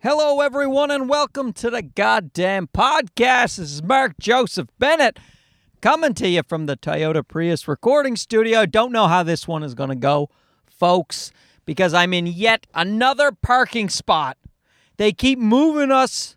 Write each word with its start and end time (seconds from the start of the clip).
Hello, 0.00 0.40
everyone, 0.40 0.92
and 0.92 1.08
welcome 1.08 1.52
to 1.54 1.70
the 1.70 1.82
goddamn 1.82 2.68
podcast. 2.68 3.56
This 3.56 3.72
is 3.72 3.82
Mark 3.82 4.12
Joseph 4.20 4.68
Bennett 4.78 5.18
coming 5.82 6.14
to 6.14 6.28
you 6.28 6.44
from 6.44 6.66
the 6.66 6.76
Toyota 6.76 7.26
Prius 7.26 7.66
recording 7.66 8.14
studio. 8.14 8.64
Don't 8.64 8.92
know 8.92 9.08
how 9.08 9.24
this 9.24 9.48
one 9.48 9.64
is 9.64 9.74
going 9.74 9.88
to 9.88 9.96
go, 9.96 10.30
folks, 10.70 11.32
because 11.66 11.94
I'm 11.94 12.14
in 12.14 12.28
yet 12.28 12.68
another 12.74 13.32
parking 13.32 13.88
spot. 13.88 14.38
They 14.98 15.10
keep 15.10 15.40
moving 15.40 15.90
us, 15.90 16.36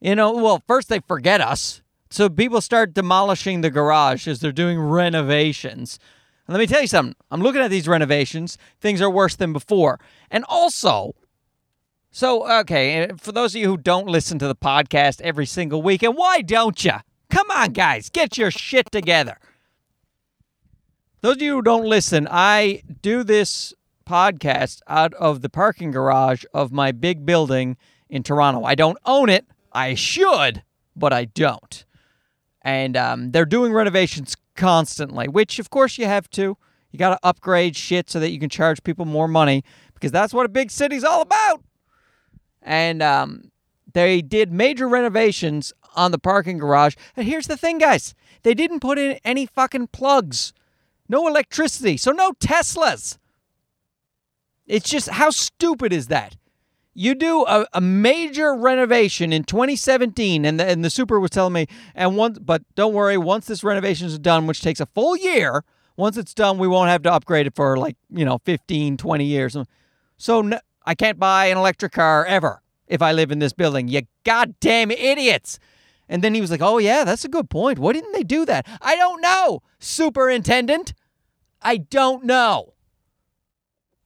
you 0.00 0.14
know, 0.14 0.32
well, 0.32 0.62
first 0.66 0.88
they 0.88 1.00
forget 1.00 1.42
us. 1.42 1.82
So 2.08 2.30
people 2.30 2.62
start 2.62 2.94
demolishing 2.94 3.60
the 3.60 3.68
garage 3.68 4.26
as 4.26 4.40
they're 4.40 4.50
doing 4.50 4.80
renovations. 4.80 5.98
And 6.46 6.54
let 6.54 6.60
me 6.60 6.66
tell 6.66 6.80
you 6.80 6.86
something. 6.86 7.16
I'm 7.30 7.42
looking 7.42 7.60
at 7.60 7.70
these 7.70 7.86
renovations. 7.86 8.56
Things 8.80 9.02
are 9.02 9.10
worse 9.10 9.36
than 9.36 9.52
before. 9.52 10.00
And 10.30 10.42
also, 10.48 11.14
so, 12.14 12.46
okay, 12.60 13.08
for 13.16 13.32
those 13.32 13.54
of 13.54 13.60
you 13.62 13.68
who 13.68 13.78
don't 13.78 14.06
listen 14.06 14.38
to 14.38 14.46
the 14.46 14.54
podcast 14.54 15.22
every 15.22 15.46
single 15.46 15.80
week, 15.80 16.02
and 16.02 16.14
why 16.14 16.42
don't 16.42 16.84
you? 16.84 16.92
Come 17.30 17.50
on, 17.50 17.72
guys, 17.72 18.10
get 18.10 18.36
your 18.36 18.50
shit 18.50 18.92
together. 18.92 19.38
Those 21.22 21.36
of 21.36 21.42
you 21.42 21.54
who 21.54 21.62
don't 21.62 21.86
listen, 21.86 22.28
I 22.30 22.82
do 23.00 23.24
this 23.24 23.72
podcast 24.04 24.80
out 24.88 25.14
of 25.14 25.40
the 25.40 25.48
parking 25.48 25.90
garage 25.90 26.44
of 26.52 26.70
my 26.70 26.92
big 26.92 27.24
building 27.24 27.78
in 28.10 28.22
Toronto. 28.22 28.62
I 28.62 28.74
don't 28.74 28.98
own 29.06 29.30
it. 29.30 29.46
I 29.72 29.94
should, 29.94 30.62
but 30.94 31.14
I 31.14 31.24
don't. 31.24 31.82
And 32.60 32.94
um, 32.94 33.30
they're 33.30 33.46
doing 33.46 33.72
renovations 33.72 34.36
constantly, 34.54 35.28
which 35.28 35.58
of 35.58 35.70
course 35.70 35.96
you 35.96 36.04
have 36.04 36.28
to. 36.32 36.58
You 36.90 36.98
got 36.98 37.18
to 37.18 37.26
upgrade 37.26 37.74
shit 37.74 38.10
so 38.10 38.20
that 38.20 38.32
you 38.32 38.38
can 38.38 38.50
charge 38.50 38.82
people 38.82 39.06
more 39.06 39.28
money 39.28 39.64
because 39.94 40.12
that's 40.12 40.34
what 40.34 40.44
a 40.44 40.50
big 40.50 40.70
city's 40.70 41.04
all 41.04 41.22
about 41.22 41.62
and 42.62 43.02
um, 43.02 43.50
they 43.92 44.22
did 44.22 44.52
major 44.52 44.88
renovations 44.88 45.72
on 45.94 46.10
the 46.10 46.18
parking 46.18 46.58
garage. 46.58 46.94
And 47.16 47.26
here's 47.26 47.46
the 47.46 47.56
thing, 47.56 47.78
guys 47.78 48.14
they 48.42 48.54
didn't 48.54 48.80
put 48.80 48.98
in 48.98 49.18
any 49.24 49.46
fucking 49.46 49.88
plugs, 49.88 50.52
no 51.08 51.28
electricity, 51.28 51.96
so 51.96 52.10
no 52.12 52.32
Teslas. 52.32 53.18
It's 54.66 54.88
just 54.88 55.10
how 55.10 55.30
stupid 55.30 55.92
is 55.92 56.08
that? 56.08 56.36
You 56.94 57.14
do 57.14 57.44
a, 57.46 57.66
a 57.72 57.80
major 57.80 58.54
renovation 58.54 59.32
in 59.32 59.44
2017, 59.44 60.44
and 60.44 60.60
the, 60.60 60.66
and 60.66 60.84
the 60.84 60.90
super 60.90 61.18
was 61.18 61.30
telling 61.30 61.54
me, 61.54 61.66
and 61.94 62.16
once, 62.16 62.38
but 62.38 62.62
don't 62.74 62.92
worry, 62.92 63.16
once 63.16 63.46
this 63.46 63.64
renovation 63.64 64.06
is 64.06 64.18
done, 64.18 64.46
which 64.46 64.60
takes 64.60 64.78
a 64.78 64.86
full 64.86 65.16
year, 65.16 65.64
once 65.96 66.16
it's 66.16 66.34
done, 66.34 66.58
we 66.58 66.68
won't 66.68 66.90
have 66.90 67.02
to 67.02 67.12
upgrade 67.12 67.46
it 67.46 67.54
for 67.54 67.76
like, 67.76 67.96
you 68.10 68.24
know, 68.24 68.38
15, 68.44 68.96
20 68.96 69.24
years. 69.24 69.56
So 70.16 70.50
I 70.84 70.94
can't 70.94 71.18
buy 71.18 71.46
an 71.46 71.58
electric 71.58 71.92
car 71.92 72.24
ever 72.26 72.62
if 72.86 73.02
I 73.02 73.12
live 73.12 73.30
in 73.30 73.38
this 73.38 73.52
building. 73.52 73.88
You 73.88 74.02
goddamn 74.24 74.90
idiots. 74.90 75.58
And 76.08 76.22
then 76.22 76.34
he 76.34 76.40
was 76.40 76.50
like, 76.50 76.60
Oh, 76.60 76.78
yeah, 76.78 77.04
that's 77.04 77.24
a 77.24 77.28
good 77.28 77.48
point. 77.48 77.78
Why 77.78 77.92
didn't 77.92 78.12
they 78.12 78.24
do 78.24 78.44
that? 78.46 78.66
I 78.80 78.96
don't 78.96 79.20
know, 79.20 79.62
superintendent. 79.78 80.94
I 81.62 81.76
don't 81.78 82.24
know. 82.24 82.74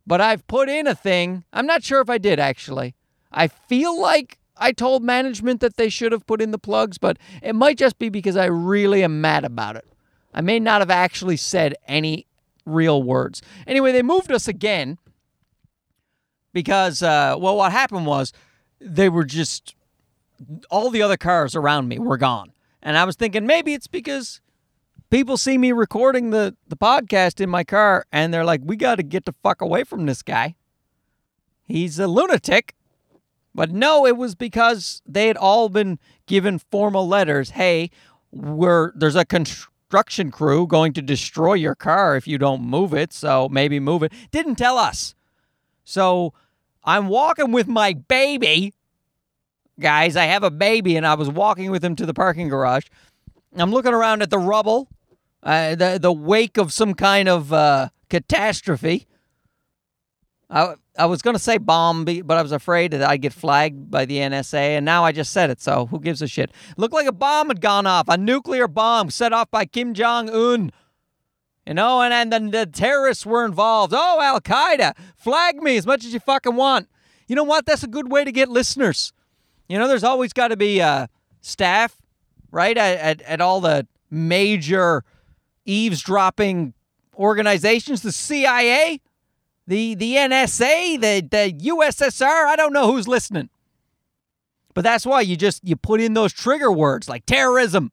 But 0.07 0.21
I've 0.21 0.47
put 0.47 0.69
in 0.69 0.87
a 0.87 0.95
thing. 0.95 1.45
I'm 1.53 1.67
not 1.67 1.83
sure 1.83 2.01
if 2.01 2.11
I 2.11 2.19
did 2.19 2.39
actually. 2.39 2.95
I 3.33 3.49
feel 3.49 4.01
like 4.01 4.39
I 4.57 4.73
told 4.73 5.03
management 5.03 5.61
that 5.61 5.77
they 5.77 5.89
should 5.89 6.13
have 6.13 6.27
put 6.27 6.41
in 6.41 6.51
the 6.51 6.59
plugs, 6.59 6.97
but 6.97 7.19
it 7.43 7.55
might 7.55 7.77
just 7.77 7.99
be 7.99 8.09
because 8.09 8.37
I 8.37 8.47
really 8.47 9.03
am 9.03 9.21
mad 9.21 9.45
about 9.45 9.77
it. 9.77 9.85
I 10.33 10.41
may 10.41 10.61
not 10.61 10.81
have 10.81 10.91
actually 10.91 11.37
said 11.37 11.75
any 11.89 12.27
real 12.65 13.03
words. 13.03 13.43
Anyway, 13.67 13.93
they 13.93 14.03
moved 14.03 14.31
us 14.31 14.49
again 14.49 14.99
because, 16.57 17.03
uh, 17.03 17.37
well, 17.39 17.59
what 17.59 17.71
happened 17.71 18.07
was 18.07 18.33
they 18.81 19.11
were 19.11 19.25
just, 19.25 19.75
all 20.71 20.89
the 20.89 21.03
other 21.03 21.19
cars 21.19 21.55
around 21.55 21.87
me 21.87 21.98
were 21.98 22.17
gone. 22.17 22.51
And 22.83 22.97
I 22.97 23.05
was 23.05 23.15
thinking 23.15 23.45
maybe 23.45 23.75
it's 23.75 23.89
because 23.89 24.41
people 25.11 25.36
see 25.36 25.58
me 25.58 25.73
recording 25.73 26.30
the, 26.30 26.57
the 26.67 26.77
podcast 26.77 27.42
in 27.42 27.51
my 27.51 27.63
car 27.63 28.07
and 28.11 28.33
they're 28.33 28.42
like, 28.42 28.63
we 28.64 28.75
got 28.75 28.95
to 28.95 29.03
get 29.03 29.27
the 29.27 29.35
fuck 29.42 29.61
away 29.61 29.85
from 29.85 30.07
this 30.07 30.23
guy. 30.23 30.55
He's 31.63 31.98
a 31.98 32.07
lunatic. 32.07 32.75
But 33.55 33.70
no, 33.70 34.07
it 34.07 34.17
was 34.17 34.35
because 34.35 35.03
they 35.05 35.27
had 35.27 35.36
all 35.36 35.69
been 35.69 35.98
given 36.25 36.59
formal 36.59 37.07
letters. 37.07 37.51
Hey, 37.51 37.91
we're 38.30 38.92
there's 38.95 39.14
a 39.14 39.27
construction 39.27 40.30
crew 40.30 40.67
going 40.67 40.95
to 40.95 41.03
destroy 41.03 41.53
your 41.53 41.75
car 41.75 42.17
if 42.17 42.27
you 42.27 42.39
don't 42.39 42.63
move 42.63 42.95
it, 42.95 43.13
so 43.13 43.47
maybe 43.51 43.79
move 43.79 44.03
it. 44.03 44.13
Didn't 44.30 44.57
tell 44.57 44.79
us. 44.79 45.14
So 45.85 46.33
I'm 46.86 47.08
walking 47.08 47.52
with 47.52 47.67
my 47.67 47.95
baby. 47.95 48.73
Guys, 49.79 50.17
I 50.17 50.24
have 50.24 50.45
a 50.45 50.51
baby, 50.51 50.97
and 50.97 51.07
I 51.07 51.14
was 51.14 51.29
walking 51.29 51.70
with 51.70 51.85
him 51.85 51.97
to 51.97 52.07
the 52.07 52.14
parking 52.14 52.48
garage. 52.48 52.86
I'm 53.57 53.73
looking 53.73 53.92
around 53.92 54.23
at 54.23 54.30
the 54.30 54.39
rubble, 54.39 54.89
uh, 55.42 55.74
the 55.74 55.98
the 56.01 56.13
wake 56.13 56.57
of 56.57 56.73
some 56.73 56.95
kind 56.95 57.29
of 57.29 57.52
uh, 57.52 57.89
catastrophe. 58.08 59.07
I 60.48 60.74
I 60.98 61.07
was 61.07 61.23
gonna 61.23 61.39
say 61.39 61.58
bomb, 61.58 62.05
but 62.05 62.39
I 62.39 62.42
was 62.42 62.52
afraid 62.52 62.92
that 62.92 63.03
I'd 63.03 63.23
get 63.23 63.33
flagged 63.33 63.91
by 63.91 64.05
the 64.05 64.18
NSA, 64.18 64.77
and 64.77 64.85
now 64.85 65.05
I 65.05 65.13
just 65.13 65.33
said 65.33 65.51
it. 65.51 65.61
So 65.61 65.86
who 65.86 66.01
gives 66.01 66.23
a 66.23 66.29
shit? 66.29 66.51
Looked 66.77 66.95
like 66.95 67.07
a 67.07 67.13
bomb 67.13 67.48
had 67.48 67.61
gone 67.61 67.86
off, 67.86 68.08
a 68.08 68.17
nuclear 68.17 68.68
bomb 68.68 69.11
set 69.11 69.33
off 69.33 69.51
by 69.51 69.64
Kim 69.67 69.92
Jong 69.92 70.30
Un. 70.30 70.70
You 71.67 71.75
know, 71.75 72.01
and, 72.01 72.15
and 72.15 72.33
then 72.33 72.51
the 72.53 72.65
terrorists 72.65 73.27
were 73.27 73.45
involved. 73.45 73.93
Oh, 73.97 74.21
Al 74.21 74.41
Qaeda, 74.41 74.97
flag 75.17 75.57
me 75.57 75.77
as 75.77 75.87
much 75.87 76.05
as 76.05 76.15
you 76.15 76.21
fucking 76.21 76.55
want. 76.55 76.89
You 77.27 77.35
know 77.35 77.43
what? 77.43 77.67
That's 77.67 77.83
a 77.83 77.89
good 77.89 78.11
way 78.11 78.25
to 78.25 78.31
get 78.31 78.49
listeners. 78.49 79.13
You 79.69 79.79
know, 79.79 79.89
there's 79.89 80.05
always 80.05 80.33
got 80.33 80.49
to 80.49 80.57
be 80.57 80.81
uh, 80.81 81.09
staff, 81.41 82.01
right, 82.53 82.79
at, 82.79 82.99
at, 82.99 83.23
at 83.23 83.41
all 83.41 83.61
the 83.61 83.87
major 84.11 85.03
eavesdropping 85.65 86.75
organizations, 87.17 88.03
the 88.03 88.13
CIA, 88.13 89.01
the 89.67 89.97
the 89.97 90.15
NSA, 90.15 91.01
the 91.01 91.21
the 91.29 91.53
USSR. 91.71 92.47
I 92.47 92.55
don't 92.55 92.73
know 92.73 92.93
who's 92.93 93.09
listening, 93.09 93.51
but 94.75 94.85
that's 94.85 95.05
why 95.05 95.23
you 95.23 95.37
just 95.37 95.65
you 95.65 95.75
put 95.75 96.01
in 96.01 96.15
those 96.15 96.33
trigger 96.33 96.71
words 96.71 97.09
like 97.09 97.27
terrorism 97.27 97.91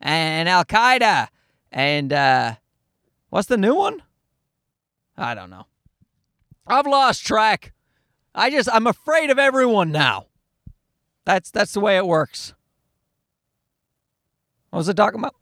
and 0.00 0.48
Al 0.48 0.64
Qaeda 0.64 1.28
and 1.72 2.12
uh, 2.12 2.54
What's 3.30 3.48
the 3.48 3.56
new 3.56 3.74
one? 3.74 4.02
I 5.16 5.34
don't 5.34 5.50
know. 5.50 5.66
I've 6.66 6.86
lost 6.86 7.26
track. 7.26 7.72
I 8.34 8.50
just 8.50 8.68
I'm 8.72 8.86
afraid 8.86 9.30
of 9.30 9.38
everyone 9.38 9.90
now. 9.90 10.26
That's 11.24 11.50
that's 11.50 11.72
the 11.72 11.80
way 11.80 11.96
it 11.96 12.06
works. 12.06 12.54
What 14.70 14.78
was 14.78 14.88
it 14.88 14.96
talking 14.96 15.20
about? 15.20 15.34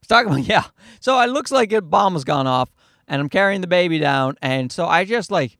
It's 0.00 0.08
talking 0.08 0.32
about 0.32 0.44
yeah. 0.46 0.64
So 1.00 1.20
it 1.20 1.30
looks 1.30 1.50
like 1.50 1.72
a 1.72 1.80
bomb 1.80 2.12
has 2.14 2.24
gone 2.24 2.46
off, 2.46 2.70
and 3.08 3.20
I'm 3.20 3.28
carrying 3.28 3.60
the 3.60 3.66
baby 3.66 3.98
down, 3.98 4.36
and 4.42 4.70
so 4.70 4.86
I 4.86 5.04
just 5.04 5.30
like 5.30 5.58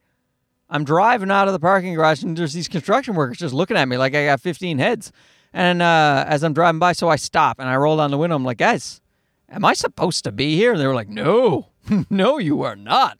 I'm 0.68 0.84
driving 0.84 1.30
out 1.30 1.48
of 1.48 1.52
the 1.52 1.58
parking 1.58 1.94
garage, 1.94 2.22
and 2.22 2.36
there's 2.36 2.52
these 2.52 2.68
construction 2.68 3.14
workers 3.14 3.38
just 3.38 3.54
looking 3.54 3.76
at 3.76 3.88
me 3.88 3.96
like 3.96 4.14
I 4.14 4.26
got 4.26 4.40
15 4.40 4.78
heads. 4.78 5.12
And 5.52 5.82
uh, 5.82 6.24
as 6.28 6.44
I'm 6.44 6.52
driving 6.52 6.78
by, 6.78 6.92
so 6.92 7.08
I 7.08 7.16
stop 7.16 7.58
and 7.58 7.68
I 7.68 7.74
roll 7.74 7.96
down 7.96 8.12
the 8.12 8.18
window. 8.18 8.36
I'm 8.36 8.44
like, 8.44 8.58
guys, 8.58 9.00
am 9.50 9.64
I 9.64 9.74
supposed 9.74 10.24
to 10.24 10.32
be 10.32 10.56
here? 10.56 10.72
And 10.72 10.80
they 10.80 10.86
were 10.86 10.94
like, 10.94 11.08
no, 11.08 11.68
no, 12.10 12.38
you 12.38 12.62
are 12.62 12.76
not. 12.76 13.18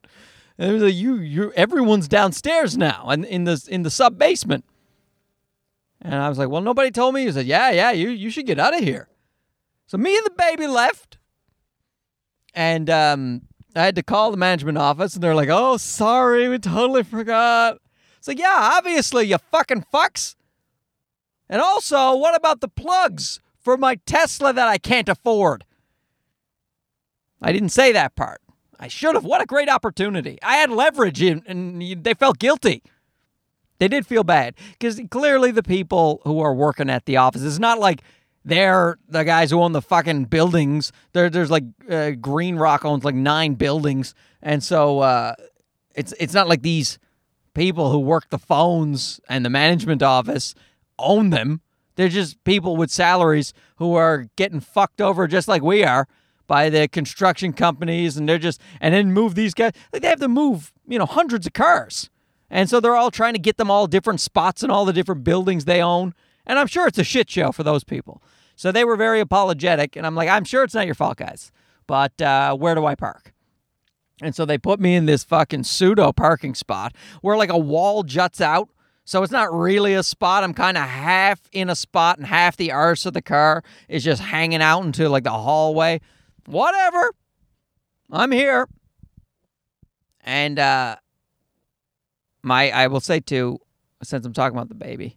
And 0.59 0.71
it 0.71 0.73
was 0.75 0.83
like, 0.83 0.95
you, 0.95 1.17
you, 1.17 1.53
everyone's 1.53 2.09
downstairs 2.09 2.77
now 2.77 3.07
and 3.09 3.25
in 3.25 3.45
the 3.45 3.67
in 3.69 3.83
the 3.83 3.91
sub 3.91 4.19
basement. 4.19 4.65
And 6.03 6.15
I 6.15 6.29
was 6.29 6.39
like, 6.39 6.49
well, 6.49 6.63
nobody 6.63 6.91
told 6.91 7.15
me. 7.15 7.25
He 7.25 7.33
said, 7.33 7.47
yeah, 7.47 7.71
yeah, 7.71 7.91
you 7.91 8.09
you 8.09 8.31
should 8.31 8.47
get 8.47 8.59
out 8.59 8.77
of 8.77 8.81
here. 8.81 9.09
So 9.87 9.99
me 9.99 10.17
and 10.17 10.25
the 10.25 10.31
baby 10.31 10.67
left, 10.67 11.19
and 12.55 12.89
um, 12.89 13.43
I 13.75 13.85
had 13.85 13.97
to 13.97 14.03
call 14.03 14.31
the 14.31 14.37
management 14.37 14.79
office, 14.79 15.15
and 15.15 15.23
they're 15.23 15.35
like, 15.35 15.49
oh, 15.51 15.77
sorry, 15.77 16.49
we 16.49 16.59
totally 16.59 17.03
forgot. 17.03 17.79
It's 18.19 18.29
like, 18.29 18.39
yeah, 18.39 18.71
obviously, 18.77 19.27
you 19.27 19.39
fucking 19.51 19.87
fucks. 19.93 20.37
And 21.49 21.61
also, 21.61 22.15
what 22.15 22.37
about 22.37 22.61
the 22.61 22.69
plugs 22.69 23.41
for 23.59 23.77
my 23.77 23.97
Tesla 24.07 24.53
that 24.53 24.69
I 24.69 24.79
can't 24.79 25.09
afford? 25.09 25.65
I 27.43 27.53
didn't 27.53 27.71
say 27.71 27.93
that 27.93 28.17
part. 28.17 28.41
I 28.79 28.89
should 28.89 29.15
have. 29.15 29.25
What 29.25 29.43
a 29.43 29.47
great 29.47 29.69
opportunity. 29.69 30.39
I 30.43 30.57
had 30.57 30.71
leverage 30.71 31.21
and, 31.23 31.43
and 31.47 32.03
they 32.03 32.15
felt 32.15 32.39
guilty. 32.39 32.83
They 33.79 33.89
did 33.89 34.07
feel 34.07 34.25
bad 34.25 34.55
because 34.73 35.01
clearly 35.11 35.51
the 35.51 35.63
people 35.63 36.21
who 36.25 36.41
are 36.41 36.55
working 36.55 36.91
at 36.91 37.07
the 37.07 37.17
office, 37.17 37.43
it's 37.43 37.59
not 37.59 37.79
like 37.79 38.03
they're 38.45 38.99
the 39.09 39.23
guys 39.23 39.51
who 39.51 39.61
own 39.61 39.73
the 39.73 39.83
fucking 39.83 40.25
buildings. 40.25 40.93
There, 41.13 41.29
there's 41.29 41.51
like 41.51 41.65
uh, 41.91 42.13
Green 42.13 42.57
Rock 42.57 42.85
owns 42.85 43.05
like 43.05 43.15
nine 43.15 43.55
buildings. 43.55 44.15
And 44.43 44.63
so 44.63 45.01
uh, 45.01 45.35
it's, 45.95 46.15
it's 46.19 46.35
not 46.35 46.49
like 46.49 46.63
these 46.63 46.99
people 47.55 47.91
who 47.91 47.99
work 47.99 48.31
the 48.31 48.39
phones 48.39 49.21
and 49.29 49.45
the 49.45 49.51
management 49.51 50.03
office 50.03 50.55
own 50.99 51.31
them. 51.31 51.61
They're 51.97 52.09
just 52.09 52.43
people 52.45 52.77
with 52.77 52.91
salaries 52.91 53.53
who 53.77 53.95
are 53.95 54.27
getting 54.37 54.61
fucked 54.61 55.01
over 55.03 55.27
just 55.27 55.49
like 55.49 55.63
we 55.63 55.85
are 55.85 56.07
by 56.51 56.69
the 56.69 56.89
construction 56.89 57.53
companies 57.53 58.17
and 58.17 58.29
they're 58.29 58.37
just 58.37 58.61
and 58.81 58.93
then 58.93 59.13
move 59.13 59.37
these 59.37 59.55
guys 59.55 59.71
like 59.93 60.03
they 60.03 60.09
have 60.09 60.19
to 60.19 60.27
move 60.27 60.73
you 60.89 60.99
know 60.99 61.07
hundreds 61.07 61.47
of 61.47 61.53
cars 61.53 62.11
And 62.51 62.69
so 62.69 62.81
they're 62.81 62.97
all 62.97 63.13
trying 63.13 63.35
to 63.35 63.39
get 63.39 63.57
them 63.57 63.71
all 63.71 63.87
different 63.87 64.21
spots 64.21 64.65
in 64.65 64.71
all 64.71 64.85
the 64.85 64.93
different 64.93 65.23
buildings 65.23 65.65
they 65.65 65.81
own. 65.81 66.13
And 66.45 66.59
I'm 66.59 66.67
sure 66.67 66.89
it's 66.89 66.99
a 66.99 67.05
shit 67.05 67.31
show 67.31 67.53
for 67.53 67.63
those 67.63 67.85
people. 67.85 68.21
So 68.57 68.73
they 68.73 68.85
were 68.85 68.97
very 68.97 69.21
apologetic. 69.21 69.95
And 69.95 70.05
I'm 70.05 70.17
like, 70.17 70.29
I'm 70.29 70.45
sure 70.45 70.65
it's 70.65 70.75
not 70.75 70.87
your 70.87 70.97
fault, 70.97 71.19
guys. 71.19 71.53
But 71.87 72.21
uh, 72.21 72.57
where 72.57 72.75
do 72.75 72.85
I 72.85 72.97
park? 72.97 73.33
And 74.21 74.35
so 74.35 74.45
they 74.45 74.59
put 74.59 74.81
me 74.81 74.97
in 74.97 75.07
this 75.07 75.23
fucking 75.23 75.65
pseudo 75.65 76.13
parking 76.13 76.57
spot 76.57 76.93
where 77.23 77.37
like 77.37 77.51
a 77.51 77.59
wall 77.59 78.03
juts 78.03 78.41
out. 78.41 78.69
So 79.05 79.23
it's 79.23 79.33
not 79.33 79.53
really 79.53 79.95
a 79.95 80.03
spot. 80.03 80.43
I'm 80.45 80.55
kind 80.55 80.77
of 80.77 80.85
half 80.85 81.41
in 81.53 81.71
a 81.71 81.77
spot 81.77 82.19
and 82.19 82.27
half 82.27 82.57
the 82.57 82.73
arse 82.73 83.07
of 83.07 83.13
the 83.13 83.23
car 83.23 83.63
is 83.89 84.03
just 84.03 84.21
hanging 84.21 84.63
out 84.63 84.85
into 84.85 85.09
like 85.09 85.25
the 85.25 85.31
hallway. 85.31 86.01
Whatever. 86.51 87.13
I'm 88.11 88.33
here. 88.33 88.69
And 90.23 90.59
uh 90.59 90.97
my 92.43 92.71
I 92.71 92.89
will 92.89 93.01
say 93.01 93.21
too, 93.21 93.61
since 94.03 94.27
I'm 94.27 94.33
talking 94.33 94.57
about 94.57 94.69
the 94.69 94.75
baby, 94.75 95.17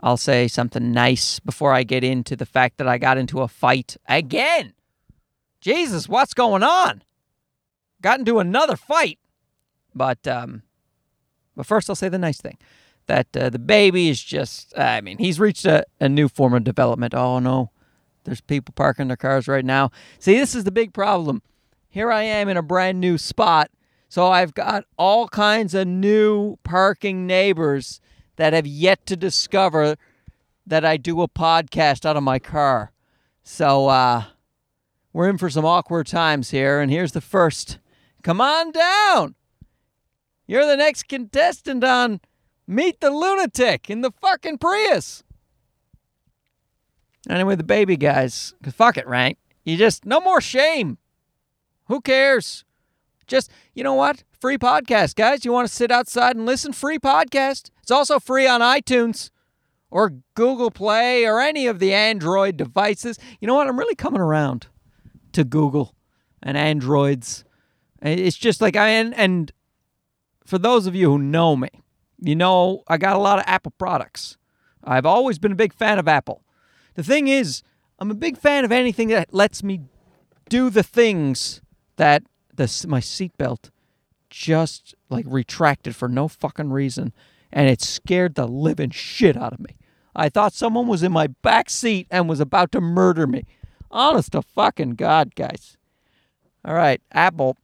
I'll 0.00 0.18
say 0.18 0.46
something 0.46 0.92
nice 0.92 1.40
before 1.40 1.72
I 1.72 1.84
get 1.84 2.04
into 2.04 2.36
the 2.36 2.44
fact 2.44 2.76
that 2.76 2.86
I 2.86 2.98
got 2.98 3.16
into 3.16 3.40
a 3.40 3.48
fight 3.48 3.96
again. 4.06 4.74
Jesus, 5.62 6.06
what's 6.06 6.34
going 6.34 6.62
on? 6.62 7.02
Got 8.02 8.18
into 8.18 8.38
another 8.38 8.76
fight. 8.76 9.18
But 9.94 10.26
um 10.28 10.64
but 11.56 11.64
first 11.64 11.88
I'll 11.88 11.96
say 11.96 12.10
the 12.10 12.18
nice 12.18 12.42
thing. 12.42 12.58
That 13.06 13.34
uh, 13.34 13.48
the 13.48 13.58
baby 13.58 14.10
is 14.10 14.22
just 14.22 14.76
I 14.78 15.00
mean, 15.00 15.16
he's 15.16 15.40
reached 15.40 15.64
a, 15.64 15.86
a 15.98 16.10
new 16.10 16.28
form 16.28 16.52
of 16.52 16.62
development. 16.62 17.14
Oh 17.14 17.38
no. 17.38 17.70
There's 18.24 18.40
people 18.40 18.72
parking 18.74 19.08
their 19.08 19.16
cars 19.16 19.48
right 19.48 19.64
now. 19.64 19.90
See, 20.18 20.36
this 20.36 20.54
is 20.54 20.64
the 20.64 20.72
big 20.72 20.92
problem. 20.92 21.42
Here 21.88 22.10
I 22.10 22.22
am 22.22 22.48
in 22.48 22.56
a 22.56 22.62
brand 22.62 23.00
new 23.00 23.18
spot 23.18 23.70
so 24.14 24.28
I've 24.28 24.54
got 24.54 24.84
all 24.96 25.26
kinds 25.26 25.74
of 25.74 25.88
new 25.88 26.54
parking 26.62 27.26
neighbors 27.26 28.00
that 28.36 28.52
have 28.52 28.64
yet 28.64 29.06
to 29.06 29.16
discover 29.16 29.96
that 30.64 30.84
I 30.84 30.98
do 30.98 31.20
a 31.20 31.26
podcast 31.26 32.06
out 32.06 32.16
of 32.16 32.22
my 32.22 32.38
car. 32.38 32.92
So 33.42 33.88
uh, 33.88 34.22
we're 35.12 35.28
in 35.28 35.36
for 35.36 35.50
some 35.50 35.64
awkward 35.64 36.06
times 36.06 36.50
here. 36.50 36.78
And 36.78 36.92
here's 36.92 37.10
the 37.10 37.20
first 37.20 37.80
Come 38.22 38.40
on 38.40 38.70
down. 38.70 39.34
You're 40.46 40.64
the 40.64 40.76
next 40.76 41.08
contestant 41.08 41.82
on 41.82 42.20
Meet 42.68 43.00
the 43.00 43.10
Lunatic 43.10 43.90
in 43.90 44.02
the 44.02 44.12
fucking 44.12 44.58
Prius. 44.58 45.24
Anyway, 47.28 47.56
the 47.56 47.64
baby 47.64 47.96
guys, 47.96 48.54
because 48.58 48.74
fuck 48.74 48.96
it, 48.96 49.06
right? 49.06 49.38
You 49.64 49.76
just, 49.76 50.04
no 50.04 50.20
more 50.20 50.40
shame. 50.40 50.98
Who 51.86 52.00
cares? 52.00 52.64
Just, 53.26 53.50
you 53.74 53.82
know 53.82 53.94
what? 53.94 54.24
Free 54.38 54.58
podcast, 54.58 55.14
guys. 55.14 55.44
You 55.44 55.52
want 55.52 55.68
to 55.68 55.74
sit 55.74 55.90
outside 55.90 56.36
and 56.36 56.44
listen? 56.44 56.72
Free 56.72 56.98
podcast. 56.98 57.70
It's 57.82 57.90
also 57.90 58.18
free 58.20 58.46
on 58.46 58.60
iTunes 58.60 59.30
or 59.90 60.14
Google 60.34 60.70
Play 60.70 61.24
or 61.24 61.40
any 61.40 61.66
of 61.66 61.78
the 61.78 61.94
Android 61.94 62.56
devices. 62.56 63.18
You 63.40 63.46
know 63.46 63.54
what? 63.54 63.68
I'm 63.68 63.78
really 63.78 63.94
coming 63.94 64.20
around 64.20 64.66
to 65.32 65.44
Google 65.44 65.94
and 66.42 66.58
Androids. 66.58 67.44
It's 68.02 68.36
just 68.36 68.60
like 68.60 68.76
I 68.76 68.88
and, 68.88 69.14
and 69.14 69.52
for 70.46 70.58
those 70.58 70.86
of 70.86 70.94
you 70.94 71.10
who 71.10 71.18
know 71.18 71.56
me, 71.56 71.68
you 72.20 72.36
know 72.36 72.82
I 72.86 72.98
got 72.98 73.16
a 73.16 73.20
lot 73.20 73.38
of 73.38 73.44
Apple 73.46 73.72
products. 73.78 74.36
I've 74.82 75.06
always 75.06 75.38
been 75.38 75.52
a 75.52 75.56
big 75.56 75.72
fan 75.72 75.98
of 75.98 76.06
Apple. 76.06 76.42
The 76.94 77.02
thing 77.02 77.28
is, 77.28 77.62
I'm 77.98 78.10
a 78.10 78.14
big 78.14 78.38
fan 78.38 78.64
of 78.64 78.72
anything 78.72 79.08
that 79.08 79.32
lets 79.32 79.62
me 79.62 79.82
do 80.48 80.70
the 80.70 80.82
things 80.82 81.60
that 81.96 82.22
the 82.54 82.64
my 82.88 83.00
seatbelt 83.00 83.70
just 84.30 84.94
like 85.08 85.24
retracted 85.28 85.94
for 85.94 86.08
no 86.08 86.28
fucking 86.28 86.70
reason, 86.70 87.12
and 87.52 87.68
it 87.68 87.80
scared 87.80 88.34
the 88.34 88.46
living 88.46 88.90
shit 88.90 89.36
out 89.36 89.52
of 89.52 89.60
me. 89.60 89.76
I 90.16 90.28
thought 90.28 90.52
someone 90.52 90.86
was 90.86 91.02
in 91.02 91.12
my 91.12 91.28
back 91.28 91.70
seat 91.70 92.06
and 92.10 92.28
was 92.28 92.40
about 92.40 92.72
to 92.72 92.80
murder 92.80 93.26
me. 93.26 93.44
Honest 93.90 94.32
to 94.32 94.42
fucking 94.42 94.92
God, 94.92 95.34
guys. 95.34 95.76
All 96.64 96.74
right, 96.74 97.00
Apple, 97.12 97.56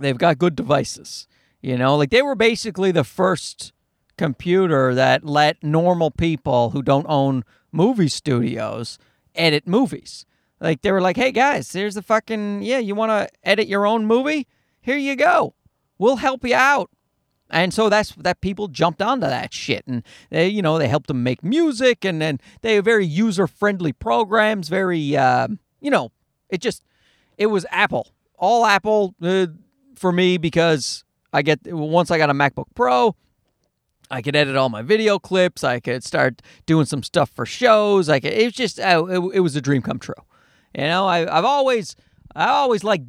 they've 0.00 0.18
got 0.18 0.38
good 0.38 0.56
devices. 0.56 1.28
You 1.60 1.76
know, 1.76 1.96
like 1.96 2.10
they 2.10 2.22
were 2.22 2.34
basically 2.34 2.92
the 2.92 3.04
first 3.04 3.72
computer 4.16 4.94
that 4.94 5.24
let 5.24 5.62
normal 5.62 6.10
people 6.10 6.70
who 6.70 6.82
don't 6.82 7.06
own 7.08 7.44
movie 7.76 8.08
studios 8.08 8.98
edit 9.34 9.66
movies. 9.66 10.24
Like 10.60 10.80
they 10.82 10.90
were 10.90 11.00
like, 11.00 11.16
"Hey 11.16 11.32
guys, 11.32 11.70
here's 11.72 11.94
the 11.94 12.02
fucking 12.02 12.62
yeah, 12.62 12.78
you 12.78 12.94
want 12.94 13.10
to 13.10 13.28
edit 13.44 13.68
your 13.68 13.86
own 13.86 14.06
movie? 14.06 14.46
Here 14.80 14.96
you 14.96 15.14
go. 15.14 15.54
We'll 15.98 16.16
help 16.16 16.44
you 16.44 16.54
out." 16.54 16.90
And 17.50 17.72
so 17.72 17.88
that's 17.88 18.12
that 18.16 18.40
people 18.40 18.68
jumped 18.68 19.02
onto 19.02 19.26
that 19.26 19.52
shit, 19.52 19.86
and 19.86 20.02
they, 20.30 20.48
you 20.48 20.62
know, 20.62 20.78
they 20.78 20.88
helped 20.88 21.08
them 21.08 21.22
make 21.22 21.44
music, 21.44 22.04
and 22.04 22.20
then 22.20 22.40
they 22.62 22.80
very 22.80 23.06
user 23.06 23.46
friendly 23.46 23.92
programs. 23.92 24.68
Very, 24.68 25.16
uh, 25.16 25.48
you 25.80 25.90
know, 25.90 26.10
it 26.48 26.60
just 26.60 26.82
it 27.36 27.46
was 27.46 27.66
Apple, 27.70 28.08
all 28.38 28.64
Apple 28.64 29.14
uh, 29.22 29.46
for 29.94 30.10
me 30.10 30.38
because 30.38 31.04
I 31.32 31.42
get 31.42 31.60
once 31.66 32.10
I 32.10 32.18
got 32.18 32.30
a 32.30 32.34
MacBook 32.34 32.66
Pro. 32.74 33.14
I 34.10 34.22
could 34.22 34.36
edit 34.36 34.56
all 34.56 34.68
my 34.68 34.82
video 34.82 35.18
clips. 35.18 35.64
I 35.64 35.80
could 35.80 36.04
start 36.04 36.42
doing 36.64 36.86
some 36.86 37.02
stuff 37.02 37.30
for 37.30 37.46
shows. 37.46 38.08
I 38.08 38.20
could. 38.20 38.32
It 38.32 38.44
was 38.44 38.54
just. 38.54 38.80
Uh, 38.80 39.04
it, 39.08 39.36
it 39.36 39.40
was 39.40 39.56
a 39.56 39.60
dream 39.60 39.82
come 39.82 39.98
true. 39.98 40.14
You 40.74 40.84
know, 40.84 41.06
I, 41.06 41.36
I've 41.36 41.44
always 41.44 41.96
I 42.34 42.48
always 42.48 42.84
like 42.84 43.02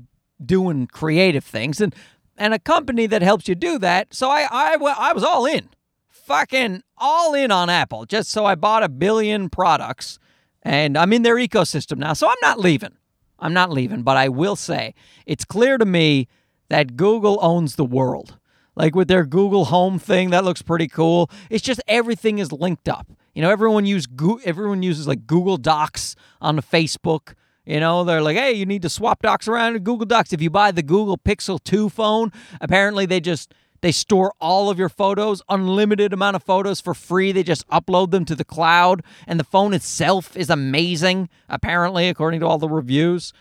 doing 0.44 0.88
creative 0.88 1.44
things 1.44 1.82
and 1.82 1.94
and 2.38 2.54
a 2.54 2.60
company 2.60 3.08
that 3.08 3.22
helps 3.22 3.48
you 3.48 3.56
do 3.56 3.78
that. 3.80 4.14
So 4.14 4.30
I 4.30 4.48
I, 4.50 4.78
I 4.98 5.14
was 5.14 5.24
all 5.24 5.46
in, 5.46 5.70
fucking 6.10 6.84
all 6.98 7.34
in 7.34 7.52
on 7.52 7.70
Apple, 7.70 8.06
just 8.06 8.30
so 8.30 8.46
I 8.46 8.56
bought 8.56 8.84
a 8.84 8.90
billion 8.90 9.50
products 9.50 10.20
and 10.64 10.98
I'm 10.98 11.14
in 11.14 11.24
their 11.24 11.36
ecosystem 11.36 11.98
now. 11.98 12.14
So 12.14 12.28
I'm 12.28 12.36
not 12.42 12.60
leaving. 12.60 12.96
I'm 13.40 13.54
not 13.54 13.70
leaving, 13.70 14.04
but 14.04 14.18
I 14.18 14.30
will 14.30 14.56
say 14.56 14.96
it's 15.26 15.46
clear 15.46 15.78
to 15.78 15.86
me 15.86 16.28
that 16.70 16.98
Google 16.98 17.38
owns 17.42 17.76
the 17.76 17.86
world. 17.86 18.38
Like 18.78 18.96
with 18.96 19.08
their 19.08 19.26
Google 19.26 19.66
Home 19.66 19.98
thing, 19.98 20.30
that 20.30 20.46
looks 20.46 20.62
pretty 20.62 20.88
cool. 20.88 21.32
It's 21.50 21.64
just 21.64 21.82
everything 21.88 22.38
is 22.38 22.52
linked 22.52 22.88
up. 22.88 23.08
You 23.34 23.42
know, 23.42 23.50
everyone 23.50 23.88
use 23.88 24.08
everyone 24.46 24.84
uses 24.84 25.08
like 25.08 25.26
Google 25.26 25.58
Docs 25.58 26.16
on 26.40 26.60
Facebook. 26.60 27.34
You 27.66 27.80
know, 27.80 28.04
they're 28.04 28.22
like, 28.22 28.38
hey, 28.38 28.54
you 28.54 28.68
need 28.68 28.84
to 28.84 28.90
swap 28.90 29.24
docs 29.24 29.48
around 29.48 29.76
in 29.76 29.84
Google 29.84 30.06
Docs. 30.06 30.32
If 30.32 30.44
you 30.44 30.52
buy 30.52 30.70
the 30.72 30.84
Google 30.84 31.18
Pixel 31.18 31.62
2 31.62 31.90
phone, 31.90 32.32
apparently 32.62 33.08
they 33.08 33.20
just 33.20 33.52
they 33.82 33.92
store 33.92 34.32
all 34.40 34.70
of 34.70 34.78
your 34.78 34.90
photos, 34.90 35.42
unlimited 35.50 36.14
amount 36.14 36.36
of 36.36 36.44
photos 36.44 36.80
for 36.80 36.94
free. 36.94 37.32
They 37.32 37.44
just 37.44 37.68
upload 37.70 38.12
them 38.12 38.26
to 38.26 38.36
the 38.36 38.46
cloud, 38.46 39.04
and 39.26 39.40
the 39.40 39.44
phone 39.44 39.74
itself 39.74 40.38
is 40.38 40.52
amazing, 40.52 41.30
apparently, 41.50 42.10
according 42.10 42.42
to 42.42 42.46
all 42.46 42.60
the 42.60 42.70
reviews. 42.70 43.34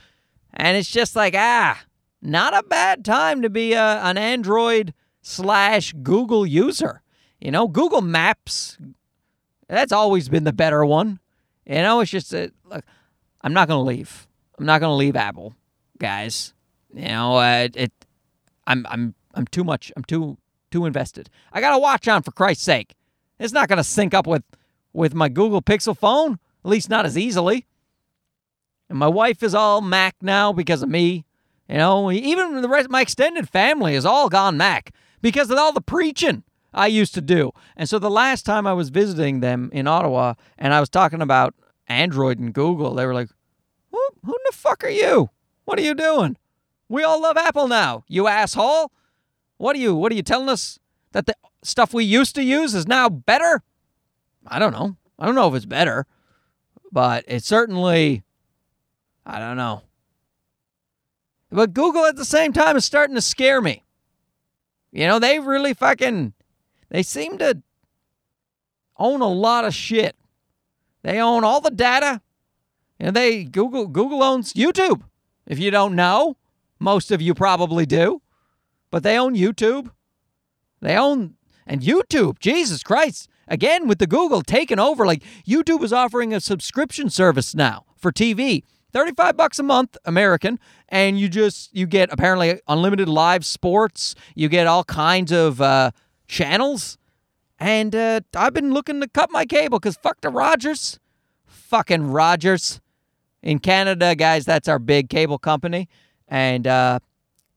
And 0.55 0.79
it's 0.79 0.91
just 0.91 1.15
like, 1.15 1.35
ah, 1.37 1.85
not 2.23 2.57
a 2.57 2.63
bad 2.63 3.05
time 3.05 3.43
to 3.43 3.51
be 3.51 3.75
a, 3.75 4.01
an 4.03 4.17
Android 4.17 4.95
slash 5.27 5.93
Google 6.03 6.47
user. 6.47 7.03
You 7.41 7.51
know, 7.51 7.67
Google 7.67 8.01
Maps, 8.01 8.79
that's 9.69 9.93
always 9.93 10.29
been 10.29 10.45
the 10.45 10.53
better 10.53 10.85
one. 10.87 11.19
You 11.67 11.77
know, 11.77 12.01
it's 12.01 12.13
just 12.13 12.33
a, 12.33 12.53
look, 12.65 12.85
I'm 13.43 13.53
not 13.53 13.67
going 13.67 13.81
to 13.81 13.89
leave. 13.89 14.29
I'm 14.57 14.65
not 14.65 14.81
going 14.81 14.93
to 14.93 14.95
leave 14.95 15.17
Apple, 15.17 15.55
guys. 15.99 16.55
You 16.95 17.09
know, 17.09 17.37
uh, 17.37 17.69
it. 17.75 17.93
I'm 18.69 18.87
I'm 18.89 19.15
I'm 19.35 19.47
too 19.49 19.65
much. 19.65 19.93
I'm 19.97 20.05
too 20.05 20.39
too 20.71 20.87
invested. 20.87 21.29
I 21.53 21.61
got 21.61 21.75
a 21.75 21.79
watch 21.79 22.09
on 22.09 22.23
for 22.23 22.31
Christ's 22.31 22.65
sake. 22.65 22.95
It's 23.39 23.53
not 23.53 23.69
going 23.69 23.79
to 23.79 23.85
sync 23.85 24.15
up 24.15 24.27
with 24.27 24.45
with 24.93 25.13
my 25.13 25.29
Google 25.29 25.61
Pixel 25.61 25.97
phone, 25.97 26.39
at 26.65 26.71
least 26.71 26.89
not 26.89 27.05
as 27.05 27.19
easily. 27.19 27.67
And 28.89 28.99
my 28.99 29.09
wife 29.09 29.43
is 29.43 29.55
all 29.55 29.81
Mac 29.81 30.15
now 30.23 30.53
because 30.53 30.83
of 30.83 30.89
me. 30.89 31.27
You 31.69 31.79
know, 31.79 32.13
even 32.13 32.63
the 32.63 32.69
rest 32.69 32.87
of 32.87 32.93
my 32.93 33.03
extended 33.03 33.49
family 33.49 33.97
is 33.97 34.07
all 34.07 34.29
gone 34.29 34.57
Mac 34.57 34.93
because 35.23 35.51
of 35.51 35.59
all 35.59 35.73
the 35.73 35.81
preaching 35.81 36.43
I 36.73 36.87
used 36.89 37.15
to 37.15 37.21
do. 37.21 37.53
And 37.77 37.89
so 37.89 37.99
the 37.99 38.11
last 38.11 38.45
time 38.45 38.67
I 38.67 38.73
was 38.75 38.91
visiting 38.91 39.41
them 39.41 39.71
in 39.73 39.87
Ottawa 39.87 40.35
and 40.59 40.75
I 40.75 40.81
was 40.81 40.89
talking 40.89 41.23
about 41.23 41.55
Android 41.89 42.39
and 42.39 42.53
Google, 42.53 42.95
they 42.95 43.07
were 43.07 43.15
like, 43.15 43.29
who, 43.91 44.01
who 44.25 44.37
the 44.47 44.57
fuck 44.57 44.85
are 44.85 44.91
you? 44.91 45.31
What 45.65 45.79
are 45.79 45.83
you 45.83 45.95
doing? 45.95 46.37
We 46.89 47.03
all 47.03 47.21
love 47.21 47.37
Apple 47.37 47.67
now, 47.67 48.05
you 48.09 48.29
asshole. 48.29 48.93
What 49.57 49.75
are 49.75 49.79
you 49.79 49.95
what 49.95 50.13
are 50.13 50.15
you 50.15 50.23
telling 50.23 50.51
us 50.51 50.79
that 51.13 51.27
the 51.27 51.35
stuff 51.63 51.95
we 51.95 52.05
used 52.05 52.35
to 52.35 52.43
use 52.43 52.75
is 52.75 52.87
now 52.87 53.09
better? 53.09 53.63
I 54.47 54.59
don't 54.59 54.73
know. 54.73 54.97
I 55.19 55.25
don't 55.27 55.35
know 55.35 55.49
if 55.49 55.55
it's 55.55 55.65
better, 55.65 56.07
but 56.93 57.25
it 57.27 57.43
certainly 57.43 58.23
I 59.25 59.39
don't 59.39 59.57
know. 59.57 59.83
But 61.51 61.73
Google 61.73 62.05
at 62.05 62.17
the 62.17 62.25
same 62.25 62.53
time 62.53 62.77
is 62.77 62.85
starting 62.85 63.17
to 63.17 63.23
scare 63.23 63.63
me. 63.63 63.86
You 64.97 65.07
know, 65.07 65.19
they 65.19 65.39
really 65.39 65.75
fucking 65.75 66.33
they 66.89 67.03
seem 67.03 67.37
to 67.37 67.61
own 68.97 69.21
a 69.21 69.29
lot 69.29 69.67
of 69.67 69.75
shit. 69.75 70.17
They 71.03 71.21
own 71.21 71.45
all 71.45 71.61
the 71.61 71.71
data. 71.71 72.23
And 72.99 73.15
they 73.15 73.45
Google 73.45 73.89
Google 73.89 74.23
owns 74.23 74.55
YouTube. 74.55 75.03
If 75.47 75.59
you 75.59 75.71
don't 75.71 75.95
know, 75.95 76.39
most 76.79 77.11
of 77.11 77.21
you 77.21 77.35
probably 77.35 77.85
do. 77.85 78.23
But 78.91 79.03
they 79.03 79.19
own 79.19 79.37
YouTube. 79.37 79.91
They 80.81 80.97
own 80.97 81.35
And 81.67 81.83
YouTube, 81.83 82.39
Jesus 82.39 82.83
Christ. 82.83 83.29
Again, 83.49 83.87
with 83.87 83.99
the 83.99 84.07
Google 84.07 84.41
taking 84.41 84.79
over, 84.79 85.05
like 85.05 85.23
YouTube 85.47 85.83
is 85.83 85.93
offering 85.93 86.33
a 86.33 86.41
subscription 86.41 87.11
service 87.11 87.55
now 87.55 87.85
for 87.99 88.11
TV. 88.11 88.63
35 88.97 89.37
bucks 89.37 89.59
a 89.59 89.63
month 89.63 89.95
American 90.07 90.59
and 90.89 91.21
you 91.21 91.29
just 91.29 91.69
you 91.77 91.87
get 91.87 92.11
apparently 92.11 92.59
unlimited 92.67 93.11
live 93.11 93.45
sports, 93.45 94.15
you 94.35 94.49
get 94.49 94.67
all 94.67 94.85
kinds 94.85 95.33
of 95.33 95.61
uh, 95.61 95.91
channels. 96.29 96.97
And 97.59 97.95
uh, 97.95 98.21
I've 98.35 98.55
been 98.55 98.73
looking 98.73 99.03
to 99.03 99.09
cut 99.09 99.31
my 99.31 99.45
cable 99.45 99.81
cuz 99.81 99.99
fuck 100.03 100.23
the 100.23 100.31
Rogers. 100.31 100.99
Fucking 101.45 102.11
Rogers. 102.11 102.81
In 103.43 103.59
Canada, 103.59 104.15
guys, 104.17 104.47
that's 104.47 104.67
our 104.67 104.79
big 104.79 105.11
cable 105.11 105.39
company 105.39 105.91
and 106.27 106.67
uh, 106.67 107.01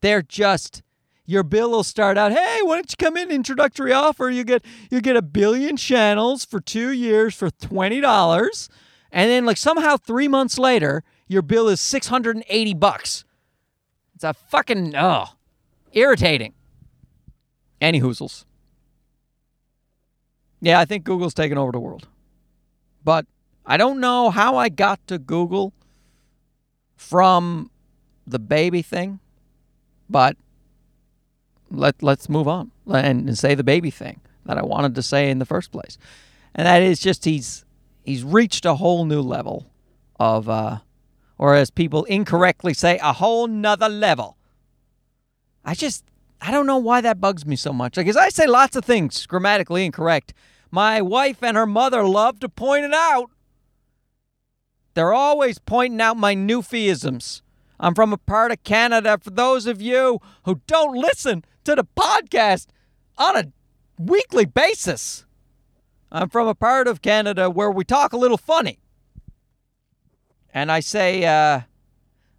they're 0.02 0.22
just 0.22 0.84
your 1.26 1.44
bill 1.44 1.70
will 1.70 1.84
start 1.84 2.18
out, 2.18 2.34
hey, 2.34 2.58
why 2.64 2.76
don't 2.76 2.92
you 2.92 2.98
come 2.98 3.16
in 3.16 3.32
introductory 3.32 3.94
offer? 3.94 4.30
You 4.30 4.44
get 4.44 4.66
you 4.92 5.00
get 5.00 5.16
a 5.16 5.22
billion 5.22 5.78
channels 5.78 6.44
for 6.44 6.60
two 6.60 6.92
years 6.92 7.34
for 7.34 7.50
twenty 7.50 8.02
dollars, 8.02 8.68
and 9.10 9.30
then 9.32 9.46
like 9.46 9.58
somehow 9.58 9.96
three 9.96 10.28
months 10.28 10.58
later, 10.58 11.04
your 11.30 11.42
bill 11.42 11.70
is 11.70 11.80
six 11.80 12.08
hundred 12.08 12.36
and 12.36 12.44
eighty 12.50 12.74
bucks. 12.74 13.24
It's 14.16 14.26
a 14.26 14.34
fucking 14.34 14.94
oh, 14.98 15.28
irritating. 15.94 16.54
Any 17.80 18.02
hoozles. 18.02 18.44
Yeah, 20.60 20.82
I 20.82 20.84
think 20.84 21.06
Google's 21.06 21.34
taken 21.34 21.58
over 21.58 21.72
the 21.72 21.80
world, 21.80 22.10
but 23.06 23.26
I 23.66 23.78
don't 23.78 24.02
know 24.02 24.30
how 24.30 24.58
I 24.58 24.68
got 24.68 25.00
to 25.08 25.18
Google 25.18 25.72
from 26.98 27.72
the 28.28 28.40
baby 28.40 28.82
thing, 28.82 29.22
but 30.10 30.36
let 31.72 32.04
let's 32.04 32.28
move 32.28 32.50
on 32.50 32.72
and, 32.88 33.30
and 33.30 33.38
say 33.38 33.56
the 33.56 33.64
baby 33.64 33.92
thing 33.92 34.20
that 34.46 34.58
I 34.58 34.64
wanted 34.64 34.96
to 34.96 35.02
say 35.02 35.30
in 35.30 35.40
the 35.40 35.46
first 35.46 35.72
place, 35.72 35.98
and 36.54 36.68
that 36.68 36.82
is 36.82 37.00
just 37.00 37.24
he's 37.24 37.64
he's 38.04 38.26
reached 38.26 38.66
a 38.66 38.76
whole 38.76 39.06
new 39.06 39.22
level 39.22 39.72
of, 40.20 40.50
uh, 40.50 40.80
or 41.40 41.56
as 41.56 41.72
people 41.72 42.04
incorrectly 42.04 42.76
say, 42.76 43.00
a 43.02 43.14
whole 43.14 43.48
nother 43.48 43.90
level. 43.90 44.38
I 45.66 45.74
just 45.74 46.04
I 46.42 46.52
don't 46.52 46.68
know 46.68 46.78
why 46.78 47.02
that 47.02 47.20
bugs 47.20 47.46
me 47.46 47.56
so 47.56 47.74
much. 47.74 47.98
Like, 47.98 48.08
as 48.08 48.16
I 48.16 48.30
say 48.30 48.46
lots 48.46 48.76
of 48.76 48.86
things 48.86 49.26
grammatically 49.26 49.86
incorrect, 49.86 50.34
my 50.72 51.02
wife 51.02 51.42
and 51.42 51.58
her 51.58 51.66
mother 51.66 52.04
love 52.04 52.40
to 52.42 52.50
point 52.50 52.86
it 52.86 52.94
out. 52.94 53.32
They're 54.94 55.14
always 55.14 55.60
pointing 55.60 56.02
out 56.02 56.18
my 56.18 56.36
newfieisms. 56.36 57.42
I'm 57.80 57.96
from 57.96 58.14
a 58.14 58.18
part 58.18 58.52
of 58.52 58.64
Canada. 58.64 59.18
For 59.22 59.30
those 59.30 59.66
of 59.66 59.82
you 59.82 60.20
who 60.44 60.62
don't 60.68 60.96
listen 60.96 61.44
to 61.64 61.76
the 61.76 61.86
podcast 61.86 62.68
on 63.18 63.38
a 63.38 63.52
weekly 63.98 64.46
basis, 64.46 65.26
I'm 66.12 66.30
from 66.30 66.48
a 66.48 66.56
part 66.56 66.88
of 66.88 67.02
Canada 67.02 67.50
where 67.50 67.72
we 67.72 67.84
talk 67.86 68.12
a 68.14 68.18
little 68.18 68.38
funny. 68.38 68.80
And 70.54 70.72
I 70.72 70.80
say, 70.80 71.26
uh, 71.26 71.62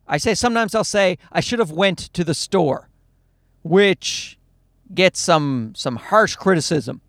I 0.07 0.19
say 0.19 0.35
sometimes 0.35 0.75
I'll 0.75 0.85
say 0.85 1.19
I 1.31 1.41
should 1.41 1.59
have 1.59 1.71
went 1.71 1.99
to 2.15 2.25
the 2.25 2.35
store, 2.35 2.89
which 3.63 4.37
gets 4.93 5.21
some 5.21 5.73
some 5.77 5.97
harsh 5.97 6.35
criticism 6.35 7.01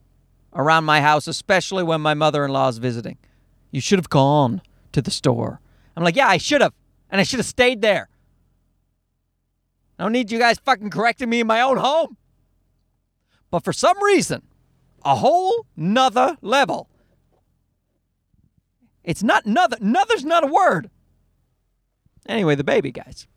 around 0.53 0.83
my 0.83 1.01
house, 1.01 1.27
especially 1.27 1.83
when 1.83 2.01
my 2.01 2.13
mother-in-law 2.13 2.69
is 2.69 2.77
visiting. 2.77 3.17
You 3.71 3.81
should 3.81 3.99
have 3.99 4.09
gone 4.09 4.61
to 4.91 5.01
the 5.01 5.11
store. 5.11 5.59
I'm 5.95 6.03
like, 6.03 6.15
yeah, 6.15 6.27
I 6.27 6.37
should 6.37 6.61
have, 6.61 6.73
and 7.09 7.19
I 7.19 7.23
should 7.23 7.39
have 7.39 7.45
stayed 7.45 7.81
there. 7.81 8.09
I 9.97 10.03
don't 10.03 10.11
need 10.11 10.31
you 10.31 10.39
guys 10.39 10.59
fucking 10.59 10.89
correcting 10.89 11.29
me 11.29 11.41
in 11.41 11.47
my 11.47 11.61
own 11.61 11.77
home. 11.77 12.17
But 13.49 13.63
for 13.63 13.73
some 13.73 14.01
reason, 14.03 14.43
a 15.03 15.15
whole 15.15 15.65
nother 15.75 16.37
level. 16.41 16.87
It's 19.03 19.23
not 19.23 19.45
another. 19.45 19.77
Nother's 19.79 20.25
not 20.25 20.43
a 20.43 20.47
word. 20.47 20.89
Anyway, 22.27 22.55
the 22.55 22.63
baby, 22.63 22.91
guys. 22.91 23.27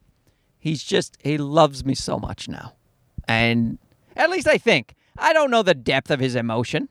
He's 0.58 0.82
just, 0.82 1.16
he 1.22 1.36
loves 1.38 1.84
me 1.84 1.94
so 1.94 2.18
much 2.18 2.48
now. 2.48 2.74
And 3.26 3.78
at 4.16 4.30
least 4.30 4.48
I 4.48 4.58
think. 4.58 4.94
I 5.18 5.32
don't 5.32 5.50
know 5.50 5.62
the 5.62 5.74
depth 5.74 6.10
of 6.10 6.20
his 6.20 6.34
emotion. 6.34 6.88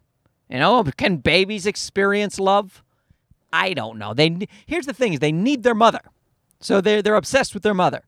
You 0.49 0.59
know, 0.59 0.83
can 0.97 1.17
babies 1.17 1.65
experience 1.65 2.39
love? 2.39 2.83
I 3.51 3.73
don't 3.73 3.97
know. 3.97 4.13
They 4.13 4.47
here's 4.65 4.85
the 4.85 4.93
thing: 4.93 5.13
is 5.13 5.19
they 5.19 5.31
need 5.31 5.63
their 5.63 5.75
mother, 5.75 6.01
so 6.59 6.81
they're 6.81 7.01
they're 7.01 7.15
obsessed 7.15 7.53
with 7.53 7.63
their 7.63 7.73
mother. 7.73 8.03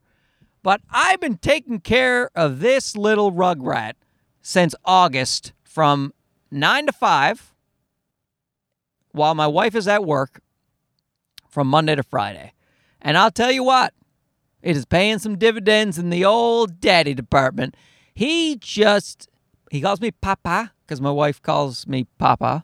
But 0.62 0.80
I've 0.90 1.20
been 1.20 1.38
taking 1.38 1.80
care 1.80 2.30
of 2.34 2.58
this 2.58 2.96
little 2.96 3.30
rugrat 3.30 3.92
since 4.42 4.74
August 4.84 5.52
from 5.62 6.12
9 6.50 6.86
to 6.86 6.92
5 6.92 7.54
while 9.12 9.34
my 9.34 9.46
wife 9.46 9.74
is 9.76 9.86
at 9.86 10.04
work 10.04 10.40
from 11.56 11.68
Monday 11.68 11.94
to 11.94 12.02
Friday. 12.02 12.52
And 13.00 13.16
I'll 13.16 13.30
tell 13.30 13.50
you 13.50 13.64
what, 13.64 13.94
it 14.60 14.76
is 14.76 14.84
paying 14.84 15.18
some 15.18 15.38
dividends 15.38 15.98
in 15.98 16.10
the 16.10 16.22
old 16.22 16.80
daddy 16.80 17.14
department. 17.14 17.74
He 18.14 18.56
just, 18.56 19.30
he 19.70 19.80
calls 19.80 20.02
me 20.02 20.10
Papa 20.10 20.74
because 20.84 21.00
my 21.00 21.10
wife 21.10 21.40
calls 21.40 21.86
me 21.86 22.08
Papa 22.18 22.62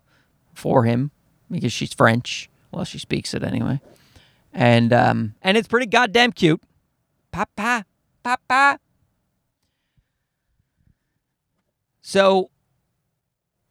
for 0.52 0.84
him 0.84 1.10
because 1.50 1.72
she's 1.72 1.94
French. 1.94 2.50
Well, 2.70 2.84
she 2.84 2.98
speaks 2.98 3.32
it 3.32 3.42
anyway. 3.42 3.80
And 4.52 4.92
um, 4.92 5.36
and 5.40 5.56
it's 5.56 5.68
pretty 5.68 5.86
goddamn 5.86 6.32
cute. 6.32 6.60
Papa, 7.30 7.86
Papa. 8.22 8.78
So 12.02 12.50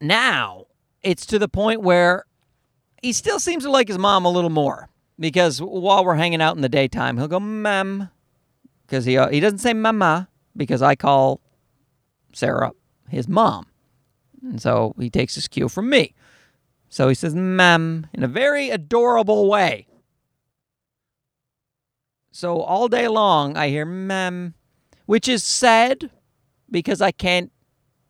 now 0.01 0.65
it's 1.03 1.27
to 1.27 1.37
the 1.37 1.47
point 1.47 1.83
where 1.83 2.25
he 3.03 3.13
still 3.13 3.39
seems 3.39 3.65
to 3.65 3.69
like 3.69 3.87
his 3.87 3.99
mom 3.99 4.25
a 4.25 4.31
little 4.31 4.49
more 4.49 4.89
because 5.21 5.61
while 5.61 6.03
we're 6.03 6.15
hanging 6.15 6.41
out 6.41 6.55
in 6.55 6.61
the 6.61 6.69
daytime, 6.69 7.17
he'll 7.17 7.27
go 7.27 7.39
ma'am 7.39 8.09
because 8.85 9.05
he 9.05 9.17
uh, 9.17 9.29
he 9.29 9.39
doesn't 9.39 9.59
say 9.59 9.73
mama 9.73 10.27
because 10.57 10.81
I 10.81 10.95
call 10.95 11.39
Sarah 12.33 12.71
his 13.07 13.27
mom, 13.27 13.67
and 14.41 14.61
so 14.61 14.93
he 14.99 15.09
takes 15.09 15.35
his 15.35 15.47
cue 15.47 15.69
from 15.69 15.89
me. 15.89 16.15
So 16.89 17.07
he 17.07 17.15
says 17.15 17.35
ma'am 17.35 18.07
in 18.13 18.23
a 18.23 18.27
very 18.27 18.69
adorable 18.69 19.47
way. 19.47 19.87
So 22.31 22.61
all 22.61 22.87
day 22.87 23.07
long, 23.07 23.55
I 23.55 23.69
hear 23.69 23.85
mem, 23.85 24.55
which 25.05 25.27
is 25.27 25.43
sad 25.43 26.09
because 26.69 27.01
I 27.01 27.11
can't, 27.11 27.51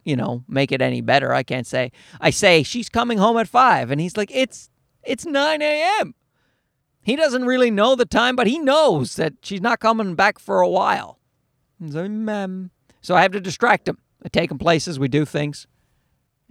you 0.06 0.16
know, 0.16 0.44
make 0.48 0.72
it 0.72 0.82
any 0.82 1.02
better. 1.02 1.34
I 1.34 1.44
can't 1.44 1.66
say, 1.66 1.92
I 2.20 2.30
say, 2.30 2.62
she's 2.62 2.88
coming 2.88 3.18
home 3.18 3.38
at 3.38 3.48
five. 3.48 3.90
And 3.90 4.00
he's 4.00 4.16
like, 4.16 4.30
it's, 4.32 4.70
it's 5.04 5.26
9 5.26 5.62
a.m. 5.64 6.14
He 7.04 7.16
doesn't 7.16 7.46
really 7.46 7.72
know 7.72 7.96
the 7.96 8.06
time, 8.06 8.36
but 8.36 8.48
he 8.48 8.60
knows 8.60 9.16
that 9.16 9.34
she's 9.42 9.62
not 9.62 9.80
coming 9.80 10.16
back 10.16 10.38
for 10.40 10.62
a 10.62 10.70
while. 10.70 11.20
So. 11.90 12.08
So 13.02 13.16
I 13.16 13.22
have 13.24 13.32
to 13.32 13.42
distract 13.42 13.88
him. 13.88 13.98
I 14.24 14.30
take 14.30 14.52
him 14.52 14.60
places. 14.60 15.00
We 15.00 15.08
do 15.08 15.26
things, 15.26 15.66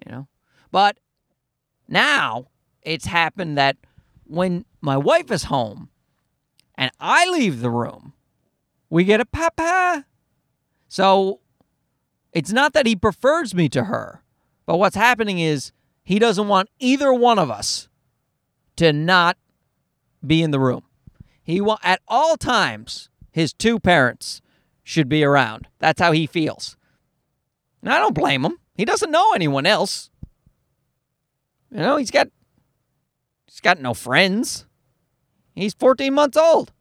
you 0.05 0.11
know. 0.11 0.27
But 0.73 0.99
now 1.89 2.47
it's 2.83 3.07
happened 3.07 3.57
that 3.59 3.77
when 4.25 4.65
my 4.81 4.97
wife 4.97 5.31
is 5.31 5.45
home, 5.45 5.91
and 6.75 6.91
I 6.99 7.27
leave 7.29 7.61
the 7.61 7.71
room, 7.71 8.15
we 8.89 9.05
get 9.05 9.21
a 9.21 9.27
papa. 9.27 10.07
So 10.89 11.41
it's 12.33 12.53
not 12.53 12.73
that 12.73 12.87
he 12.87 12.97
prefers 12.97 13.55
me 13.55 13.69
to 13.69 13.85
her, 13.85 14.23
but 14.67 14.79
what's 14.79 14.97
happening 14.97 15.39
is 15.39 15.73
he 16.03 16.19
doesn't 16.19 16.49
want 16.49 16.71
either 16.79 17.13
one 17.13 17.39
of 17.39 17.51
us 17.51 17.89
to 18.77 18.93
not 18.93 19.37
be 20.27 20.43
in 20.43 20.51
the 20.51 20.61
room. 20.61 20.83
He 21.43 21.61
want 21.61 21.81
at 21.83 22.01
all 22.07 22.37
times 22.37 23.09
his 23.31 23.53
two 23.53 23.79
parents 23.81 24.41
should 24.83 25.09
be 25.09 25.25
around. 25.25 25.69
That's 25.79 26.01
how 26.01 26.13
he 26.13 26.27
feels. 26.27 26.77
And 27.83 27.93
I 27.93 27.99
don't 27.99 28.15
blame 28.15 28.45
him. 28.45 28.59
He 28.75 28.85
doesn't 28.85 29.11
know 29.11 29.33
anyone 29.33 29.67
else. 29.67 30.11
You 31.71 31.79
know, 31.79 31.97
he's 31.97 32.11
got 32.11 32.29
he's 33.47 33.61
got 33.61 33.81
no 33.81 33.95
friends. 33.95 34.67
He's 35.55 35.75
14 35.75 36.13
months 36.15 36.37
old. 36.37 36.73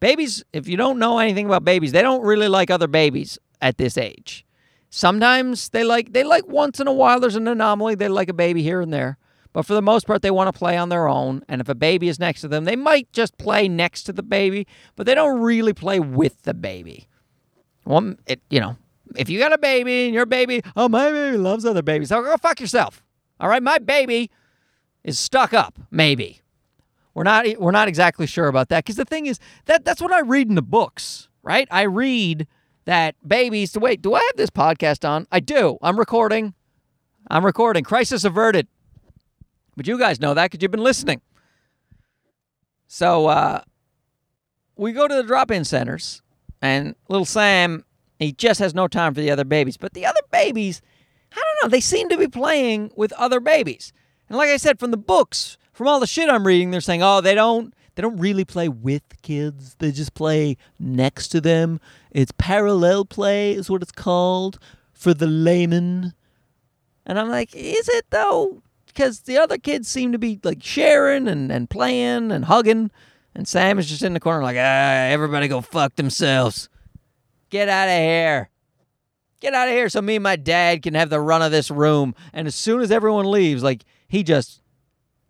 Babies, 0.00 0.44
if 0.52 0.66
you 0.66 0.76
don't 0.76 0.98
know 0.98 1.18
anything 1.18 1.46
about 1.46 1.64
babies, 1.64 1.92
they 1.92 2.02
don't 2.02 2.24
really 2.24 2.48
like 2.48 2.70
other 2.70 2.88
babies 2.88 3.38
at 3.60 3.78
this 3.78 3.96
age. 3.96 4.44
Sometimes 4.90 5.68
they 5.70 5.84
like 5.84 6.12
they 6.12 6.24
like 6.24 6.46
once 6.46 6.80
in 6.80 6.86
a 6.86 6.92
while 6.92 7.20
there's 7.20 7.36
an 7.36 7.48
anomaly, 7.48 7.94
they 7.94 8.08
like 8.08 8.28
a 8.28 8.34
baby 8.34 8.62
here 8.62 8.80
and 8.80 8.92
there. 8.92 9.16
But 9.52 9.66
for 9.66 9.74
the 9.74 9.82
most 9.82 10.06
part, 10.06 10.22
they 10.22 10.30
want 10.30 10.52
to 10.52 10.58
play 10.58 10.76
on 10.76 10.88
their 10.88 11.08
own. 11.08 11.42
And 11.48 11.60
if 11.60 11.68
a 11.68 11.74
baby 11.74 12.08
is 12.08 12.18
next 12.18 12.40
to 12.40 12.48
them, 12.48 12.64
they 12.64 12.76
might 12.76 13.12
just 13.12 13.36
play 13.36 13.68
next 13.68 14.04
to 14.04 14.12
the 14.12 14.22
baby, 14.22 14.66
but 14.96 15.06
they 15.06 15.14
don't 15.14 15.40
really 15.40 15.74
play 15.74 16.00
with 16.00 16.42
the 16.42 16.54
baby. 16.54 17.06
Well, 17.84 18.14
it, 18.26 18.40
you 18.48 18.60
know, 18.60 18.76
if 19.16 19.28
you 19.28 19.38
got 19.38 19.52
a 19.52 19.58
baby 19.58 20.06
and 20.06 20.14
your 20.14 20.26
baby, 20.26 20.62
oh, 20.76 20.88
my 20.88 21.10
baby 21.10 21.36
loves 21.36 21.66
other 21.66 21.82
babies, 21.82 22.08
so 22.08 22.22
go 22.22 22.36
fuck 22.36 22.60
yourself. 22.60 23.02
All 23.40 23.48
right, 23.48 23.62
my 23.62 23.78
baby 23.78 24.30
is 25.04 25.18
stuck 25.18 25.52
up, 25.52 25.78
maybe. 25.90 26.40
We're 27.14 27.24
not 27.24 27.46
we're 27.58 27.72
not 27.72 27.88
exactly 27.88 28.26
sure 28.26 28.46
about 28.46 28.70
that 28.70 28.84
because 28.84 28.96
the 28.96 29.04
thing 29.04 29.26
is 29.26 29.38
that 29.66 29.84
that's 29.84 30.00
what 30.00 30.12
I 30.12 30.20
read 30.20 30.48
in 30.48 30.54
the 30.54 30.62
books, 30.62 31.28
right? 31.42 31.68
I 31.70 31.82
read 31.82 32.46
that 32.86 33.16
babies. 33.26 33.76
Wait, 33.76 34.00
do 34.00 34.14
I 34.14 34.20
have 34.20 34.36
this 34.36 34.48
podcast 34.48 35.06
on? 35.06 35.26
I 35.30 35.40
do. 35.40 35.76
I'm 35.82 35.98
recording. 35.98 36.54
I'm 37.30 37.44
recording. 37.44 37.84
Crisis 37.84 38.24
averted. 38.24 38.66
But 39.76 39.86
you 39.86 39.98
guys 39.98 40.20
know 40.20 40.34
that 40.34 40.50
because 40.50 40.62
you've 40.62 40.70
been 40.70 40.82
listening. 40.82 41.20
So 42.86 43.26
uh, 43.26 43.62
we 44.76 44.92
go 44.92 45.08
to 45.08 45.14
the 45.14 45.22
drop 45.22 45.50
in 45.50 45.64
centers, 45.64 46.22
and 46.60 46.94
little 47.08 47.24
Sam, 47.24 47.84
he 48.18 48.32
just 48.32 48.60
has 48.60 48.74
no 48.74 48.86
time 48.86 49.14
for 49.14 49.20
the 49.20 49.30
other 49.30 49.44
babies. 49.44 49.76
But 49.76 49.94
the 49.94 50.06
other 50.06 50.20
babies, 50.30 50.82
I 51.32 51.36
don't 51.36 51.62
know, 51.62 51.74
they 51.74 51.80
seem 51.80 52.08
to 52.10 52.18
be 52.18 52.28
playing 52.28 52.92
with 52.96 53.12
other 53.12 53.40
babies. 53.40 53.92
And 54.28 54.36
like 54.36 54.50
I 54.50 54.58
said, 54.58 54.78
from 54.78 54.90
the 54.90 54.96
books, 54.96 55.56
from 55.72 55.88
all 55.88 56.00
the 56.00 56.06
shit 56.06 56.28
I'm 56.28 56.46
reading, 56.46 56.70
they're 56.70 56.80
saying, 56.80 57.02
oh, 57.02 57.20
they 57.20 57.34
don't. 57.34 57.74
They 57.94 58.00
don't 58.00 58.16
really 58.16 58.46
play 58.46 58.68
with 58.68 59.02
kids. 59.20 59.76
They 59.78 59.92
just 59.92 60.14
play 60.14 60.56
next 60.78 61.28
to 61.28 61.42
them. 61.42 61.78
It's 62.10 62.32
parallel 62.38 63.04
play, 63.04 63.52
is 63.52 63.68
what 63.68 63.82
it's 63.82 63.92
called 63.92 64.58
for 64.92 65.12
the 65.12 65.26
layman. 65.26 66.14
And 67.04 67.18
I'm 67.18 67.28
like, 67.28 67.54
is 67.54 67.88
it 67.88 68.06
though? 68.10 68.62
Because 68.92 69.20
the 69.20 69.38
other 69.38 69.58
kids 69.58 69.88
seem 69.88 70.12
to 70.12 70.18
be 70.18 70.38
like 70.42 70.62
sharing 70.62 71.26
and, 71.26 71.50
and 71.50 71.70
playing 71.70 72.30
and 72.30 72.44
hugging. 72.44 72.90
And 73.34 73.48
Sam 73.48 73.78
is 73.78 73.88
just 73.88 74.02
in 74.02 74.12
the 74.12 74.20
corner 74.20 74.42
like, 74.42 74.56
ah, 74.58 75.08
everybody 75.08 75.48
go 75.48 75.60
fuck 75.62 75.96
themselves. 75.96 76.68
Get 77.48 77.68
out 77.68 77.88
of 77.88 77.98
here. 77.98 78.50
Get 79.40 79.54
out 79.54 79.68
of 79.68 79.74
here 79.74 79.88
so 79.88 80.02
me 80.02 80.16
and 80.16 80.22
my 80.22 80.36
dad 80.36 80.82
can 80.82 80.94
have 80.94 81.10
the 81.10 81.20
run 81.20 81.42
of 81.42 81.50
this 81.50 81.70
room. 81.70 82.14
And 82.32 82.46
as 82.46 82.54
soon 82.54 82.80
as 82.80 82.90
everyone 82.90 83.30
leaves, 83.30 83.62
like, 83.62 83.84
he 84.08 84.22
just, 84.22 84.62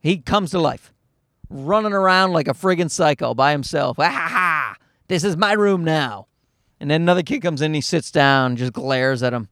he 0.01 0.19
comes 0.19 0.51
to 0.51 0.59
life 0.59 0.93
running 1.49 1.93
around 1.93 2.33
like 2.33 2.49
a 2.49 2.55
friggin' 2.55 2.91
psycho 2.91 3.35
by 3.35 3.53
himself. 3.53 3.99
Ah 3.99 4.11
ha 4.11 4.29
ha! 4.29 4.77
This 5.09 5.25
is 5.25 5.37
my 5.37 5.53
room 5.53 5.85
now. 5.85 6.27
And 6.81 6.91
then 6.91 7.03
another 7.03 7.23
kid 7.23 7.41
comes 7.41 7.63
in, 7.63 7.75
he 7.75 7.81
sits 7.81 8.11
down, 8.11 8.57
just 8.57 8.73
glares 8.73 9.23
at 9.23 9.33
him. 9.33 9.49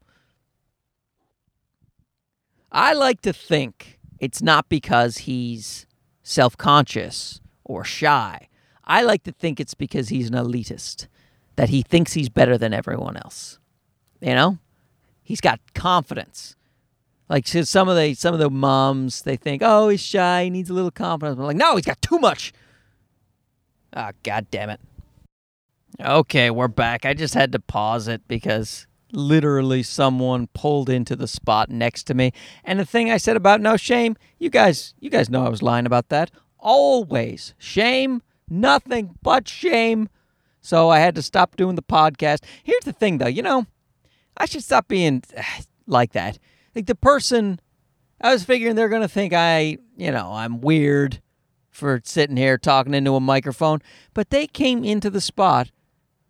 I 2.73 2.93
like 2.93 3.21
to 3.23 3.33
think 3.33 4.00
it's 4.21 4.43
not 4.43 4.69
because 4.69 5.19
he's 5.19 5.87
self 6.23 6.57
conscious 6.57 7.41
or 7.65 7.83
shy. 7.83 8.49
I 8.85 9.03
like 9.03 9.25
to 9.25 9.33
think 9.33 9.59
it's 9.59 9.75
because 9.75 10.11
he's 10.11 10.29
an 10.29 10.35
elitist, 10.35 11.09
that 11.57 11.71
he 11.71 11.83
thinks 11.83 12.13
he's 12.13 12.29
better 12.29 12.57
than 12.57 12.73
everyone 12.73 13.17
else. 13.17 13.59
You 14.21 14.35
know? 14.35 14.59
He's 15.23 15.41
got 15.41 15.61
confidence. 15.75 16.57
Like 17.29 17.47
some 17.47 17.89
of 17.89 17.97
the 17.97 18.15
some 18.15 18.35
of 18.35 18.41
the 18.41 18.51
moms, 18.51 19.23
they 19.23 19.37
think, 19.37 19.63
"Oh, 19.65 19.89
he's 19.89 20.01
shy. 20.01 20.45
He 20.45 20.51
needs 20.51 20.69
a 20.69 20.75
little 20.75 20.91
confidence." 20.91 21.39
I'm 21.39 21.45
like, 21.45 21.57
"No, 21.57 21.77
he's 21.77 21.85
got 21.87 22.03
too 22.03 22.19
much." 22.19 22.53
Ah, 23.95 24.09
oh, 24.11 24.17
god 24.25 24.49
damn 24.51 24.71
it. 24.71 24.81
Okay, 26.01 26.51
we're 26.51 26.67
back. 26.67 27.05
I 27.05 27.15
just 27.15 27.35
had 27.35 27.53
to 27.53 27.61
pause 27.61 28.09
it 28.09 28.27
because 28.27 28.89
literally 29.13 29.83
someone 29.83 30.49
pulled 30.49 30.89
into 30.89 31.17
the 31.17 31.29
spot 31.29 31.71
next 31.71 32.05
to 32.05 32.15
me. 32.15 32.33
And 32.65 32.79
the 32.79 32.85
thing 32.85 33.11
I 33.11 33.17
said 33.17 33.37
about 33.37 33.61
no 33.61 33.77
shame, 33.77 34.17
you 34.39 34.51
guys, 34.51 34.95
you 35.01 35.11
guys 35.11 35.31
know 35.31 35.45
I 35.45 35.49
was 35.49 35.63
lying 35.63 35.87
about 35.87 36.09
that. 36.09 36.31
Always 36.59 37.55
shame, 37.59 38.23
nothing 38.49 39.17
but 39.23 39.49
shame. 39.49 40.09
So 40.61 40.91
I 40.91 40.99
had 40.99 41.15
to 41.15 41.23
stop 41.23 41.57
doing 41.57 41.77
the 41.77 41.83
podcast. 41.83 42.45
Here's 42.63 42.85
the 42.85 42.93
thing, 42.93 43.19
though. 43.19 43.27
You 43.27 43.43
know, 43.43 43.67
I 44.37 44.47
should 44.47 44.63
stop 44.63 44.89
being 44.89 45.23
like 45.87 46.13
that 46.13 46.39
like 46.75 46.87
the 46.87 46.95
person 46.95 47.61
I 48.21 48.33
was 48.33 48.45
figuring 48.45 48.77
they're 48.77 48.89
going 48.89 49.03
to 49.03 49.09
think 49.09 49.33
I, 49.33 49.79
you 49.97 50.11
know, 50.11 50.33
I'm 50.33 50.61
weird 50.61 51.21
for 51.71 52.01
sitting 52.05 52.37
here 52.37 52.59
talking 52.59 52.95
into 52.95 53.15
a 53.15 53.21
microphone, 53.21 53.81
but 54.13 54.31
they 54.31 54.47
came 54.47 54.85
into 54.85 55.11
the 55.11 55.21
spot 55.21 55.71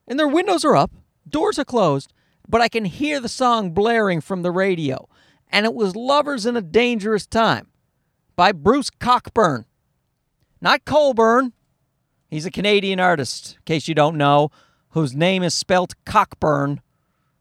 and 0.07 0.19
their 0.19 0.29
windows 0.29 0.65
are 0.65 0.77
up, 0.77 0.93
doors 1.29 1.59
are 1.59 1.65
closed, 1.65 2.13
but 2.51 2.61
I 2.61 2.69
can 2.69 2.85
hear 2.85 3.21
the 3.21 3.29
song 3.29 3.71
blaring 3.71 4.21
from 4.21 4.43
the 4.43 4.51
radio. 4.51 5.09
And 5.49 5.67
it 5.67 5.75
was 5.75 5.97
Lovers 5.97 6.47
in 6.47 6.57
a 6.57 6.63
Dangerous 6.63 7.27
Time 7.27 7.69
by 8.37 8.53
Bruce 8.53 8.91
Cockburn. 8.91 9.67
Not 10.61 10.85
Colburn. 10.85 11.53
He's 12.29 12.47
a 12.47 12.51
Canadian 12.51 13.01
artist, 13.01 13.57
in 13.57 13.63
case 13.65 13.89
you 13.89 13.95
don't 13.95 14.17
know, 14.17 14.51
whose 14.91 15.15
name 15.15 15.43
is 15.43 15.55
spelt 15.55 15.95
Cockburn, 16.05 16.81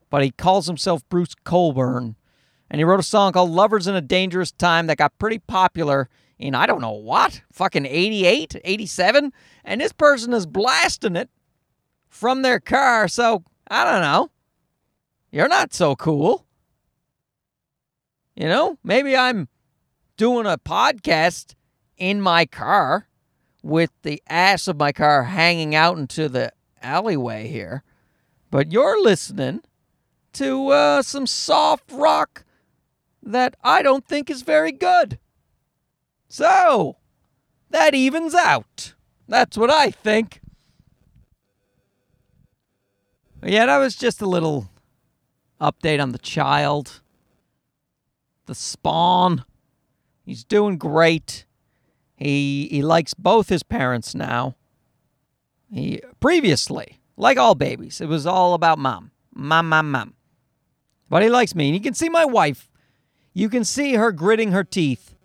but 0.09 0.23
he 0.23 0.31
calls 0.31 0.67
himself 0.67 1.07
Bruce 1.09 1.35
Colburn 1.43 2.15
and 2.69 2.79
he 2.79 2.83
wrote 2.83 2.99
a 2.99 3.03
song 3.03 3.31
called 3.31 3.49
Lovers 3.49 3.87
in 3.87 3.95
a 3.95 4.01
Dangerous 4.01 4.51
Time 4.51 4.87
that 4.87 4.97
got 4.97 5.17
pretty 5.17 5.39
popular 5.39 6.09
in 6.37 6.55
I 6.55 6.65
don't 6.65 6.81
know 6.81 6.91
what, 6.91 7.41
fucking 7.51 7.85
88, 7.85 8.61
87, 8.63 9.33
and 9.65 9.81
this 9.81 9.91
person 9.91 10.33
is 10.33 10.45
blasting 10.45 11.15
it 11.15 11.29
from 12.07 12.43
their 12.43 12.59
car. 12.59 13.07
So, 13.07 13.43
I 13.69 13.83
don't 13.83 14.01
know. 14.01 14.29
You're 15.31 15.47
not 15.47 15.73
so 15.73 15.95
cool. 15.95 16.45
You 18.35 18.47
know, 18.47 18.77
maybe 18.83 19.15
I'm 19.15 19.47
doing 20.17 20.45
a 20.45 20.57
podcast 20.57 21.55
in 21.97 22.21
my 22.21 22.45
car 22.45 23.07
with 23.61 23.91
the 24.03 24.23
ass 24.27 24.67
of 24.67 24.77
my 24.77 24.91
car 24.91 25.23
hanging 25.23 25.75
out 25.75 25.97
into 25.97 26.29
the 26.29 26.51
alleyway 26.81 27.47
here. 27.47 27.83
But 28.49 28.71
you're 28.71 29.01
listening 29.01 29.61
to 30.33 30.69
uh, 30.69 31.01
some 31.01 31.27
soft 31.27 31.91
rock 31.91 32.45
that 33.21 33.55
I 33.63 33.81
don't 33.81 34.07
think 34.07 34.29
is 34.29 34.41
very 34.41 34.71
good. 34.71 35.19
So, 36.27 36.97
that 37.69 37.93
evens 37.93 38.33
out. 38.33 38.93
That's 39.27 39.57
what 39.57 39.69
I 39.69 39.91
think. 39.91 40.41
Yeah, 43.43 43.67
that 43.67 43.77
was 43.77 43.95
just 43.95 44.21
a 44.21 44.25
little 44.25 44.69
update 45.59 46.01
on 46.01 46.11
the 46.11 46.17
child. 46.17 47.01
The 48.45 48.55
spawn. 48.55 49.45
He's 50.25 50.43
doing 50.43 50.77
great. 50.77 51.45
He 52.15 52.67
he 52.69 52.81
likes 52.81 53.13
both 53.13 53.49
his 53.49 53.63
parents 53.63 54.13
now. 54.13 54.55
He 55.71 56.01
previously, 56.19 56.99
like 57.15 57.37
all 57.37 57.55
babies, 57.55 58.01
it 58.01 58.07
was 58.07 58.25
all 58.25 58.53
about 58.53 58.79
mom. 58.79 59.11
Mom, 59.33 59.69
mom, 59.69 59.91
mom. 59.91 60.13
But 61.09 61.23
he 61.23 61.29
likes 61.29 61.55
me. 61.55 61.67
And 61.67 61.75
you 61.75 61.81
can 61.81 61.93
see 61.93 62.09
my 62.09 62.25
wife 62.25 62.69
you 63.33 63.49
can 63.49 63.63
see 63.63 63.93
her 63.93 64.11
gritting 64.11 64.51
her 64.51 64.63
teeth, 64.63 65.15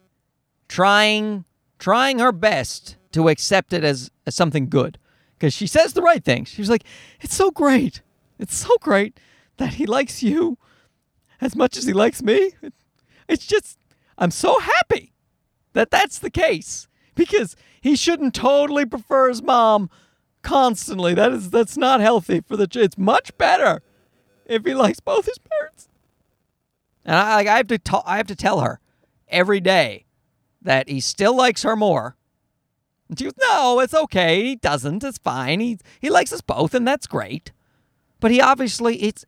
trying 0.69 1.45
trying 1.79 2.21
her 2.21 2.33
best 2.33 2.97
to 3.13 3.29
accept 3.29 3.73
it 3.73 3.85
as, 3.85 4.11
as 4.27 4.35
something 4.35 4.69
good. 4.69 4.99
Because 5.37 5.53
she 5.53 5.67
says 5.67 5.93
the 5.93 6.03
right 6.03 6.23
things. 6.23 6.49
She's 6.49 6.71
like, 6.71 6.85
It's 7.21 7.35
so 7.35 7.51
great. 7.51 8.03
It's 8.39 8.57
so 8.57 8.77
great 8.81 9.19
that 9.57 9.75
he 9.75 9.87
likes 9.87 10.23
you 10.23 10.59
as 11.41 11.55
much 11.57 11.77
as 11.77 11.85
he 11.85 11.93
likes 11.93 12.23
me. 12.23 12.53
It's 13.29 13.47
just, 13.47 13.79
I'm 14.19 14.31
so 14.31 14.59
happy 14.59 15.13
that 15.73 15.91
that's 15.91 16.19
the 16.19 16.31
case 16.31 16.89
because 17.15 17.57
he 17.81 17.97
shouldn't 17.97 18.35
totally 18.35 18.87
prefer 18.87 19.29
his 19.29 19.43
mom 19.43 19.91
constantly. 20.43 21.15
That 21.15 21.33
is, 21.33 21.51
that's 21.51 21.77
not 21.77 22.01
healthy 22.01 22.41
for 22.41 22.57
the. 22.57 22.69
It's 22.75 22.99
much 22.99 23.37
better 23.39 23.83
if 24.47 24.65
he 24.65 24.75
likes 24.75 25.01
both 25.01 25.27
his 25.27 25.39
parents. 25.39 25.89
And 27.05 27.17
I, 27.17 27.35
like, 27.37 27.47
I 27.47 27.57
have 27.57 27.67
to 27.69 27.79
t- 27.79 28.01
I 28.07 28.17
have 28.17 28.27
to 28.29 28.37
tell 28.37 28.61
her 28.61 28.81
every 29.29 29.61
day 29.61 30.07
that 30.63 30.89
he 30.89 31.01
still 31.01 31.37
likes 31.37 31.63
her 31.63 31.77
more. 31.77 32.17
And 33.09 33.19
she 33.19 33.25
goes, 33.25 33.35
"No, 33.41 33.81
it's 33.81 33.95
okay. 33.95 34.43
He 34.45 34.57
doesn't. 34.57 35.05
It's 35.05 35.19
fine. 35.19 35.61
He 35.61 35.79
he 36.01 36.09
likes 36.09 36.33
us 36.33 36.41
both, 36.41 36.75
and 36.75 36.87
that's 36.87 37.07
great. 37.07 37.53
But 38.21 38.31
he 38.31 38.41
obviously 38.41 39.03
it's 39.03 39.27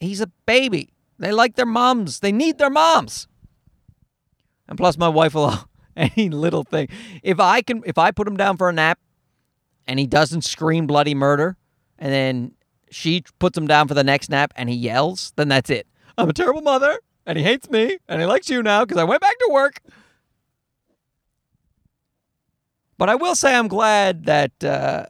he's 0.00 0.20
a 0.20 0.28
baby. 0.46 0.90
They 1.18 1.32
like 1.32 1.56
their 1.56 1.66
moms. 1.66 2.20
They 2.20 2.32
need 2.32 2.58
their 2.58 2.70
moms. 2.70 3.28
And 4.68 4.76
plus, 4.76 4.98
my 4.98 5.08
wife 5.08 5.34
will 5.34 5.68
any 5.96 6.28
little 6.28 6.64
thing. 6.64 6.88
If 7.22 7.40
I 7.40 7.62
can, 7.62 7.82
if 7.86 7.98
I 7.98 8.10
put 8.10 8.28
him 8.28 8.36
down 8.36 8.56
for 8.56 8.68
a 8.68 8.72
nap, 8.72 8.98
and 9.86 9.98
he 9.98 10.06
doesn't 10.06 10.42
scream 10.42 10.86
bloody 10.86 11.14
murder, 11.14 11.56
and 11.98 12.12
then 12.12 12.52
she 12.90 13.24
puts 13.38 13.56
him 13.56 13.66
down 13.66 13.88
for 13.88 13.94
the 13.94 14.04
next 14.04 14.30
nap, 14.30 14.52
and 14.54 14.68
he 14.68 14.76
yells, 14.76 15.32
then 15.36 15.48
that's 15.48 15.70
it. 15.70 15.86
I'm 16.16 16.28
a 16.28 16.32
terrible 16.32 16.62
mother 16.62 16.98
and 17.28 17.36
he 17.36 17.44
hates 17.44 17.68
me, 17.68 17.98
and 18.08 18.22
he 18.22 18.26
likes 18.26 18.48
you 18.48 18.62
now 18.62 18.86
because 18.86 18.96
I 18.96 19.04
went 19.04 19.20
back 19.20 19.38
to 19.38 19.50
work. 19.52 19.82
But 22.96 23.10
I 23.10 23.16
will 23.16 23.34
say 23.34 23.54
I'm 23.54 23.68
glad 23.68 24.24
that 24.24 24.64
uh, 24.64 25.06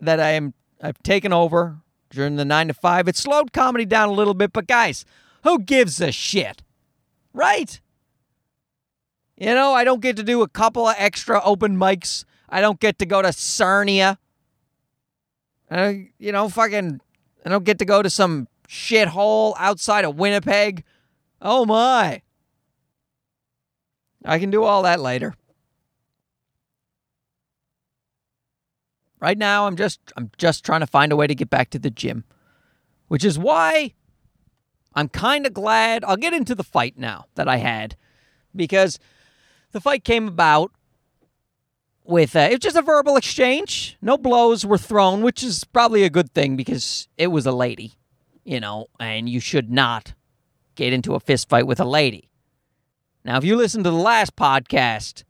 that 0.00 0.20
I 0.20 0.30
am 0.30 0.54
I've 0.80 1.02
taken 1.02 1.32
over 1.32 1.78
during 2.16 2.34
the 2.34 2.44
nine 2.44 2.66
to 2.68 2.74
five. 2.74 3.06
It 3.06 3.16
slowed 3.16 3.52
comedy 3.52 3.84
down 3.84 4.08
a 4.08 4.12
little 4.12 4.34
bit, 4.34 4.52
but 4.52 4.66
guys, 4.66 5.04
who 5.44 5.60
gives 5.60 6.00
a 6.00 6.10
shit, 6.10 6.62
right? 7.32 7.80
You 9.36 9.54
know, 9.54 9.72
I 9.72 9.84
don't 9.84 10.00
get 10.00 10.16
to 10.16 10.24
do 10.24 10.42
a 10.42 10.48
couple 10.48 10.88
of 10.88 10.96
extra 10.98 11.40
open 11.44 11.76
mics. 11.76 12.24
I 12.48 12.60
don't 12.60 12.80
get 12.80 12.98
to 12.98 13.06
go 13.06 13.22
to 13.22 13.32
Sarnia. 13.32 14.18
Uh, 15.70 15.92
you 16.18 16.32
know, 16.32 16.48
fucking, 16.48 17.00
I 17.44 17.48
don't 17.48 17.64
get 17.64 17.78
to 17.78 17.84
go 17.84 18.02
to 18.02 18.10
some 18.10 18.48
shithole 18.68 19.54
outside 19.58 20.04
of 20.04 20.16
Winnipeg 20.16 20.82
Oh 21.40 21.64
my. 21.64 22.22
I 24.24 24.38
can 24.38 24.50
do 24.50 24.64
all 24.64 24.82
that 24.82 25.00
later. 25.00 25.34
Right 29.26 29.36
now 29.36 29.66
I'm 29.66 29.74
just 29.74 29.98
I'm 30.16 30.30
just 30.38 30.64
trying 30.64 30.82
to 30.82 30.86
find 30.86 31.10
a 31.10 31.16
way 31.16 31.26
to 31.26 31.34
get 31.34 31.50
back 31.50 31.70
to 31.70 31.80
the 31.80 31.90
gym. 31.90 32.22
Which 33.08 33.24
is 33.24 33.36
why 33.36 33.94
I'm 34.94 35.08
kind 35.08 35.46
of 35.46 35.52
glad. 35.52 36.04
I'll 36.04 36.16
get 36.16 36.32
into 36.32 36.54
the 36.54 36.62
fight 36.62 36.96
now 36.96 37.24
that 37.34 37.48
I 37.48 37.56
had 37.56 37.96
because 38.54 39.00
the 39.72 39.80
fight 39.80 40.04
came 40.04 40.28
about 40.28 40.70
with 42.04 42.36
uh, 42.36 42.50
it 42.50 42.52
was 42.52 42.60
just 42.60 42.76
a 42.76 42.82
verbal 42.82 43.16
exchange. 43.16 43.96
No 44.00 44.16
blows 44.16 44.64
were 44.64 44.78
thrown, 44.78 45.22
which 45.22 45.42
is 45.42 45.64
probably 45.64 46.04
a 46.04 46.10
good 46.10 46.32
thing 46.32 46.54
because 46.54 47.08
it 47.18 47.26
was 47.26 47.46
a 47.46 47.52
lady, 47.52 47.94
you 48.44 48.60
know, 48.60 48.86
and 49.00 49.28
you 49.28 49.40
should 49.40 49.72
not 49.72 50.14
get 50.76 50.92
into 50.92 51.16
a 51.16 51.20
fist 51.20 51.48
fight 51.48 51.66
with 51.66 51.80
a 51.80 51.84
lady. 51.84 52.30
Now, 53.24 53.38
if 53.38 53.44
you 53.44 53.56
listen 53.56 53.82
to 53.82 53.90
the 53.90 53.96
last 53.96 54.36
podcast, 54.36 55.24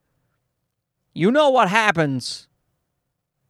you 1.15 1.31
know 1.31 1.49
what 1.49 1.71
happens 1.71 2.47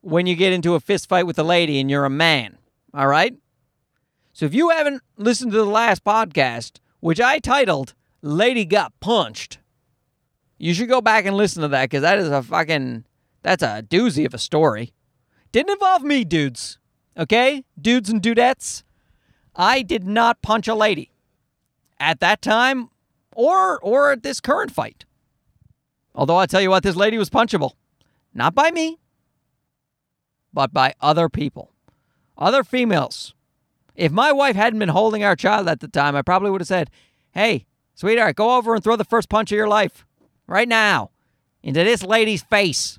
when 0.06 0.24
you 0.26 0.36
get 0.36 0.52
into 0.52 0.76
a 0.76 0.80
fist 0.80 1.08
fight 1.08 1.26
with 1.26 1.36
a 1.36 1.42
lady 1.42 1.80
and 1.80 1.90
you're 1.90 2.04
a 2.04 2.10
man, 2.10 2.56
all 2.94 3.08
right? 3.08 3.34
So 4.32 4.46
if 4.46 4.54
you 4.54 4.68
haven't 4.68 5.02
listened 5.16 5.50
to 5.50 5.58
the 5.58 5.64
last 5.64 6.04
podcast, 6.04 6.78
which 7.00 7.20
I 7.20 7.40
titled 7.40 7.92
Lady 8.22 8.64
Got 8.64 8.92
Punched, 9.00 9.58
you 10.58 10.74
should 10.74 10.88
go 10.88 11.00
back 11.00 11.26
and 11.26 11.36
listen 11.36 11.62
to 11.62 11.68
that 11.68 11.90
because 11.90 12.02
that 12.02 12.18
is 12.18 12.28
a 12.28 12.40
fucking 12.40 13.04
that's 13.42 13.64
a 13.64 13.82
doozy 13.82 14.24
of 14.24 14.32
a 14.32 14.38
story. 14.38 14.92
Didn't 15.50 15.72
involve 15.72 16.04
me, 16.04 16.24
dudes. 16.24 16.78
Okay? 17.18 17.64
Dudes 17.80 18.08
and 18.08 18.22
dudettes. 18.22 18.84
I 19.56 19.82
did 19.82 20.04
not 20.04 20.40
punch 20.40 20.68
a 20.68 20.74
lady 20.76 21.10
at 21.98 22.20
that 22.20 22.42
time 22.42 22.90
or 23.34 23.80
or 23.80 24.12
at 24.12 24.22
this 24.22 24.40
current 24.40 24.70
fight. 24.70 25.04
Although 26.14 26.36
I 26.36 26.46
tell 26.46 26.60
you 26.60 26.70
what, 26.70 26.84
this 26.84 26.96
lady 26.96 27.18
was 27.18 27.28
punchable. 27.28 27.72
Not 28.32 28.54
by 28.54 28.70
me, 28.70 28.98
but 30.56 30.72
by 30.72 30.94
other 31.02 31.28
people. 31.28 31.70
Other 32.38 32.64
females. 32.64 33.34
If 33.94 34.10
my 34.10 34.32
wife 34.32 34.56
hadn't 34.56 34.78
been 34.78 34.88
holding 34.88 35.22
our 35.22 35.36
child 35.36 35.68
at 35.68 35.80
the 35.80 35.88
time, 35.88 36.16
I 36.16 36.22
probably 36.22 36.50
would 36.50 36.62
have 36.62 36.66
said, 36.68 36.90
Hey, 37.32 37.66
sweetheart, 37.94 38.36
go 38.36 38.56
over 38.56 38.74
and 38.74 38.82
throw 38.82 38.96
the 38.96 39.04
first 39.04 39.28
punch 39.28 39.52
of 39.52 39.56
your 39.56 39.68
life 39.68 40.06
right 40.46 40.66
now 40.66 41.10
into 41.62 41.84
this 41.84 42.02
lady's 42.02 42.42
face. 42.42 42.98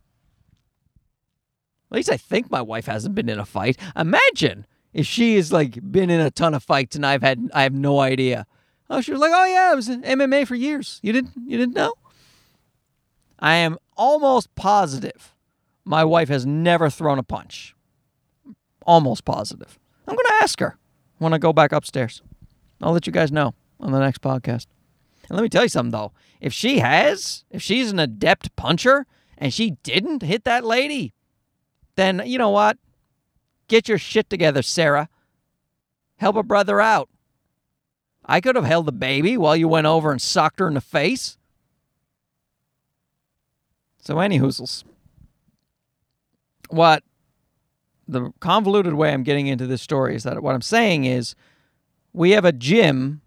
At 1.90 1.96
least 1.96 2.12
I 2.12 2.18
think 2.18 2.52
my 2.52 2.62
wife 2.62 2.86
hasn't 2.86 3.16
been 3.16 3.28
in 3.28 3.40
a 3.40 3.46
fight. 3.46 3.80
Imagine 3.96 4.68
if 4.94 5.08
she 5.08 5.36
has 5.38 5.52
like 5.52 5.80
been 5.92 6.12
in 6.12 6.20
a 6.20 6.30
ton 6.30 6.54
of 6.54 6.62
fights 6.64 6.96
and 6.96 7.04
I've 7.04 7.24
had 7.24 7.50
I 7.56 7.64
have 7.64 7.74
no 7.74 8.00
idea. 8.02 8.46
Oh, 8.88 9.02
she 9.02 9.12
was 9.12 9.20
like, 9.20 9.32
"Oh 9.34 9.46
yeah, 9.46 9.70
I 9.72 9.76
was 9.76 9.90
in 9.90 10.04
MMA 10.04 10.46
for 10.46 10.54
years. 10.56 11.00
You 11.02 11.12
didn't 11.12 11.32
you 11.48 11.58
didn't 11.58 11.76
know?" 11.76 11.94
I 13.40 13.56
am 13.56 13.78
almost 13.96 14.54
positive 14.54 15.34
my 15.88 16.04
wife 16.04 16.28
has 16.28 16.46
never 16.46 16.90
thrown 16.90 17.18
a 17.18 17.24
punch. 17.24 17.76
Almost 18.86 19.26
positive. 19.26 19.80
I'm 20.08 20.16
going 20.16 20.26
to 20.26 20.44
ask 20.44 20.60
her 20.60 20.78
when 21.18 21.34
I 21.34 21.38
go 21.38 21.54
back 21.54 21.72
upstairs. 21.72 22.22
I'll 22.82 22.92
let 22.92 23.08
you 23.08 23.14
guys 23.14 23.32
know 23.32 23.56
on 23.80 23.92
the 23.92 24.00
next 24.00 24.22
podcast. 24.22 24.68
And 25.30 25.36
let 25.38 25.44
me 25.44 25.50
tell 25.50 25.64
you 25.64 25.70
something 25.70 25.92
though. 25.92 26.12
If 26.40 26.54
she 26.54 26.80
has, 26.80 27.46
if 27.50 27.62
she's 27.62 27.92
an 27.92 28.00
adept 28.00 28.56
puncher 28.56 29.06
and 29.38 29.54
she 29.54 29.72
didn't 29.84 30.22
hit 30.22 30.44
that 30.44 30.64
lady, 30.64 31.14
then 31.96 32.22
you 32.26 32.38
know 32.38 32.50
what? 32.50 32.78
Get 33.68 33.88
your 33.88 33.98
shit 33.98 34.30
together, 34.30 34.62
Sarah. 34.62 35.10
Help 36.18 36.36
a 36.36 36.44
brother 36.44 36.80
out. 36.80 37.10
I 38.26 38.42
could 38.42 38.56
have 38.56 38.66
held 38.66 38.86
the 38.86 38.92
baby 38.92 39.38
while 39.38 39.56
you 39.56 39.68
went 39.68 39.88
over 39.88 40.12
and 40.12 40.22
socked 40.22 40.60
her 40.60 40.68
in 40.68 40.74
the 40.74 40.82
face. 40.82 41.38
So, 44.00 44.20
any 44.20 44.40
hoozles. 44.40 44.84
What 46.70 47.04
the 48.08 48.32
convoluted 48.40 48.94
way 48.94 49.12
I'm 49.12 49.24
getting 49.24 49.48
into 49.48 49.68
this 49.68 49.82
story 49.82 50.16
is 50.16 50.24
that 50.24 50.42
what 50.42 50.56
I'm 50.56 50.62
saying 50.62 51.06
is 51.06 51.36
we 52.14 52.32
have 52.32 52.46
a 52.46 52.52
gym 52.52 53.22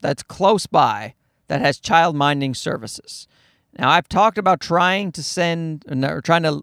that's 0.00 0.22
close 0.22 0.66
by 0.66 1.14
that 1.48 1.60
has 1.60 1.78
child 1.78 2.14
minding 2.14 2.54
services. 2.54 3.26
Now, 3.78 3.90
I've 3.90 4.08
talked 4.08 4.38
about 4.38 4.60
trying 4.60 5.12
to 5.12 5.22
send 5.22 5.84
or 5.88 6.20
trying 6.20 6.42
to 6.42 6.62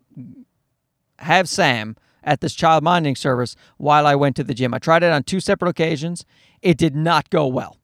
have 1.19 1.47
Sam 1.47 1.95
at 2.23 2.41
this 2.41 2.53
child 2.53 2.83
minding 2.83 3.15
service 3.15 3.55
while 3.77 4.05
I 4.07 4.15
went 4.15 4.35
to 4.37 4.43
the 4.43 4.53
gym. 4.53 4.73
I 4.73 4.79
tried 4.79 5.03
it 5.03 5.11
on 5.11 5.23
two 5.23 5.39
separate 5.39 5.69
occasions. 5.69 6.25
It 6.61 6.77
did 6.77 6.95
not 6.95 7.29
go 7.29 7.47
well. 7.47 7.77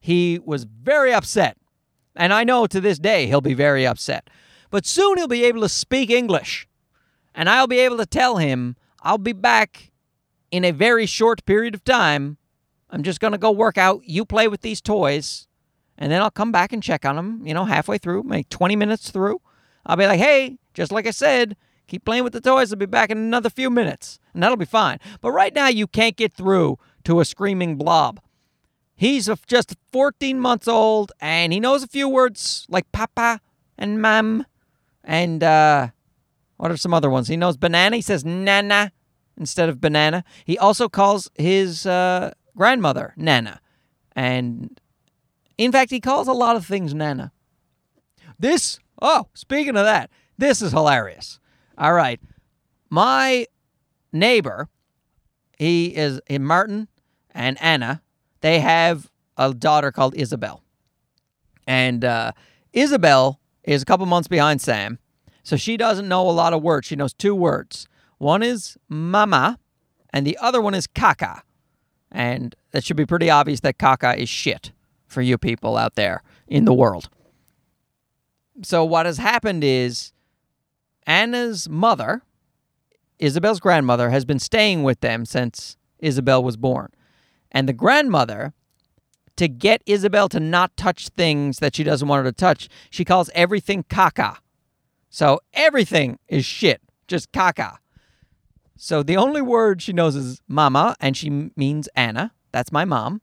He 0.00 0.40
was 0.44 0.64
very 0.64 1.12
upset. 1.12 1.56
And 2.16 2.32
I 2.32 2.44
know 2.44 2.66
to 2.66 2.80
this 2.80 2.98
day 2.98 3.26
he'll 3.26 3.40
be 3.40 3.54
very 3.54 3.86
upset. 3.86 4.28
But 4.70 4.86
soon 4.86 5.18
he'll 5.18 5.28
be 5.28 5.44
able 5.44 5.60
to 5.60 5.68
speak 5.68 6.10
English. 6.10 6.66
And 7.34 7.48
I'll 7.48 7.66
be 7.66 7.80
able 7.80 7.96
to 7.98 8.06
tell 8.06 8.36
him 8.36 8.76
I'll 9.02 9.18
be 9.18 9.32
back 9.32 9.90
in 10.50 10.64
a 10.64 10.70
very 10.70 11.06
short 11.06 11.44
period 11.44 11.74
of 11.74 11.84
time. 11.84 12.38
I'm 12.90 13.02
just 13.02 13.20
going 13.20 13.32
to 13.32 13.38
go 13.38 13.50
work 13.50 13.78
out. 13.78 14.02
You 14.04 14.24
play 14.24 14.48
with 14.48 14.60
these 14.60 14.80
toys. 14.80 15.46
And 15.98 16.10
then 16.10 16.22
I'll 16.22 16.30
come 16.30 16.52
back 16.52 16.72
and 16.72 16.82
check 16.82 17.04
on 17.04 17.18
him, 17.18 17.46
you 17.46 17.54
know, 17.54 17.64
halfway 17.64 17.98
through, 17.98 18.24
maybe 18.24 18.44
20 18.44 18.76
minutes 18.76 19.10
through. 19.10 19.40
I'll 19.86 19.96
be 19.96 20.06
like, 20.06 20.20
hey, 20.20 20.58
just 20.74 20.90
like 20.90 21.06
I 21.06 21.10
said, 21.10 21.56
Keep 21.92 22.06
playing 22.06 22.24
with 22.24 22.32
the 22.32 22.40
toys. 22.40 22.72
I'll 22.72 22.78
be 22.78 22.86
back 22.86 23.10
in 23.10 23.18
another 23.18 23.50
few 23.50 23.68
minutes, 23.68 24.18
and 24.32 24.42
that'll 24.42 24.56
be 24.56 24.64
fine. 24.64 24.98
But 25.20 25.32
right 25.32 25.54
now, 25.54 25.68
you 25.68 25.86
can't 25.86 26.16
get 26.16 26.32
through 26.32 26.78
to 27.04 27.20
a 27.20 27.24
screaming 27.26 27.76
blob. 27.76 28.18
He's 28.94 29.28
just 29.46 29.76
14 29.92 30.40
months 30.40 30.66
old, 30.66 31.12
and 31.20 31.52
he 31.52 31.60
knows 31.60 31.82
a 31.82 31.86
few 31.86 32.08
words 32.08 32.66
like 32.70 32.90
papa 32.92 33.40
and 33.76 34.00
mam, 34.00 34.46
and 35.04 35.44
uh, 35.44 35.88
what 36.62 36.70
are 36.70 36.76
some 36.76 36.94
other 36.94 37.10
ones? 37.10 37.26
He 37.26 37.36
knows 37.36 37.56
banana. 37.56 37.96
He 37.96 38.02
says 38.02 38.24
nana 38.24 38.92
instead 39.36 39.68
of 39.68 39.80
banana. 39.80 40.22
He 40.44 40.56
also 40.56 40.88
calls 40.88 41.28
his 41.34 41.86
uh, 41.86 42.34
grandmother 42.56 43.14
nana, 43.16 43.60
and 44.14 44.80
in 45.58 45.72
fact, 45.72 45.90
he 45.90 45.98
calls 45.98 46.28
a 46.28 46.32
lot 46.32 46.54
of 46.54 46.64
things 46.64 46.94
nana. 46.94 47.32
This, 48.38 48.78
oh, 49.00 49.26
speaking 49.34 49.76
of 49.76 49.84
that, 49.84 50.08
this 50.38 50.62
is 50.62 50.70
hilarious. 50.70 51.40
All 51.76 51.94
right. 51.94 52.20
My 52.90 53.48
neighbor, 54.12 54.68
he 55.58 55.86
is 55.96 56.20
in 56.28 56.44
Martin 56.44 56.86
and 57.32 57.60
Anna. 57.60 58.02
They 58.40 58.60
have 58.60 59.10
a 59.36 59.52
daughter 59.52 59.90
called 59.90 60.14
Isabel. 60.14 60.62
And 61.66 62.04
uh, 62.04 62.30
Isabel 62.72 63.40
is 63.64 63.82
a 63.82 63.84
couple 63.84 64.06
months 64.06 64.28
behind 64.28 64.60
Sam. 64.60 65.00
So 65.42 65.56
she 65.56 65.76
doesn't 65.76 66.08
know 66.08 66.28
a 66.28 66.30
lot 66.30 66.52
of 66.52 66.62
words. 66.62 66.86
She 66.86 66.96
knows 66.96 67.12
two 67.12 67.34
words. 67.34 67.88
One 68.18 68.42
is 68.42 68.76
mama, 68.88 69.58
and 70.12 70.26
the 70.26 70.38
other 70.38 70.60
one 70.60 70.74
is 70.74 70.86
caca. 70.86 71.40
And 72.10 72.54
it 72.72 72.84
should 72.84 72.96
be 72.96 73.06
pretty 73.06 73.30
obvious 73.30 73.60
that 73.60 73.78
caca 73.78 74.16
is 74.16 74.28
shit 74.28 74.72
for 75.08 75.22
you 75.22 75.38
people 75.38 75.76
out 75.76 75.94
there 75.94 76.22
in 76.46 76.64
the 76.64 76.74
world. 76.74 77.08
So 78.62 78.84
what 78.84 79.06
has 79.06 79.18
happened 79.18 79.64
is 79.64 80.12
Anna's 81.06 81.68
mother, 81.68 82.22
Isabel's 83.18 83.60
grandmother, 83.60 84.10
has 84.10 84.24
been 84.24 84.38
staying 84.38 84.82
with 84.82 85.00
them 85.00 85.24
since 85.24 85.76
Isabel 85.98 86.42
was 86.42 86.56
born. 86.56 86.90
And 87.50 87.68
the 87.68 87.72
grandmother, 87.72 88.52
to 89.36 89.48
get 89.48 89.82
Isabel 89.86 90.28
to 90.28 90.40
not 90.40 90.76
touch 90.76 91.08
things 91.08 91.58
that 91.58 91.74
she 91.74 91.84
doesn't 91.84 92.06
want 92.06 92.24
her 92.24 92.30
to 92.30 92.36
touch, 92.36 92.68
she 92.90 93.04
calls 93.04 93.30
everything 93.34 93.84
caca. 93.84 94.36
So 95.12 95.40
everything 95.52 96.18
is 96.26 96.46
shit, 96.46 96.80
just 97.06 97.32
caca. 97.32 97.76
So 98.78 99.02
the 99.02 99.18
only 99.18 99.42
word 99.42 99.82
she 99.82 99.92
knows 99.92 100.16
is 100.16 100.40
mama, 100.48 100.96
and 101.00 101.14
she 101.14 101.50
means 101.54 101.86
Anna. 101.94 102.32
That's 102.50 102.72
my 102.72 102.86
mom. 102.86 103.20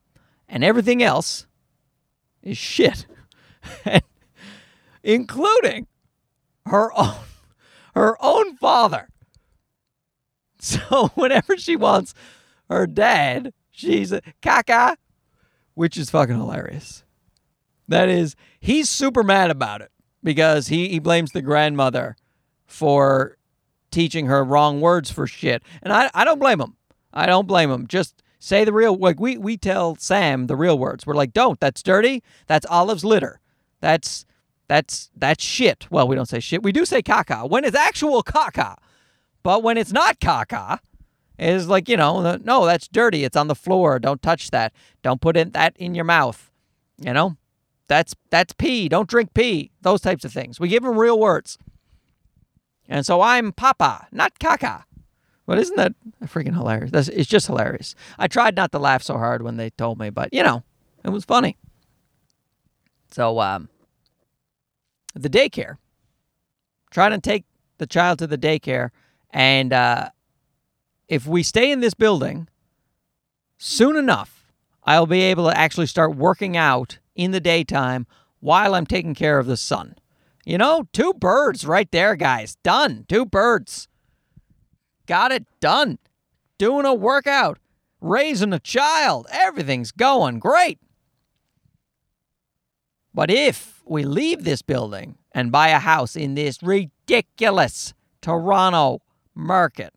And 0.48 0.64
everything 0.64 1.02
else 1.02 1.48
is 2.44 2.60
shit, 2.60 3.08
including 5.04 5.88
her 6.68 6.94
own 6.96 7.16
her 7.96 8.16
own 8.24 8.56
father. 8.58 9.10
So 10.60 11.08
whenever 11.16 11.58
she 11.58 11.76
wants 11.76 12.14
her 12.70 12.86
dad, 12.86 13.52
she's 13.72 14.12
a 14.12 14.22
caca, 14.44 14.96
which 15.74 15.98
is 15.98 16.12
fucking 16.12 16.38
hilarious. 16.38 17.04
That 17.88 18.10
is, 18.10 18.36
he's 18.60 18.90
super 18.90 19.24
mad 19.24 19.50
about 19.50 19.82
it 19.82 19.92
because 20.24 20.68
he, 20.68 20.90
he 20.90 21.00
blames 21.00 21.32
the 21.32 21.42
grandmother 21.42 22.16
for 22.66 23.38
teaching 23.92 24.28
her 24.28 24.44
wrong 24.44 24.82
words 24.82 25.12
for 25.12 25.28
shit. 25.28 25.64
And 25.82 25.92
I, 25.92 26.10
I 26.14 26.24
don't 26.24 26.40
blame 26.40 26.62
him. 26.62 26.76
I 27.14 27.26
don't 27.26 27.48
blame 27.48 27.72
him. 27.72 27.88
Just 27.88 28.22
say 28.40 28.64
the 28.64 28.74
real 28.74 28.96
like 28.96 29.20
we 29.20 29.38
we 29.38 29.58
tell 29.58 29.96
Sam 29.96 30.48
the 30.48 30.56
real 30.56 30.78
words. 30.78 31.06
We're 31.06 31.16
like, 31.16 31.34
don't, 31.34 31.60
that's 31.60 31.82
dirty. 31.82 32.24
That's 32.48 32.66
Olive's 32.68 33.04
litter. 33.04 33.40
That's 33.82 34.26
that's 34.68 35.10
that's 35.16 35.44
shit. 35.44 35.88
Well, 35.90 36.08
we 36.08 36.16
don't 36.16 36.28
say 36.28 36.40
shit. 36.40 36.64
We 36.64 36.72
do 36.72 36.86
say 36.86 37.02
caca 37.02 37.50
when 37.50 37.66
it's 37.66 37.76
actual 37.76 38.24
caca. 38.24 38.76
But 39.42 39.64
when 39.64 39.78
it's 39.78 39.92
not 39.92 40.20
caca, 40.20 40.80
it's 41.40 41.68
like, 41.68 41.88
you 41.88 41.98
know, 41.98 42.36
no, 42.44 42.66
that's 42.66 42.88
dirty. 42.88 43.24
It's 43.24 43.38
on 43.38 43.48
the 43.48 43.56
floor. 43.56 43.98
Don't 43.98 44.22
touch 44.22 44.52
that. 44.52 44.74
Don't 45.02 45.22
put 45.22 45.38
in 45.38 45.52
that 45.52 45.76
in 45.78 45.96
your 45.96 46.06
mouth. 46.06 46.52
You 46.98 47.14
know? 47.14 47.38
That's 47.90 48.16
that's 48.30 48.54
pee. 48.54 48.88
Don't 48.88 49.10
drink 49.10 49.34
pee. 49.34 49.72
Those 49.82 50.00
types 50.00 50.24
of 50.24 50.32
things. 50.32 50.60
We 50.60 50.70
give 50.70 50.84
them 50.84 50.98
real 50.98 51.20
words. 51.20 51.58
And 52.88 53.06
so 53.06 53.22
I'm 53.22 53.52
papa, 53.52 54.08
not 54.12 54.40
Kaka. 54.40 54.86
But 55.46 55.58
isn't 55.58 55.76
that 55.78 55.94
freaking 56.26 56.54
hilarious? 56.54 56.92
That's, 56.92 57.08
it's 57.08 57.30
just 57.30 57.48
hilarious. 57.48 57.96
I 58.20 58.28
tried 58.28 58.56
not 58.56 58.72
to 58.72 58.80
laugh 58.80 59.02
so 59.02 59.18
hard 59.18 59.42
when 59.42 59.58
they 59.58 59.72
told 59.72 60.00
me, 60.00 60.12
but 60.12 60.32
you 60.32 60.44
know, 60.44 60.64
it 61.04 61.10
was 61.10 61.26
funny. 61.26 61.58
So, 63.12 63.40
um, 63.40 63.70
the 65.16 65.30
daycare, 65.30 65.78
trying 66.92 67.12
to 67.12 67.20
take 67.20 67.46
the 67.80 67.88
child 67.88 68.20
to 68.20 68.28
the 68.28 68.38
daycare, 68.38 68.92
and 69.32 69.74
uh, 69.74 70.10
if 71.08 71.26
we 71.26 71.42
stay 71.42 71.72
in 71.72 71.80
this 71.80 71.96
building, 71.96 72.48
soon 73.58 73.96
enough, 73.96 74.52
I'll 74.84 75.08
be 75.08 75.22
able 75.22 75.50
to 75.50 75.58
actually 75.58 75.88
start 75.88 76.16
working 76.16 76.56
out 76.56 76.99
in 77.20 77.32
the 77.32 77.42
daytime 77.42 78.08
while 78.40 78.74
I'm 78.74 78.86
taking 78.86 79.14
care 79.14 79.40
of 79.40 79.46
the 79.46 79.58
son. 79.58 79.96
You 80.46 80.58
know, 80.58 80.88
two 80.94 81.14
birds 81.14 81.66
right 81.66 81.92
there, 81.92 82.16
guys. 82.16 82.56
Done. 82.64 83.06
Two 83.10 83.26
birds. 83.26 83.90
Got 85.06 85.34
it 85.34 85.46
done. 85.60 86.00
Doing 86.58 86.86
a 86.86 86.94
workout, 86.94 87.60
raising 88.00 88.54
a 88.54 88.60
child. 88.60 89.28
Everything's 89.32 89.92
going 89.92 90.40
great. 90.40 90.80
But 93.14 93.30
if 93.30 93.82
we 93.86 94.04
leave 94.04 94.46
this 94.46 94.62
building 94.62 95.18
and 95.34 95.52
buy 95.52 95.70
a 95.70 95.80
house 95.80 96.16
in 96.16 96.36
this 96.36 96.64
ridiculous 96.64 97.94
Toronto 98.22 99.02
market, 99.36 99.94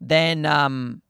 then 0.00 0.46
um, 0.46 1.02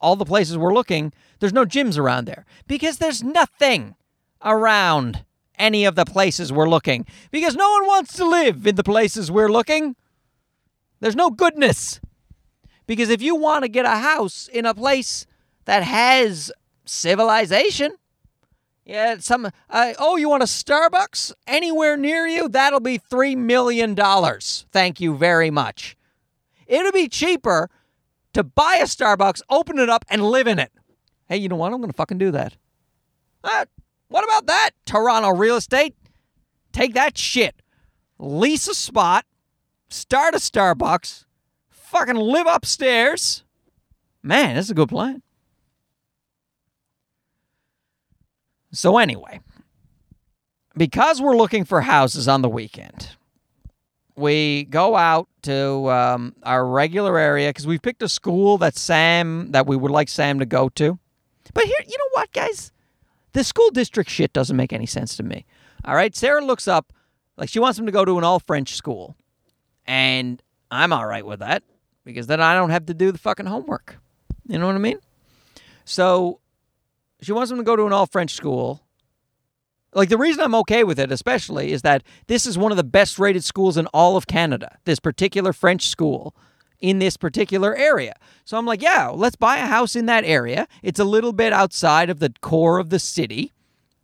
all 0.00 0.14
the 0.14 0.24
places 0.24 0.56
we're 0.56 0.74
looking, 0.74 1.12
there's 1.40 1.52
no 1.52 1.64
gyms 1.64 1.98
around 1.98 2.26
there 2.26 2.46
because 2.68 2.98
there's 2.98 3.24
nothing 3.24 3.96
around 4.44 5.24
any 5.58 5.84
of 5.84 5.94
the 5.94 6.04
places 6.04 6.52
we're 6.52 6.68
looking 6.68 7.06
because 7.30 7.54
no 7.56 7.70
one 7.70 7.86
wants 7.86 8.14
to 8.14 8.28
live 8.28 8.66
in 8.66 8.74
the 8.76 8.84
places 8.84 9.30
we're 9.30 9.50
looking. 9.50 9.96
There's 11.00 11.16
no 11.16 11.30
goodness. 11.30 12.00
Because 12.86 13.10
if 13.10 13.20
you 13.20 13.34
want 13.34 13.64
to 13.64 13.68
get 13.68 13.84
a 13.84 13.96
house 13.96 14.48
in 14.52 14.64
a 14.64 14.74
place 14.74 15.26
that 15.64 15.82
has 15.82 16.52
civilization, 16.84 17.96
yeah, 18.84 19.16
some 19.18 19.50
uh, 19.68 19.94
oh, 19.98 20.16
you 20.16 20.28
want 20.28 20.44
a 20.44 20.46
Starbucks 20.46 21.32
anywhere 21.48 21.96
near 21.96 22.26
you? 22.26 22.48
That'll 22.48 22.78
be 22.78 22.98
3 22.98 23.34
million 23.34 23.94
dollars. 23.94 24.66
Thank 24.70 25.00
you 25.00 25.16
very 25.16 25.50
much. 25.50 25.96
It'll 26.68 26.92
be 26.92 27.08
cheaper 27.08 27.68
to 28.32 28.44
buy 28.44 28.78
a 28.80 28.84
Starbucks, 28.84 29.42
open 29.50 29.78
it 29.78 29.88
up 29.88 30.04
and 30.08 30.22
live 30.22 30.46
in 30.46 30.58
it. 30.58 30.70
Hey, 31.28 31.38
you 31.38 31.48
know 31.48 31.56
what? 31.56 31.72
I'm 31.72 31.78
going 31.78 31.90
to 31.90 31.96
fucking 31.96 32.18
do 32.18 32.30
that. 32.30 32.56
Uh, 33.42 33.64
what 34.08 34.24
about 34.24 34.46
that, 34.46 34.70
Toronto 34.84 35.30
real 35.30 35.56
estate? 35.56 35.94
Take 36.72 36.94
that 36.94 37.16
shit. 37.16 37.54
Lease 38.18 38.68
a 38.68 38.74
spot, 38.74 39.24
start 39.88 40.34
a 40.34 40.38
Starbucks, 40.38 41.24
fucking 41.70 42.16
live 42.16 42.46
upstairs. 42.46 43.44
Man, 44.22 44.56
this 44.56 44.66
is 44.66 44.70
a 44.70 44.74
good 44.74 44.88
plan. 44.88 45.22
So, 48.72 48.98
anyway, 48.98 49.40
because 50.76 51.20
we're 51.22 51.36
looking 51.36 51.64
for 51.64 51.80
houses 51.80 52.28
on 52.28 52.42
the 52.42 52.48
weekend, 52.48 53.16
we 54.16 54.64
go 54.64 54.96
out 54.96 55.28
to 55.42 55.90
um, 55.90 56.34
our 56.42 56.66
regular 56.66 57.18
area 57.18 57.48
because 57.50 57.66
we've 57.66 57.82
picked 57.82 58.02
a 58.02 58.08
school 58.08 58.58
that 58.58 58.76
Sam 58.76 59.52
that 59.52 59.66
we 59.66 59.76
would 59.76 59.90
like 59.90 60.08
Sam 60.08 60.38
to 60.40 60.46
go 60.46 60.68
to. 60.70 60.98
But 61.54 61.64
here, 61.64 61.76
you 61.86 61.96
know 61.96 62.08
what, 62.12 62.32
guys? 62.32 62.72
The 63.36 63.44
school 63.44 63.68
district 63.68 64.08
shit 64.08 64.32
doesn't 64.32 64.56
make 64.56 64.72
any 64.72 64.86
sense 64.86 65.14
to 65.18 65.22
me. 65.22 65.44
All 65.84 65.94
right, 65.94 66.16
Sarah 66.16 66.42
looks 66.42 66.66
up 66.66 66.94
like 67.36 67.50
she 67.50 67.58
wants 67.58 67.78
him 67.78 67.84
to 67.84 67.92
go 67.92 68.02
to 68.02 68.16
an 68.16 68.24
all 68.24 68.40
French 68.40 68.74
school, 68.74 69.14
and 69.84 70.42
I'm 70.70 70.90
all 70.90 71.04
right 71.04 71.26
with 71.26 71.40
that 71.40 71.62
because 72.02 72.28
then 72.28 72.40
I 72.40 72.54
don't 72.54 72.70
have 72.70 72.86
to 72.86 72.94
do 72.94 73.12
the 73.12 73.18
fucking 73.18 73.44
homework. 73.44 73.98
You 74.48 74.58
know 74.58 74.64
what 74.64 74.74
I 74.74 74.78
mean? 74.78 75.00
So 75.84 76.40
she 77.20 77.32
wants 77.32 77.50
him 77.50 77.58
to 77.58 77.62
go 77.62 77.76
to 77.76 77.84
an 77.84 77.92
all 77.92 78.06
French 78.06 78.30
school. 78.30 78.80
Like 79.92 80.08
the 80.08 80.16
reason 80.16 80.42
I'm 80.42 80.54
okay 80.54 80.82
with 80.82 80.98
it, 80.98 81.12
especially, 81.12 81.72
is 81.72 81.82
that 81.82 82.04
this 82.28 82.46
is 82.46 82.56
one 82.56 82.72
of 82.72 82.78
the 82.78 82.84
best 82.84 83.18
rated 83.18 83.44
schools 83.44 83.76
in 83.76 83.86
all 83.88 84.16
of 84.16 84.26
Canada. 84.26 84.78
This 84.86 84.98
particular 84.98 85.52
French 85.52 85.88
school 85.88 86.34
in 86.86 87.00
this 87.00 87.16
particular 87.16 87.74
area. 87.74 88.14
So 88.44 88.56
I'm 88.56 88.64
like, 88.64 88.80
yeah, 88.80 89.08
let's 89.08 89.34
buy 89.34 89.56
a 89.58 89.66
house 89.66 89.96
in 89.96 90.06
that 90.06 90.24
area. 90.24 90.68
It's 90.84 91.00
a 91.00 91.04
little 91.04 91.32
bit 91.32 91.52
outside 91.52 92.10
of 92.10 92.20
the 92.20 92.32
core 92.40 92.78
of 92.78 92.90
the 92.90 93.00
city, 93.00 93.52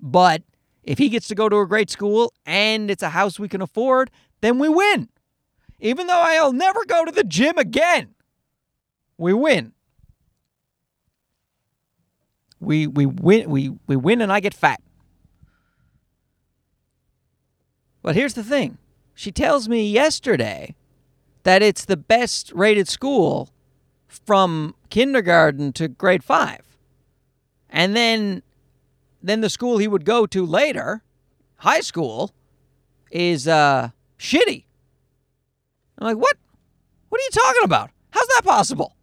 but 0.01 0.43
if 0.83 0.99
he 0.99 1.09
gets 1.09 1.29
to 1.29 1.37
go 1.37 1.49
to 1.49 1.59
a 1.59 1.67
great 1.67 1.91
school 1.91 2.33
and 2.45 2.91
it's 2.91 3.05
a 3.05 3.11
house 3.11 3.39
we 3.39 3.49
can 3.49 3.63
afford, 3.63 4.11
then 4.41 4.59
we 4.59 4.69
win. 4.69 5.09
Even 5.79 6.09
though 6.09 6.19
I'll 6.19 6.53
never 6.53 6.85
go 6.85 7.05
to 7.05 7.13
the 7.13 7.23
gym 7.23 7.57
again, 7.57 8.15
we 9.17 9.33
win. 9.33 9.73
We 12.59 12.87
we 12.87 13.07
win 13.07 13.51
we 13.51 13.73
we 13.87 13.97
win 13.97 14.21
and 14.21 14.33
I 14.33 14.41
get 14.41 14.55
fat. 14.55 14.81
But 18.03 18.17
here's 18.17 18.35
the 18.35 18.45
thing. 18.45 18.79
She 19.15 19.31
tells 19.31 19.69
me 19.69 19.89
yesterday 19.89 20.75
that 21.45 21.63
it's 21.63 21.85
the 21.85 21.97
best 21.97 22.53
rated 22.53 22.89
school 22.89 23.51
from 24.09 24.75
kindergarten 24.91 25.73
to 25.73 25.89
grade 25.89 26.23
5. 26.23 26.61
And 27.71 27.97
then 27.97 28.43
then 29.23 29.41
the 29.41 29.51
school 29.51 29.79
he 29.79 29.89
would 29.89 30.05
go 30.05 30.27
to 30.27 30.45
later, 30.45 31.03
high 31.57 31.81
school, 31.81 32.33
is 33.11 33.47
uh 33.49 33.91
shitty. 34.19 34.65
I'm 35.99 36.07
like, 36.07 36.17
"What? 36.17 36.37
What 37.09 37.21
are 37.21 37.25
you 37.25 37.31
talking 37.31 37.65
about? 37.65 37.91
How's 38.11 38.27
that 38.29 38.43
possible?" 38.45 38.97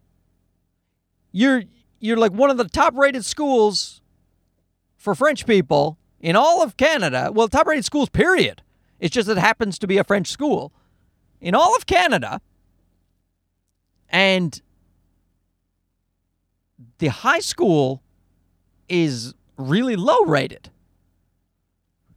You're 1.32 1.64
you're 1.98 2.16
like 2.16 2.32
one 2.32 2.50
of 2.50 2.56
the 2.56 2.64
top 2.64 2.94
rated 2.94 3.24
schools 3.24 4.00
for 4.96 5.14
French 5.14 5.46
people 5.46 5.98
in 6.20 6.36
all 6.36 6.62
of 6.62 6.76
Canada. 6.76 7.30
Well, 7.32 7.48
top 7.48 7.66
rated 7.66 7.84
schools 7.84 8.08
period. 8.08 8.62
It's 8.98 9.14
just 9.14 9.28
it 9.28 9.38
happens 9.38 9.78
to 9.78 9.86
be 9.86 9.98
a 9.98 10.04
French 10.04 10.28
school 10.28 10.72
in 11.40 11.54
all 11.54 11.74
of 11.76 11.86
Canada. 11.86 12.40
And 14.08 14.60
the 16.98 17.08
high 17.08 17.40
school 17.40 18.02
is 18.88 19.34
really 19.56 19.96
low 19.96 20.20
rated. 20.24 20.70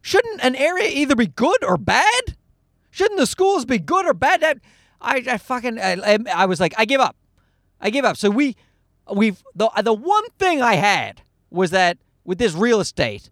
Shouldn't 0.00 0.44
an 0.44 0.54
area 0.54 0.90
either 0.90 1.16
be 1.16 1.26
good 1.26 1.64
or 1.64 1.78
bad? 1.78 2.36
Shouldn't 2.90 3.18
the 3.18 3.26
schools 3.26 3.64
be 3.64 3.78
good 3.78 4.06
or 4.06 4.14
bad? 4.14 4.60
I, 5.00 5.24
I 5.26 5.38
fucking, 5.38 5.78
I, 5.78 6.18
I 6.32 6.46
was 6.46 6.60
like, 6.60 6.74
I 6.76 6.84
give 6.84 7.00
up. 7.00 7.16
I 7.80 7.90
give 7.90 8.04
up. 8.04 8.16
So 8.16 8.30
we, 8.30 8.56
we've, 9.12 9.42
the, 9.54 9.70
the 9.82 9.94
one 9.94 10.28
thing 10.38 10.60
I 10.60 10.74
had 10.74 11.22
was 11.50 11.70
that 11.70 11.98
with 12.24 12.38
this 12.38 12.54
real 12.54 12.80
estate, 12.80 13.30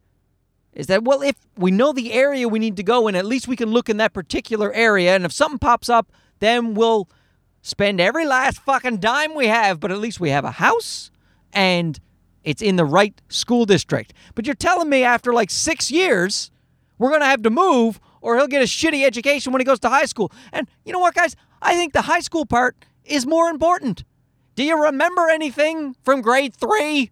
is 0.73 0.87
that, 0.87 1.05
well, 1.05 1.23
if 1.23 1.37
we 1.57 1.71
know 1.71 1.93
the 1.93 2.13
area 2.13 2.49
we 2.49 2.59
need 2.59 2.77
to 2.77 2.83
go 2.83 3.09
in, 3.09 3.15
at 3.15 3.27
least 3.27 3.47
we 3.47 3.57
can 3.57 3.71
look 3.71 3.89
in 3.89 3.99
that 3.99 4.13
particular 4.13 4.73
area. 4.73 5.15
And 5.15 5.25
if 5.25 5.33
something 5.33 5.59
pops 5.59 5.89
up, 5.89 6.11
then 6.39 6.75
we'll 6.75 7.09
spend 7.61 8.01
every 8.01 8.27
last 8.27 8.59
fucking 8.61 8.99
dime 8.99 9.35
we 9.35 9.47
have, 9.47 9.81
but 9.81 9.91
at 9.93 9.99
least 9.99 10.19
we 10.19 10.31
have 10.31 10.45
a 10.45 10.53
house 10.53 11.11
and 11.53 12.01
it's 12.43 12.63
in 12.63 12.77
the 12.77 12.85
right 12.85 13.21
school 13.29 13.67
district. 13.67 14.15
But 14.35 14.47
you're 14.47 14.55
telling 14.55 14.89
me 14.89 15.05
after 15.05 15.33
like 15.33 15.51
six 15.51 15.91
years, 15.91 16.51
we're 16.99 17.11
going 17.11 17.21
to 17.21 17.27
have 17.27 17.43
to 17.43 17.51
move 17.51 18.01
or 18.21 18.37
he'll 18.37 18.49
get 18.49 18.63
a 18.63 18.67
shitty 18.67 19.05
education 19.05 19.53
when 19.53 19.61
he 19.61 19.65
goes 19.65 19.81
to 19.81 19.89
high 19.89 20.07
school. 20.07 20.33
And 20.53 20.69
you 20.85 20.93
know 20.93 20.99
what, 20.99 21.15
guys? 21.15 21.37
I 21.61 21.75
think 21.75 21.93
the 21.93 22.03
high 22.03 22.21
school 22.21 22.47
part 22.47 22.85
is 23.05 23.27
more 23.27 23.49
important. 23.49 24.05
Do 24.55 24.65
you 24.65 24.83
remember 24.83 25.29
anything 25.29 25.97
from 26.05 26.21
grade 26.21 26.55
three? 26.55 27.11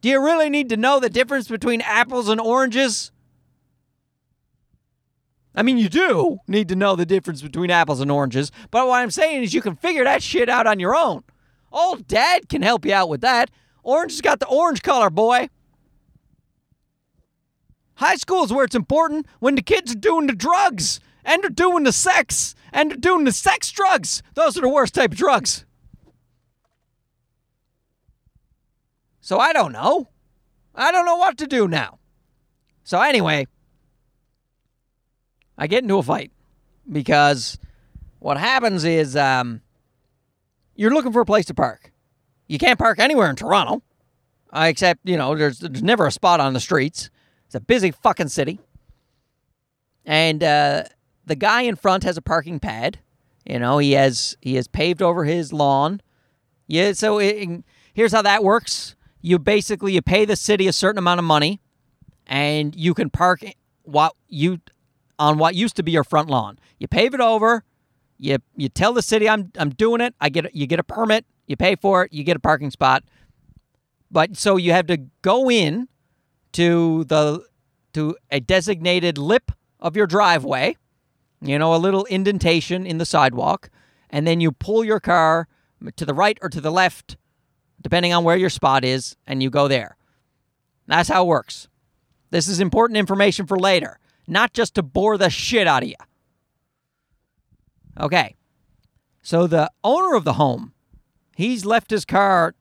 Do 0.00 0.08
you 0.08 0.22
really 0.22 0.48
need 0.48 0.68
to 0.70 0.76
know 0.76 0.98
the 0.98 1.10
difference 1.10 1.48
between 1.48 1.80
apples 1.82 2.28
and 2.28 2.40
oranges? 2.40 3.12
I 5.54 5.62
mean, 5.62 5.78
you 5.78 5.88
do 5.88 6.38
need 6.46 6.68
to 6.68 6.76
know 6.76 6.96
the 6.96 7.04
difference 7.04 7.42
between 7.42 7.70
apples 7.70 8.00
and 8.00 8.10
oranges, 8.10 8.52
but 8.70 8.86
what 8.86 9.00
I'm 9.00 9.10
saying 9.10 9.42
is 9.42 9.52
you 9.52 9.60
can 9.60 9.76
figure 9.76 10.04
that 10.04 10.22
shit 10.22 10.48
out 10.48 10.66
on 10.66 10.78
your 10.78 10.94
own. 10.94 11.24
Old 11.72 12.06
dad 12.06 12.48
can 12.48 12.62
help 12.62 12.84
you 12.84 12.94
out 12.94 13.08
with 13.08 13.20
that. 13.20 13.50
Orange 13.82 14.12
has 14.12 14.20
got 14.20 14.40
the 14.40 14.46
orange 14.46 14.82
color, 14.82 15.10
boy. 15.10 15.48
High 17.94 18.16
school 18.16 18.44
is 18.44 18.52
where 18.52 18.64
it's 18.64 18.74
important 18.74 19.26
when 19.40 19.56
the 19.56 19.62
kids 19.62 19.92
are 19.92 19.98
doing 19.98 20.26
the 20.26 20.34
drugs 20.34 21.00
and 21.24 21.42
they're 21.42 21.50
doing 21.50 21.84
the 21.84 21.92
sex 21.92 22.54
and 22.72 22.90
they're 22.90 22.96
doing 22.96 23.24
the 23.24 23.32
sex 23.32 23.70
drugs. 23.70 24.22
Those 24.34 24.56
are 24.56 24.62
the 24.62 24.68
worst 24.68 24.94
type 24.94 25.12
of 25.12 25.18
drugs. 25.18 25.66
So 29.30 29.38
I 29.38 29.52
don't 29.52 29.70
know. 29.70 30.08
I 30.74 30.90
don't 30.90 31.06
know 31.06 31.14
what 31.14 31.38
to 31.38 31.46
do 31.46 31.68
now. 31.68 32.00
So 32.82 33.00
anyway, 33.00 33.46
I 35.56 35.68
get 35.68 35.84
into 35.84 35.98
a 35.98 36.02
fight 36.02 36.32
because 36.90 37.56
what 38.18 38.38
happens 38.38 38.82
is 38.82 39.14
um, 39.14 39.60
you're 40.74 40.92
looking 40.92 41.12
for 41.12 41.20
a 41.20 41.24
place 41.24 41.46
to 41.46 41.54
park. 41.54 41.92
You 42.48 42.58
can't 42.58 42.76
park 42.76 42.98
anywhere 42.98 43.30
in 43.30 43.36
Toronto, 43.36 43.84
uh, 44.52 44.66
except 44.68 45.08
you 45.08 45.16
know 45.16 45.36
there's 45.36 45.60
there's 45.60 45.80
never 45.80 46.08
a 46.08 46.10
spot 46.10 46.40
on 46.40 46.52
the 46.52 46.58
streets. 46.58 47.08
It's 47.46 47.54
a 47.54 47.60
busy 47.60 47.92
fucking 47.92 48.30
city, 48.30 48.58
and 50.04 50.42
uh, 50.42 50.82
the 51.24 51.36
guy 51.36 51.62
in 51.62 51.76
front 51.76 52.02
has 52.02 52.16
a 52.16 52.22
parking 52.22 52.58
pad. 52.58 52.98
You 53.46 53.60
know 53.60 53.78
he 53.78 53.92
has 53.92 54.36
he 54.40 54.56
has 54.56 54.66
paved 54.66 55.00
over 55.00 55.22
his 55.22 55.52
lawn. 55.52 56.02
Yeah, 56.66 56.94
so 56.94 57.20
it, 57.20 57.62
here's 57.94 58.10
how 58.10 58.22
that 58.22 58.42
works. 58.42 58.96
You 59.22 59.38
basically 59.38 59.92
you 59.92 60.02
pay 60.02 60.24
the 60.24 60.36
city 60.36 60.66
a 60.66 60.72
certain 60.72 60.98
amount 60.98 61.18
of 61.18 61.24
money 61.24 61.60
and 62.26 62.74
you 62.74 62.94
can 62.94 63.10
park 63.10 63.42
what 63.82 64.14
you 64.28 64.60
on 65.18 65.36
what 65.36 65.54
used 65.54 65.76
to 65.76 65.82
be 65.82 65.92
your 65.92 66.04
front 66.04 66.30
lawn. 66.30 66.58
You 66.78 66.88
pave 66.88 67.12
it 67.12 67.20
over. 67.20 67.64
You 68.18 68.38
you 68.56 68.68
tell 68.68 68.92
the 68.92 69.02
city 69.02 69.28
I'm 69.28 69.52
I'm 69.58 69.70
doing 69.70 70.00
it. 70.00 70.14
I 70.20 70.28
get 70.28 70.54
you 70.54 70.66
get 70.66 70.80
a 70.80 70.84
permit. 70.84 71.26
You 71.46 71.56
pay 71.56 71.76
for 71.76 72.04
it. 72.04 72.12
You 72.12 72.24
get 72.24 72.36
a 72.36 72.40
parking 72.40 72.70
spot. 72.70 73.04
But 74.10 74.36
so 74.36 74.56
you 74.56 74.72
have 74.72 74.86
to 74.86 74.96
go 75.22 75.50
in 75.50 75.88
to 76.52 77.04
the 77.04 77.44
to 77.92 78.16
a 78.30 78.40
designated 78.40 79.18
lip 79.18 79.52
of 79.78 79.96
your 79.96 80.06
driveway. 80.06 80.76
You 81.42 81.58
know, 81.58 81.74
a 81.74 81.78
little 81.78 82.04
indentation 82.04 82.86
in 82.86 82.98
the 82.98 83.06
sidewalk, 83.06 83.70
and 84.10 84.26
then 84.26 84.40
you 84.40 84.52
pull 84.52 84.84
your 84.84 85.00
car 85.00 85.48
to 85.96 86.04
the 86.04 86.12
right 86.12 86.38
or 86.42 86.50
to 86.50 86.60
the 86.60 86.70
left, 86.70 87.16
depending 87.80 88.12
on 88.12 88.24
where 88.24 88.36
your 88.36 88.50
spot 88.50 88.84
is, 88.84 89.16
and 89.26 89.42
you 89.42 89.50
go 89.50 89.68
there. 89.68 89.96
That's 90.86 91.08
how 91.08 91.24
it 91.24 91.28
works. 91.28 91.68
This 92.30 92.48
is 92.48 92.60
important 92.60 92.96
information 92.96 93.46
for 93.46 93.58
later, 93.58 93.98
not 94.26 94.52
just 94.52 94.74
to 94.74 94.82
bore 94.82 95.18
the 95.18 95.30
shit 95.30 95.66
out 95.66 95.82
of 95.82 95.88
you. 95.88 95.94
Okay. 97.98 98.36
So 99.22 99.46
the 99.46 99.70
owner 99.84 100.14
of 100.16 100.24
the 100.24 100.34
home, 100.34 100.72
he's 101.36 101.64
left 101.64 101.90
his 101.90 102.04
car 102.04 102.54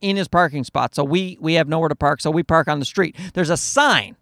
in 0.00 0.16
his 0.16 0.28
parking 0.28 0.64
spot. 0.64 0.94
So 0.94 1.04
we 1.04 1.38
we 1.40 1.54
have 1.54 1.68
nowhere 1.68 1.88
to 1.88 1.96
park, 1.96 2.20
so 2.20 2.30
we 2.30 2.42
park 2.42 2.68
on 2.68 2.78
the 2.78 2.84
street. 2.84 3.16
There's 3.34 3.50
a 3.50 3.56
sign. 3.56 4.16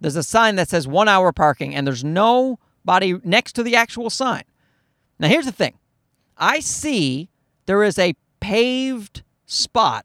There's 0.00 0.16
a 0.16 0.22
sign 0.22 0.56
that 0.56 0.68
says 0.68 0.86
1 0.86 1.08
hour 1.08 1.32
parking 1.32 1.74
and 1.74 1.86
there's 1.86 2.04
nobody 2.04 3.16
next 3.24 3.54
to 3.54 3.62
the 3.62 3.74
actual 3.74 4.10
sign. 4.10 4.44
Now 5.18 5.28
here's 5.28 5.46
the 5.46 5.52
thing. 5.52 5.78
I 6.36 6.60
see 6.60 7.30
there 7.66 7.82
is 7.82 7.98
a 7.98 8.14
paved 8.40 9.22
spot 9.48 10.04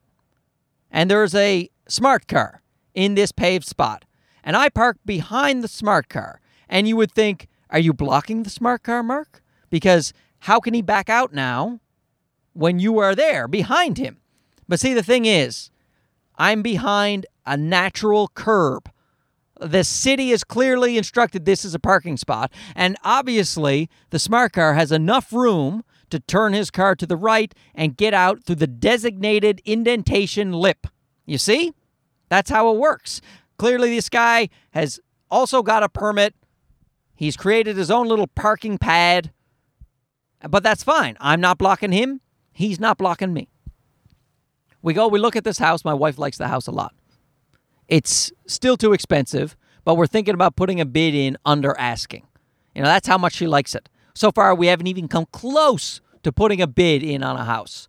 and 0.94 1.10
there's 1.10 1.34
a 1.36 1.70
smart 1.88 2.28
car 2.28 2.62
in 2.94 3.16
this 3.16 3.32
paved 3.32 3.66
spot. 3.66 4.06
And 4.44 4.56
I 4.56 4.70
park 4.70 4.98
behind 5.06 5.64
the 5.64 5.68
smart 5.68 6.08
car. 6.08 6.40
And 6.70 6.88
you 6.88 6.96
would 6.98 7.12
think, 7.12 7.48
are 7.70 7.80
you 7.80 7.94
blocking 7.94 8.44
the 8.44 8.50
smart 8.50 8.84
car, 8.84 9.02
Mark? 9.02 9.42
Because 9.70 10.14
how 10.40 10.60
can 10.60 10.74
he 10.74 10.82
back 10.82 11.10
out 11.10 11.34
now 11.34 11.80
when 12.54 12.78
you 12.78 13.00
are 13.00 13.16
there 13.16 13.48
behind 13.48 13.98
him? 13.98 14.18
But 14.68 14.80
see, 14.80 14.94
the 14.94 15.04
thing 15.04 15.26
is, 15.26 15.72
I'm 16.38 16.62
behind 16.62 17.26
a 17.46 17.58
natural 17.58 18.30
curb. 18.36 18.90
The 19.60 19.84
city 19.84 20.30
has 20.30 20.44
clearly 20.44 20.98
instructed 20.98 21.46
this 21.46 21.64
is 21.64 21.74
a 21.74 21.80
parking 21.80 22.18
spot, 22.18 22.52
and 22.76 22.98
obviously 23.04 23.90
the 24.10 24.20
smart 24.20 24.54
car 24.54 24.74
has 24.74 24.92
enough 24.92 25.32
room 25.32 25.84
to 26.14 26.20
turn 26.20 26.54
his 26.54 26.70
car 26.70 26.96
to 26.96 27.08
the 27.08 27.18
right 27.18 27.54
and 27.74 27.98
get 27.98 28.14
out 28.14 28.44
through 28.44 28.58
the 28.58 28.68
designated 28.68 29.62
indentation 29.66 30.54
lip. 30.54 30.86
You 31.26 31.40
see? 31.40 31.74
That's 32.30 32.52
how 32.52 32.72
it 32.72 32.78
works. 32.78 33.20
Clearly, 33.58 33.96
this 33.96 34.10
guy 34.10 34.50
has 34.72 35.00
also 35.32 35.64
got 35.64 35.82
a 35.82 35.90
permit. 35.90 36.36
He's 37.16 37.36
created 37.36 37.78
his 37.78 37.90
own 37.90 38.08
little 38.08 38.28
parking 38.28 38.78
pad. 38.78 39.32
But 40.48 40.62
that's 40.62 40.84
fine. 40.84 41.18
I'm 41.20 41.42
not 41.42 41.58
blocking 41.58 41.92
him. 41.92 42.22
He's 42.52 42.80
not 42.80 43.00
blocking 43.00 43.34
me. 43.34 43.50
We 44.84 44.94
go, 44.94 45.08
we 45.08 45.18
look 45.18 45.36
at 45.36 45.44
this 45.44 45.58
house. 45.58 45.84
My 45.84 45.96
wife 45.96 46.20
likes 46.20 46.38
the 46.38 46.48
house 46.48 46.68
a 46.68 46.72
lot. 46.72 46.94
It's 47.88 48.32
still 48.46 48.78
too 48.78 48.94
expensive, 48.94 49.58
but 49.84 49.96
we're 49.96 50.08
thinking 50.08 50.36
about 50.36 50.56
putting 50.56 50.80
a 50.80 50.86
bid 50.86 51.16
in 51.16 51.38
under 51.44 51.76
asking. 51.80 52.28
You 52.76 52.84
know, 52.84 52.88
that's 52.88 53.08
how 53.08 53.18
much 53.18 53.34
she 53.34 53.48
likes 53.48 53.74
it. 53.74 53.90
So 54.14 54.32
far, 54.32 54.54
we 54.54 54.68
haven't 54.68 54.88
even 54.88 55.08
come 55.08 55.26
close 55.32 56.02
to 56.24 56.32
putting 56.32 56.62
a 56.62 56.68
bid 56.68 57.04
in 57.04 57.24
on 57.24 57.38
a 57.38 57.44
house. 57.46 57.88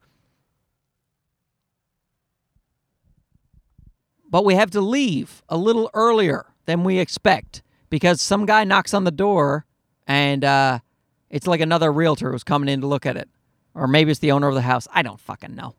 but 4.34 4.44
we 4.44 4.56
have 4.56 4.72
to 4.72 4.80
leave 4.80 5.44
a 5.48 5.56
little 5.56 5.88
earlier 5.94 6.46
than 6.66 6.82
we 6.82 6.98
expect 6.98 7.62
because 7.88 8.20
some 8.20 8.46
guy 8.46 8.64
knocks 8.64 8.92
on 8.92 9.04
the 9.04 9.12
door 9.12 9.64
and 10.08 10.44
uh, 10.44 10.80
it's 11.30 11.46
like 11.46 11.60
another 11.60 11.92
realtor 11.92 12.32
who's 12.32 12.42
coming 12.42 12.68
in 12.68 12.80
to 12.80 12.86
look 12.88 13.06
at 13.06 13.16
it. 13.16 13.28
Or 13.76 13.86
maybe 13.86 14.10
it's 14.10 14.18
the 14.18 14.32
owner 14.32 14.48
of 14.48 14.56
the 14.56 14.62
house. 14.62 14.88
I 14.92 15.02
don't 15.02 15.20
fucking 15.20 15.54
know. 15.54 15.76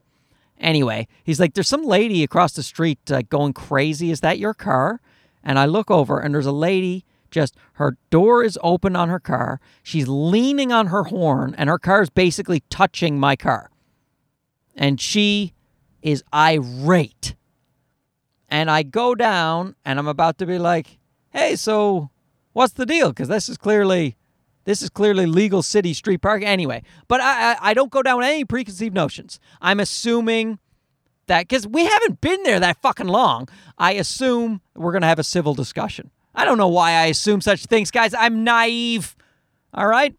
Anyway, 0.58 1.06
he's 1.22 1.38
like, 1.38 1.52
There's 1.52 1.68
some 1.68 1.84
lady 1.84 2.22
across 2.22 2.54
the 2.54 2.62
street 2.62 2.98
uh, 3.10 3.20
going 3.28 3.52
crazy. 3.52 4.10
Is 4.10 4.20
that 4.20 4.38
your 4.38 4.54
car? 4.54 5.02
And 5.44 5.58
I 5.58 5.66
look 5.66 5.90
over 5.90 6.18
and 6.18 6.34
there's 6.34 6.46
a 6.46 6.50
lady 6.50 7.04
just 7.36 7.54
her 7.74 7.98
door 8.08 8.42
is 8.42 8.58
open 8.62 8.96
on 8.96 9.10
her 9.10 9.20
car. 9.20 9.60
She's 9.82 10.08
leaning 10.08 10.72
on 10.72 10.86
her 10.86 11.04
horn 11.04 11.54
and 11.58 11.68
her 11.68 11.78
car 11.78 12.00
is 12.00 12.08
basically 12.08 12.62
touching 12.70 13.20
my 13.20 13.36
car. 13.36 13.70
And 14.74 14.98
she 14.98 15.52
is 16.00 16.24
irate 16.34 17.34
and 18.48 18.70
I 18.70 18.82
go 18.82 19.14
down 19.14 19.76
and 19.84 19.98
I'm 19.98 20.08
about 20.08 20.38
to 20.38 20.46
be 20.46 20.58
like, 20.58 20.98
"Hey, 21.30 21.56
so 21.56 22.10
what's 22.54 22.72
the 22.72 22.86
deal?" 22.86 23.10
Because 23.10 23.28
this 23.28 23.50
is 23.50 23.58
clearly 23.58 24.16
this 24.64 24.80
is 24.80 24.88
clearly 24.88 25.26
legal 25.26 25.62
city 25.62 25.92
street 25.92 26.22
park 26.22 26.42
anyway. 26.42 26.82
But 27.06 27.20
I, 27.20 27.52
I, 27.52 27.56
I 27.70 27.74
don't 27.74 27.90
go 27.90 28.02
down 28.02 28.22
any 28.24 28.46
preconceived 28.46 28.94
notions. 28.94 29.38
I'm 29.60 29.78
assuming 29.78 30.58
that 31.26 31.48
because 31.48 31.66
we 31.66 31.84
haven't 31.84 32.22
been 32.22 32.42
there 32.44 32.60
that 32.60 32.80
fucking 32.80 33.08
long. 33.08 33.48
I 33.76 33.92
assume 33.92 34.62
we're 34.74 34.92
gonna 34.92 35.06
have 35.06 35.18
a 35.18 35.24
civil 35.24 35.54
discussion. 35.54 36.10
I 36.36 36.44
don't 36.44 36.58
know 36.58 36.68
why 36.68 36.92
I 36.92 37.06
assume 37.06 37.40
such 37.40 37.66
things, 37.66 37.90
guys. 37.90 38.14
I'm 38.14 38.44
naive. 38.44 39.16
All 39.74 39.88
right. 39.88 40.14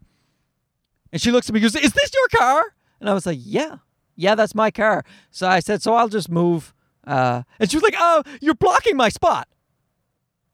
And 1.13 1.21
she 1.21 1.31
looks 1.31 1.47
at 1.47 1.53
me 1.53 1.61
goes, 1.61 1.75
Is 1.75 1.93
this 1.93 2.11
your 2.13 2.39
car? 2.39 2.75
And 2.99 3.09
I 3.09 3.13
was 3.13 3.25
like, 3.25 3.39
Yeah. 3.41 3.77
Yeah, 4.19 4.35
that's 4.35 4.55
my 4.55 4.71
car. 4.71 5.05
So 5.31 5.47
I 5.47 5.59
said, 5.59 5.81
So 5.81 5.93
I'll 5.93 6.09
just 6.09 6.29
move 6.29 6.73
uh, 7.07 7.43
and 7.57 7.71
she 7.71 7.77
was 7.77 7.83
like, 7.83 7.95
"Oh, 7.97 8.21
you're 8.41 8.53
blocking 8.53 8.97
my 8.97 9.07
spot." 9.07 9.47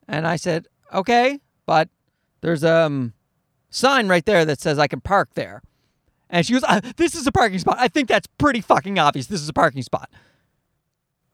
And 0.08 0.28
I 0.28 0.36
said, 0.36 0.68
"Okay, 0.94 1.40
but 1.66 1.90
there's 2.42 2.64
a 2.64 2.86
um, 2.86 3.14
sign 3.72 4.08
right 4.08 4.24
there 4.24 4.46
that 4.46 4.62
says 4.62 4.78
I 4.78 4.88
can 4.88 5.02
park 5.02 5.34
there." 5.34 5.64
And 6.30 6.46
she 6.46 6.54
goes, 6.54 6.64
uh, 6.64 6.80
"This 6.96 7.16
is 7.16 7.26
a 7.26 7.32
parking 7.32 7.58
spot. 7.58 7.78
I 7.80 7.88
think 7.88 8.08
that's 8.08 8.28
pretty 8.38 8.62
fucking 8.62 9.00
obvious. 9.00 9.28
This 9.28 9.42
is 9.42 9.50
a 9.50 9.54
parking 9.54 9.82
spot." 9.82 10.12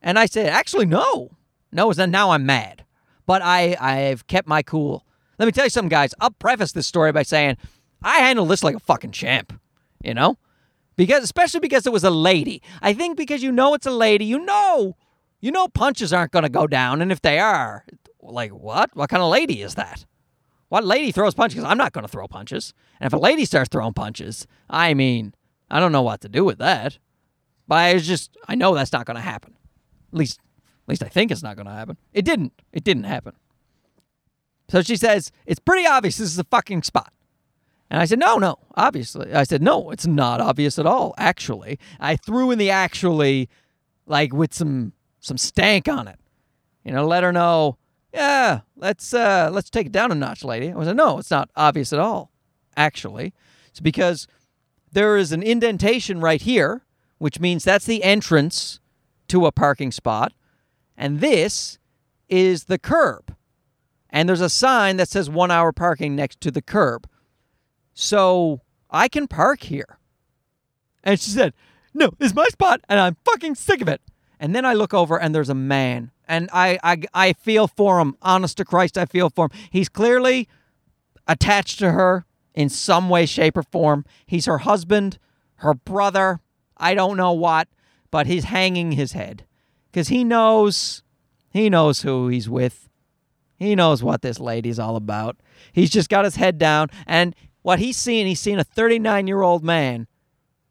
And 0.02 0.18
I 0.18 0.26
said, 0.26 0.48
"Actually, 0.48 0.86
no, 0.86 1.32
no." 1.74 1.92
And 1.92 2.12
now 2.12 2.32
I'm 2.32 2.46
mad, 2.46 2.86
but 3.30 3.44
I 3.44 3.78
I've 3.80 4.26
kept 4.26 4.48
my 4.48 4.64
cool. 4.64 5.06
Let 5.38 5.46
me 5.46 5.52
tell 5.52 5.66
you 5.66 5.70
something, 5.70 5.88
guys. 5.88 6.16
I'll 6.20 6.32
preface 6.32 6.72
this 6.72 6.88
story 6.88 7.12
by 7.12 7.22
saying 7.22 7.58
I 8.02 8.22
handled 8.22 8.50
this 8.50 8.64
like 8.64 8.76
a 8.76 8.80
fucking 8.80 9.12
champ. 9.12 9.54
You 10.04 10.16
know, 10.16 10.40
because 10.96 11.24
especially 11.24 11.60
because 11.60 11.86
it 11.86 11.94
was 11.94 12.04
a 12.04 12.10
lady. 12.10 12.64
I 12.82 12.94
think 12.94 13.18
because 13.18 13.44
you 13.44 13.52
know 13.52 13.76
it's 13.76 13.86
a 13.86 13.92
lady, 13.92 14.26
you 14.26 14.40
know 14.40 14.98
you 15.42 15.52
know 15.52 15.68
punches 15.68 16.12
aren't 16.12 16.32
to 16.32 16.50
go 16.50 16.66
down, 16.66 17.04
and 17.04 17.12
if 17.12 17.22
they 17.22 17.38
are, 17.38 17.86
like 18.20 18.50
what? 18.50 18.96
What 18.96 19.12
kind 19.12 19.22
of 19.22 19.30
lady 19.30 19.62
is 19.62 19.76
that? 19.76 20.08
What 20.70 20.84
lady 20.84 21.12
throws 21.12 21.36
punches? 21.36 21.64
I'm 21.64 21.78
not 21.78 21.94
to 22.06 22.12
throw 22.12 22.28
punches. 22.28 22.74
And 23.00 23.06
if 23.06 23.14
a 23.14 23.22
lady 23.22 23.46
starts 23.46 23.70
throwing 23.70 23.94
punches, 23.94 24.48
I 24.72 24.96
mean, 24.96 25.36
I 25.70 25.80
don't 25.80 25.92
know 25.92 26.02
what 26.02 26.22
to 26.22 26.30
do 26.30 26.44
with 26.44 26.58
that. 26.58 26.98
But 27.68 27.76
I 27.76 28.00
just 28.00 28.36
I 28.48 28.56
know 28.56 28.74
that's 28.74 28.92
not 28.92 29.06
to 29.18 29.22
happen. 29.22 29.56
At 30.12 30.18
least 30.18 30.40
at 30.90 30.92
least 30.92 31.04
I 31.04 31.08
think 31.08 31.30
it's 31.30 31.44
not 31.44 31.56
going 31.56 31.68
to 31.68 31.72
happen. 31.72 31.98
It 32.14 32.26
didn't. 32.26 32.52
It 32.74 32.84
didn't 32.84 33.04
happen. 33.04 33.34
So 34.70 34.82
she 34.82 34.96
says, 34.96 35.32
"It's 35.46 35.60
pretty 35.60 35.86
obvious 35.86 36.18
this 36.18 36.32
is 36.32 36.40
a 36.40 36.44
fucking 36.46 36.82
spot." 36.82 37.14
And 37.92 38.02
I 38.02 38.06
said, 38.06 38.18
"No, 38.18 38.38
no, 38.38 38.58
obviously." 38.76 39.32
I 39.32 39.44
said, 39.44 39.62
"No, 39.62 39.92
it's 39.92 40.08
not 40.08 40.42
obvious 40.42 40.80
at 40.80 40.88
all, 40.88 41.14
actually." 41.18 41.78
I 42.00 42.16
threw 42.16 42.50
in 42.50 42.58
the 42.58 42.72
actually 42.72 43.50
like 44.08 44.34
with 44.34 44.52
some 44.52 44.94
some 45.20 45.38
stank 45.38 45.88
on 45.88 46.08
it. 46.08 46.20
You 46.84 46.92
know, 46.92 47.06
let 47.06 47.22
her 47.22 47.32
know, 47.32 47.78
yeah, 48.12 48.62
let's 48.76 49.14
uh 49.14 49.50
let's 49.52 49.70
take 49.70 49.86
it 49.86 49.92
down 49.92 50.12
a 50.12 50.16
notch, 50.16 50.44
lady. 50.44 50.72
I 50.72 50.76
was 50.76 50.88
like, 50.88 50.96
no, 50.96 51.20
it's 51.20 51.30
not 51.30 51.52
obvious 51.56 51.94
at 51.94 52.00
all, 52.00 52.32
actually. 52.76 53.36
It's 53.68 53.80
because 53.80 54.26
there 54.92 55.18
is 55.18 55.32
an 55.32 55.44
indentation 55.44 56.20
right 56.20 56.42
here, 56.42 56.82
which 57.20 57.40
means 57.40 57.64
that's 57.64 57.86
the 57.86 58.04
entrance 58.04 58.80
to 59.28 59.46
a 59.46 59.52
parking 59.52 59.92
spot. 59.92 60.34
And 61.00 61.22
this 61.22 61.80
is 62.28 62.66
the 62.66 62.78
curb. 62.78 63.34
And 64.10 64.28
there's 64.28 64.42
a 64.42 64.50
sign 64.50 64.98
that 64.98 65.08
says 65.08 65.30
one 65.30 65.50
hour 65.50 65.72
parking 65.72 66.14
next 66.16 66.42
to 66.42 66.52
the 66.52 66.62
curb. 66.62 67.08
So 67.94 68.62
I 68.92 69.08
can 69.08 69.26
park 69.26 69.64
here. 69.64 69.98
And 71.02 71.18
she 71.18 71.32
said, 71.32 71.54
No, 71.94 72.12
it's 72.20 72.36
my 72.36 72.48
spot, 72.48 72.82
and 72.90 73.00
I'm 73.00 73.16
fucking 73.24 73.56
sick 73.56 73.82
of 73.82 73.88
it. 73.88 74.02
And 74.42 74.54
then 74.54 74.66
I 74.66 74.74
look 74.74 74.94
over 74.94 75.20
and 75.20 75.34
there's 75.34 75.50
a 75.50 75.56
man. 75.56 76.12
And 76.28 76.50
I, 76.52 76.78
I, 76.84 77.02
I 77.14 77.34
feel 77.34 77.68
for 77.68 78.00
him. 78.00 78.16
Honest 78.22 78.58
to 78.58 78.66
Christ, 78.66 78.98
I 78.98 79.06
feel 79.06 79.30
for 79.30 79.46
him. 79.46 79.52
He's 79.70 79.90
clearly 79.90 80.50
attached 81.28 81.80
to 81.80 81.92
her 81.94 82.26
in 82.54 82.68
some 82.68 83.10
way, 83.10 83.26
shape, 83.26 83.56
or 83.56 83.64
form. 83.64 84.06
He's 84.26 84.46
her 84.48 84.60
husband, 84.60 85.18
her 85.56 85.74
brother. 85.74 86.42
I 86.76 86.94
don't 86.94 87.18
know 87.18 87.32
what, 87.32 87.70
but 88.12 88.28
he's 88.28 88.46
hanging 88.46 88.94
his 88.94 89.14
head 89.14 89.46
because 89.92 90.10
he 90.10 90.24
knows, 90.24 91.04
he 91.50 91.70
knows 91.70 92.02
who 92.02 92.28
he's 92.28 92.50
with. 92.50 92.90
He 93.58 93.76
knows 93.76 94.02
what 94.02 94.22
this 94.22 94.40
lady's 94.40 94.80
all 94.80 94.96
about. 94.96 95.38
He's 95.74 95.90
just 95.90 96.10
got 96.10 96.24
his 96.24 96.38
head 96.38 96.58
down. 96.58 96.88
And 97.06 97.36
what 97.62 97.80
he's 97.80 97.98
seeing, 97.98 98.26
he's 98.26 98.40
seeing 98.40 98.60
a 98.60 98.64
39 98.64 99.28
year 99.28 99.42
old 99.42 99.64
man 99.64 100.08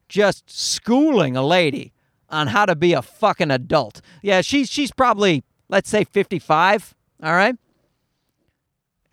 just 0.09 0.49
schooling 0.49 1.37
a 1.37 1.47
lady 1.47 1.93
on 2.31 2.49
how 2.49 2.65
to 2.67 2.75
be 2.75 2.95
a 2.95 3.03
fucking 3.03 3.51
adult. 3.51 4.01
Yeah, 4.23 4.41
she's 4.41 4.71
she's 4.71 4.91
probably 4.91 5.45
let's 5.69 5.89
say 5.89 6.05
55, 6.05 6.95
All 7.23 7.33
right. 7.33 7.57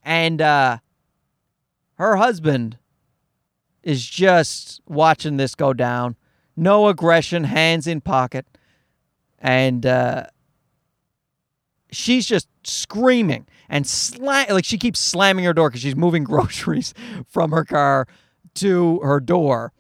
And 0.04 0.42
uh, 0.42 0.78
her 1.96 2.16
husband 2.18 2.78
is 3.84 4.06
just 4.06 4.82
watching 4.88 5.38
this 5.38 5.56
go 5.56 5.74
down. 5.74 6.16
No 6.56 6.88
aggression, 6.88 7.46
hands 7.46 7.88
in 7.88 8.02
pocket. 8.02 8.46
And 9.46 9.86
uh, 9.86 10.26
she's 11.92 12.26
just 12.26 12.48
screaming 12.64 13.46
and 13.70 13.86
slam 13.86 14.48
like 14.50 14.66
she 14.66 14.80
keeps 14.80 15.00
slamming 15.00 15.46
her 15.46 15.54
door 15.54 15.70
because 15.70 15.84
she's 15.84 15.96
moving 15.96 16.24
groceries 16.32 16.96
from 17.28 17.52
her 17.52 17.64
car 17.64 18.08
to 18.56 19.00
her 19.02 19.20
door. 19.20 19.72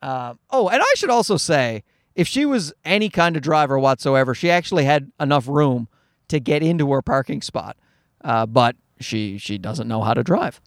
Uh, 0.00 0.34
oh, 0.50 0.68
and 0.68 0.80
I 0.80 0.92
should 0.94 1.10
also 1.10 1.36
say, 1.36 1.82
if 2.14 2.28
she 2.28 2.46
was 2.46 2.72
any 2.84 3.08
kind 3.08 3.36
of 3.36 3.42
driver 3.42 3.76
whatsoever, 3.76 4.36
she 4.36 4.52
actually 4.52 4.84
had 4.84 5.10
enough 5.18 5.48
room 5.48 5.88
to 6.28 6.38
get 6.38 6.62
into 6.62 6.88
her 6.92 7.02
parking 7.02 7.42
spot, 7.42 7.76
uh, 8.22 8.46
but 8.46 8.76
she 9.00 9.36
she 9.36 9.58
doesn't 9.58 9.88
know 9.88 10.02
how 10.02 10.14
to 10.14 10.22
drive. 10.22 10.60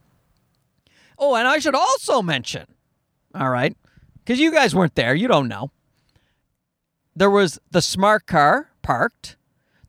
Oh, 1.17 1.35
and 1.35 1.47
I 1.47 1.59
should 1.59 1.75
also 1.75 2.21
mention, 2.21 2.65
all 3.33 3.49
right, 3.49 3.77
because 4.15 4.41
you 4.41 4.51
guys 4.51 4.75
weren't 4.75 4.95
there, 4.95 5.15
you 5.15 5.29
don't 5.29 5.47
know. 5.47 5.71
There 7.15 7.29
was 7.29 7.59
the 7.71 7.81
smart 7.81 8.25
car 8.25 8.71
parked. 8.81 9.37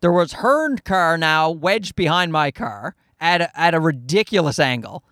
There 0.00 0.12
was 0.12 0.34
her 0.34 0.76
car 0.78 1.16
now 1.16 1.50
wedged 1.50 1.94
behind 1.94 2.32
my 2.32 2.50
car 2.50 2.96
at 3.20 3.40
a, 3.40 3.58
at 3.58 3.74
a 3.74 3.80
ridiculous 3.80 4.58
angle. 4.58 5.04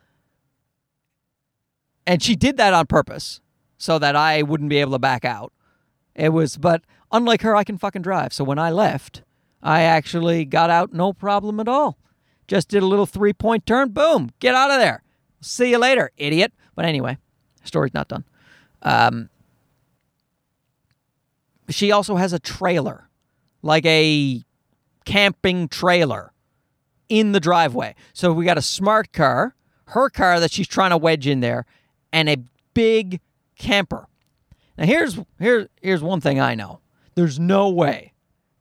And 2.07 2.23
she 2.23 2.35
did 2.35 2.57
that 2.57 2.75
on 2.75 2.87
purpose 2.87 3.41
so 3.79 3.99
that 3.99 4.17
I 4.17 4.43
wouldn't 4.43 4.71
be 4.71 4.79
able 4.79 4.93
to 4.93 4.99
back 4.99 5.25
out. 5.25 5.53
It 6.15 6.31
was, 6.31 6.57
but 6.57 6.83
unlike 7.13 7.43
her, 7.43 7.55
I 7.55 7.65
can 7.65 7.79
fucking 7.79 8.03
drive. 8.03 8.33
So 8.33 8.43
when 8.43 8.59
I 8.59 8.71
left, 8.71 9.23
I 9.63 9.83
actually 9.83 10.45
got 10.45 10.71
out 10.71 10.93
no 10.93 11.13
problem 11.13 11.61
at 11.61 11.69
all. 11.69 11.99
Just 12.49 12.69
did 12.69 12.83
a 12.83 12.87
little 12.87 13.07
three 13.07 13.33
point 13.33 13.65
turn. 13.65 13.91
Boom, 13.91 14.31
get 14.41 14.57
out 14.57 14.73
of 14.73 14.79
there. 14.81 15.05
See 15.41 15.71
you 15.71 15.79
later, 15.79 16.11
idiot. 16.17 16.53
But 16.75 16.85
anyway, 16.85 17.19
story's 17.63 17.95
not 17.95 18.09
done. 18.09 18.25
Um, 18.83 19.31
she 21.75 21.93
also 21.93 22.17
has 22.17 22.33
a 22.33 22.39
trailer, 22.39 23.09
like 23.63 23.85
a 23.87 24.43
camping 25.05 25.69
trailer 25.69 26.33
in 27.09 27.33
the 27.33 27.41
driveway. 27.41 27.95
So 28.13 28.33
we 28.33 28.45
got 28.45 28.59
a 28.59 28.63
smart 28.63 29.13
car, 29.13 29.55
her 29.87 30.09
car 30.11 30.41
that 30.41 30.53
she's 30.53 30.69
trying 30.69 30.91
to 30.91 30.97
wedge 30.97 31.27
in 31.27 31.41
there, 31.41 31.67
and 32.13 32.29
a 32.29 32.39
big 32.75 33.21
camper. 33.59 34.07
Now 34.79 34.87
here's 34.87 35.19
here, 35.39 35.69
here's 35.83 36.03
one 36.03 36.21
thing 36.21 36.41
I 36.41 36.55
know. 36.55 36.81
There's 37.15 37.39
no 37.39 37.69
way 37.69 38.15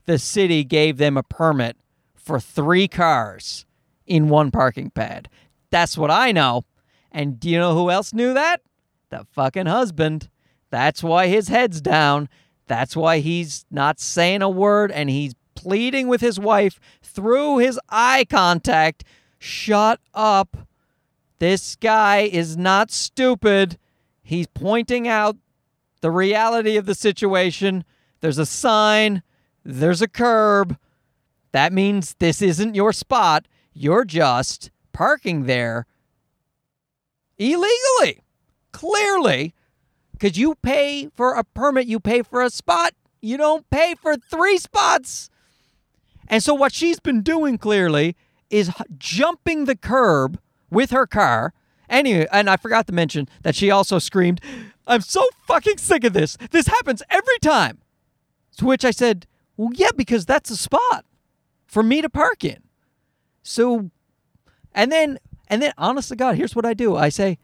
the 0.05 0.17
city 0.17 0.63
gave 0.63 0.97
them 0.97 1.17
a 1.17 1.23
permit 1.23 1.77
for 2.15 2.39
three 2.39 2.87
cars 2.87 3.65
in 4.05 4.27
one 4.27 4.51
parking 4.51 4.89
pad. 4.89 5.29
That's 5.69 5.97
what 5.97 6.11
I 6.11 6.31
know. 6.31 6.65
And 7.11 7.39
do 7.39 7.49
you 7.49 7.57
know 7.57 7.73
who 7.73 7.89
else 7.89 8.13
knew 8.13 8.33
that? 8.33 8.61
The 9.09 9.25
fucking 9.31 9.67
husband. 9.67 10.29
That's 10.71 11.03
why 11.03 11.27
his 11.27 11.47
head's 11.47 11.81
down. 11.81 12.27
That's 12.69 12.95
why 12.95 13.17
he's 13.17 13.65
not 13.71 13.99
saying 13.99 14.43
a 14.43 14.49
word 14.49 14.91
and 14.91 15.09
he's 15.09 15.33
pleading 15.55 16.07
with 16.07 16.21
his 16.21 16.39
wife 16.39 16.79
through 17.01 17.57
his 17.57 17.79
eye 17.89 18.27
contact. 18.29 19.03
Shut 19.39 19.99
up. 20.13 20.55
This 21.39 21.75
guy 21.75 22.19
is 22.19 22.55
not 22.55 22.91
stupid. 22.91 23.79
He's 24.21 24.45
pointing 24.45 25.07
out 25.07 25.35
the 26.01 26.11
reality 26.11 26.77
of 26.77 26.85
the 26.85 26.93
situation. 26.93 27.83
There's 28.21 28.37
a 28.37 28.45
sign, 28.45 29.23
there's 29.65 30.03
a 30.03 30.07
curb. 30.07 30.77
That 31.51 31.73
means 31.73 32.15
this 32.19 32.39
isn't 32.39 32.75
your 32.75 32.93
spot. 32.93 33.47
You're 33.73 34.05
just 34.05 34.69
parking 34.93 35.47
there 35.47 35.87
illegally. 37.39 38.21
Clearly, 38.71 39.55
because 40.19 40.37
you 40.37 40.55
pay 40.55 41.07
for 41.15 41.33
a 41.33 41.43
permit, 41.43 41.87
you 41.87 41.99
pay 41.99 42.21
for 42.21 42.41
a 42.41 42.49
spot. 42.49 42.93
You 43.21 43.37
don't 43.37 43.69
pay 43.69 43.95
for 43.95 44.15
three 44.15 44.57
spots. 44.57 45.29
And 46.27 46.43
so, 46.43 46.53
what 46.53 46.73
she's 46.73 46.99
been 46.99 47.21
doing 47.21 47.57
clearly 47.57 48.15
is 48.49 48.71
jumping 48.97 49.65
the 49.65 49.75
curb 49.75 50.39
with 50.69 50.91
her 50.91 51.07
car. 51.07 51.53
Anyway, 51.89 52.27
and 52.31 52.49
I 52.49 52.57
forgot 52.57 52.85
to 52.87 52.93
mention 52.93 53.27
that 53.41 53.55
she 53.55 53.71
also 53.71 53.97
screamed, 53.97 54.41
I'm 54.85 55.01
so 55.01 55.27
fucking 55.47 55.77
sick 55.77 56.03
of 56.03 56.13
this. 56.13 56.37
This 56.51 56.67
happens 56.67 57.01
every 57.09 57.39
time. 57.41 57.79
To 58.57 58.65
which 58.65 58.85
I 58.85 58.91
said, 58.91 59.25
Well, 59.57 59.69
yeah, 59.73 59.91
because 59.95 60.25
that's 60.25 60.51
a 60.51 60.57
spot 60.57 61.05
for 61.65 61.81
me 61.81 62.01
to 62.01 62.09
park 62.09 62.43
in. 62.43 62.59
So, 63.41 63.89
and 64.73 64.91
then, 64.91 65.17
and 65.47 65.61
then, 65.61 65.73
honest 65.77 66.09
to 66.09 66.15
God, 66.15 66.35
here's 66.35 66.55
what 66.55 66.65
I 66.65 66.73
do 66.73 66.95
I 66.95 67.09
say, 67.09 67.37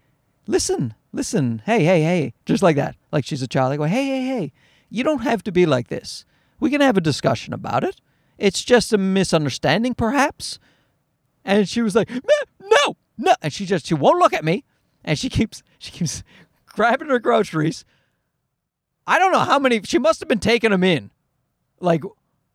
Listen, 0.46 0.94
listen, 1.16 1.61
hey, 1.66 1.84
hey, 1.84 2.01
hey, 2.03 2.34
just 2.45 2.61
like 2.61 2.76
that. 2.76 2.95
Like 3.11 3.26
she's 3.26 3.41
a 3.41 3.47
child. 3.47 3.72
I 3.72 3.78
go, 3.78 3.86
Hey, 3.86 4.05
hey, 4.05 4.26
hey, 4.26 4.51
you 4.89 5.03
don't 5.03 5.24
have 5.24 5.43
to 5.43 5.51
be 5.51 5.66
like 5.66 5.88
this. 5.88 6.26
We 6.59 6.70
can 6.70 6.82
have 6.82 6.97
a 6.97 7.01
discussion 7.01 7.53
about 7.53 7.84
it. 7.84 8.01
It's 8.38 8.63
just 8.63 8.91
a 8.91 8.97
misunderstanding, 8.97 9.95
perhaps. 9.95 10.59
And 11.45 11.68
she 11.70 11.82
was 11.82 11.95
like, 11.95 12.09
No, 12.61 12.97
no. 13.18 13.34
And 13.41 13.53
she 13.53 13.66
just, 13.66 13.88
she 13.88 13.93
won't 13.93 14.20
look 14.20 14.34
at 14.34 14.43
me. 14.43 14.66
And 15.05 15.18
she 15.18 15.30
keeps, 15.30 15.63
she 15.80 15.91
keeps 15.91 16.22
grabbing 16.68 17.09
her 17.09 17.20
groceries. 17.20 17.86
I 19.07 19.18
don't 19.18 19.32
know 19.32 19.39
how 19.39 19.57
many, 19.57 19.82
she 19.84 19.99
must 19.99 20.20
have 20.20 20.28
been 20.28 20.39
taking 20.39 20.72
them 20.72 20.84
in 20.84 21.11
like 21.80 22.03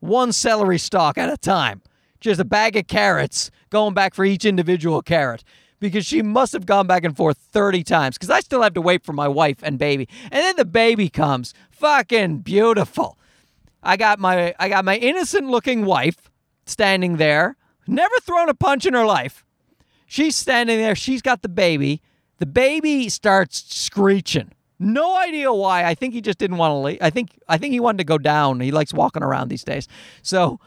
one 0.00 0.32
celery 0.32 0.78
stalk 0.78 1.16
at 1.16 1.32
a 1.32 1.38
time. 1.38 1.80
Just 2.20 2.40
a 2.40 2.44
bag 2.44 2.76
of 2.76 2.86
carrots 2.86 3.50
going 3.70 3.94
back 3.94 4.14
for 4.14 4.26
each 4.26 4.44
individual 4.44 5.00
carrot 5.00 5.42
because 5.80 6.06
she 6.06 6.22
must 6.22 6.52
have 6.52 6.66
gone 6.66 6.86
back 6.86 7.04
and 7.04 7.16
forth 7.16 7.38
30 7.38 7.82
times 7.82 8.16
because 8.16 8.30
I 8.30 8.40
still 8.40 8.62
have 8.62 8.74
to 8.74 8.80
wait 8.80 9.02
for 9.02 9.12
my 9.12 9.26
wife 9.26 9.58
and 9.62 9.78
baby. 9.78 10.08
And 10.24 10.42
then 10.42 10.56
the 10.56 10.64
baby 10.64 11.08
comes. 11.08 11.54
Fucking 11.70 12.40
beautiful. 12.40 13.18
I 13.82 13.96
got 13.96 14.18
my 14.18 14.54
I 14.58 14.68
got 14.68 14.84
my 14.84 14.96
innocent 14.96 15.48
looking 15.48 15.84
wife 15.84 16.30
standing 16.66 17.16
there, 17.16 17.56
never 17.86 18.14
thrown 18.20 18.48
a 18.48 18.54
punch 18.54 18.84
in 18.84 18.94
her 18.94 19.06
life. 19.06 19.44
She's 20.06 20.36
standing 20.36 20.78
there, 20.78 20.94
she's 20.94 21.22
got 21.22 21.42
the 21.42 21.48
baby. 21.48 22.02
The 22.38 22.46
baby 22.46 23.08
starts 23.08 23.74
screeching. 23.74 24.52
No 24.78 25.16
idea 25.16 25.52
why. 25.52 25.84
I 25.84 25.94
think 25.94 26.14
he 26.14 26.20
just 26.20 26.38
didn't 26.38 26.56
want 26.56 26.72
to 26.72 26.76
leave. 26.76 26.98
I 27.00 27.10
think 27.10 27.38
I 27.48 27.58
think 27.58 27.72
he 27.72 27.80
wanted 27.80 27.98
to 27.98 28.04
go 28.04 28.18
down. 28.18 28.60
He 28.60 28.70
likes 28.70 28.92
walking 28.92 29.22
around 29.22 29.48
these 29.48 29.64
days. 29.64 29.88
So 30.22 30.60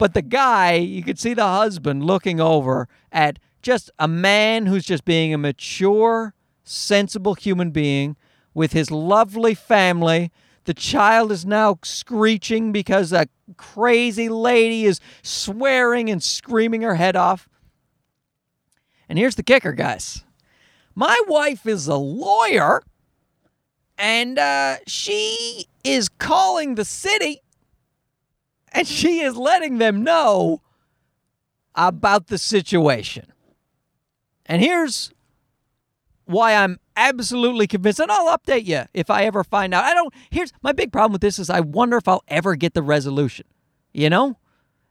but 0.00 0.14
the 0.14 0.22
guy, 0.22 0.76
you 0.76 1.02
could 1.02 1.18
see 1.18 1.34
the 1.34 1.46
husband 1.46 2.06
looking 2.06 2.40
over 2.40 2.88
at 3.12 3.38
just 3.62 3.90
a 3.98 4.08
man 4.08 4.66
who's 4.66 4.84
just 4.84 5.04
being 5.04 5.34
a 5.34 5.38
mature, 5.38 6.34
sensible 6.64 7.34
human 7.34 7.70
being 7.70 8.16
with 8.54 8.72
his 8.72 8.90
lovely 8.90 9.54
family 9.54 10.30
the 10.64 10.74
child 10.74 11.32
is 11.32 11.46
now 11.46 11.78
screeching 11.82 12.70
because 12.70 13.12
a 13.12 13.26
crazy 13.56 14.28
lady 14.28 14.84
is 14.84 15.00
swearing 15.22 16.10
and 16.10 16.22
screaming 16.22 16.82
her 16.82 16.94
head 16.94 17.16
off. 17.16 17.48
And 19.08 19.18
here's 19.18 19.34
the 19.34 19.42
kicker, 19.42 19.72
guys. 19.72 20.24
My 20.94 21.18
wife 21.26 21.66
is 21.66 21.88
a 21.88 21.96
lawyer, 21.96 22.82
and 23.98 24.38
uh, 24.38 24.76
she 24.86 25.66
is 25.82 26.08
calling 26.08 26.74
the 26.74 26.84
city 26.84 27.40
and 28.72 28.86
she 28.86 29.20
is 29.20 29.36
letting 29.36 29.78
them 29.78 30.04
know 30.04 30.62
about 31.74 32.28
the 32.28 32.38
situation. 32.38 33.32
And 34.50 34.60
here's 34.60 35.12
why 36.24 36.56
I'm 36.56 36.80
absolutely 36.96 37.68
convinced, 37.68 38.00
and 38.00 38.10
I'll 38.10 38.36
update 38.36 38.66
you 38.66 38.82
if 38.92 39.08
I 39.08 39.22
ever 39.22 39.44
find 39.44 39.72
out. 39.72 39.84
I 39.84 39.94
don't. 39.94 40.12
Here's 40.28 40.52
my 40.60 40.72
big 40.72 40.90
problem 40.90 41.12
with 41.12 41.20
this: 41.20 41.38
is 41.38 41.48
I 41.48 41.60
wonder 41.60 41.96
if 41.96 42.08
I'll 42.08 42.24
ever 42.26 42.56
get 42.56 42.74
the 42.74 42.82
resolution. 42.82 43.46
You 43.92 44.10
know, 44.10 44.38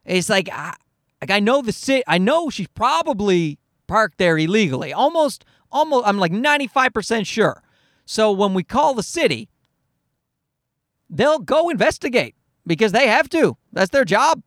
it's 0.06 0.30
like, 0.30 0.48
I, 0.50 0.74
like 1.20 1.30
I 1.30 1.40
know 1.40 1.60
the 1.60 1.72
city. 1.72 2.02
I 2.06 2.16
know 2.16 2.48
she's 2.48 2.68
probably 2.68 3.58
parked 3.86 4.16
there 4.16 4.38
illegally. 4.38 4.94
Almost, 4.94 5.44
almost. 5.70 6.08
I'm 6.08 6.16
like 6.16 6.32
95 6.32 6.94
percent 6.94 7.26
sure. 7.26 7.62
So 8.06 8.32
when 8.32 8.54
we 8.54 8.62
call 8.62 8.94
the 8.94 9.02
city, 9.02 9.50
they'll 11.10 11.38
go 11.38 11.68
investigate 11.68 12.34
because 12.66 12.92
they 12.92 13.08
have 13.08 13.28
to. 13.28 13.58
That's 13.74 13.90
their 13.90 14.06
job. 14.06 14.42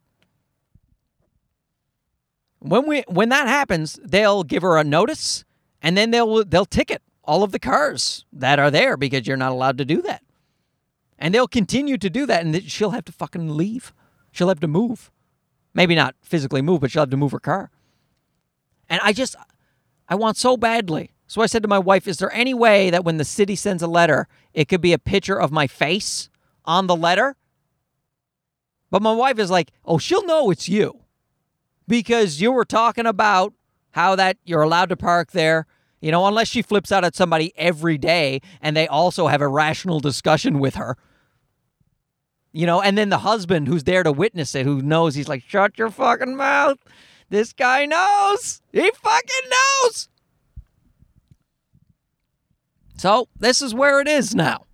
When 2.64 2.88
we 2.88 3.03
when 3.07 3.28
that 3.30 3.47
happens, 3.47 3.99
they'll 4.01 4.43
give 4.43 4.61
her 4.61 4.78
a 4.78 4.86
notice 4.86 5.43
and 5.82 5.97
then 5.97 6.11
they'll 6.11 6.45
they'll 6.45 6.66
ticket 6.66 7.01
all 7.26 7.43
of 7.43 7.51
the 7.51 7.59
cars 7.59 8.26
that 8.32 8.57
are 8.57 8.72
there 8.72 8.95
because 8.95 9.28
you're 9.28 9.36
not 9.36 9.51
allowed 9.51 9.78
to 9.80 9.86
do 9.86 10.01
that. 10.03 10.24
And 11.20 11.34
they'll 11.34 11.47
continue 11.47 11.97
to 11.97 12.09
do 12.09 12.26
that, 12.26 12.45
and 12.45 12.64
she'll 12.64 12.91
have 12.91 13.05
to 13.05 13.11
fucking 13.11 13.49
leave. 13.55 13.93
She'll 14.32 14.47
have 14.47 14.59
to 14.61 14.68
move. 14.68 15.11
Maybe 15.74 15.95
not 15.95 16.16
physically 16.22 16.61
move, 16.61 16.82
but 16.82 16.91
she'll 16.91 17.03
have 17.03 17.09
to 17.11 17.18
move 17.18 17.32
her 17.32 17.39
car. 17.39 17.70
And 18.89 18.99
I 19.03 19.14
just, 19.14 19.36
I 20.09 20.16
want 20.16 20.38
so 20.38 20.57
badly. 20.57 21.11
So 21.28 21.41
I 21.41 21.45
said 21.45 21.61
to 21.64 21.70
my 21.70 21.80
wife, 21.80 22.07
Is 22.07 22.18
there 22.18 22.34
any 22.34 22.53
way 22.53 22.89
that 22.89 23.05
when 23.05 23.18
the 23.18 23.26
city 23.26 23.55
sends 23.55 23.84
a 23.84 23.88
letter, 23.88 24.28
it 24.53 24.68
could 24.68 24.82
be 24.82 24.93
a 24.93 24.99
picture 24.99 25.39
of 25.39 25.51
my 25.51 25.68
face 25.68 26.30
on 26.66 26.88
the 26.88 26.95
letter? 26.95 27.36
But 28.89 29.01
my 29.01 29.14
wife 29.14 29.39
is 29.39 29.51
like, 29.51 29.72
Oh, 29.86 29.97
she'll 29.97 30.26
know 30.26 30.49
it's 30.51 30.68
you. 30.68 31.03
Because 31.88 32.42
you 32.42 32.52
were 32.52 32.66
talking 32.66 33.06
about 33.06 33.54
how 33.92 34.16
that 34.16 34.38
you're 34.46 34.62
allowed 34.62 34.90
to 34.90 34.98
park 34.98 35.32
there. 35.32 35.66
You 36.02 36.12
know, 36.12 36.26
unless 36.26 36.50
she 36.50 36.62
flips 36.62 36.92
out 36.92 37.06
at 37.06 37.16
somebody 37.16 37.54
every 37.56 37.98
day 37.98 38.42
and 38.62 38.76
they 38.76 38.88
also 38.88 39.28
have 39.28 39.42
a 39.42 39.48
rational 39.48 40.02
discussion 40.02 40.60
with 40.60 40.76
her. 40.76 40.98
You 42.52 42.66
know, 42.66 42.82
and 42.82 42.98
then 42.98 43.10
the 43.10 43.20
husband 43.20 43.68
who's 43.68 43.86
there 43.86 44.04
to 44.04 44.12
witness 44.12 44.54
it, 44.54 44.66
who 44.66 44.82
knows, 44.82 45.16
he's 45.16 45.30
like, 45.30 45.44
shut 45.48 45.78
your 45.78 45.90
fucking 45.90 46.36
mouth. 46.36 46.78
This 47.30 47.54
guy 47.54 47.86
knows. 47.86 48.62
He 48.72 48.92
fucking 48.92 49.50
knows. 49.50 50.10
So 52.98 53.28
this 53.40 53.62
is 53.62 53.74
where 53.74 54.02
it 54.02 54.08
is 54.08 54.36
now. 54.36 54.66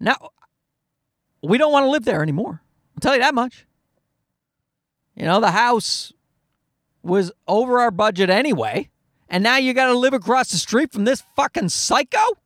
Now, 0.00 0.30
we 1.42 1.58
don't 1.58 1.70
want 1.70 1.84
to 1.84 1.90
live 1.90 2.04
there 2.04 2.22
anymore. 2.22 2.62
I'll 2.96 3.00
tell 3.00 3.14
you 3.14 3.20
that 3.20 3.34
much. 3.34 3.66
You 5.14 5.24
know, 5.24 5.40
the 5.40 5.50
house 5.50 6.12
was 7.02 7.32
over 7.46 7.80
our 7.80 7.90
budget 7.90 8.30
anyway, 8.30 8.88
and 9.28 9.42
now 9.42 9.56
you 9.56 9.74
got 9.74 9.86
to 9.86 9.98
live 9.98 10.14
across 10.14 10.50
the 10.50 10.58
street 10.58 10.92
from 10.92 11.04
this 11.04 11.22
fucking 11.36 11.68
psycho? 11.68 12.38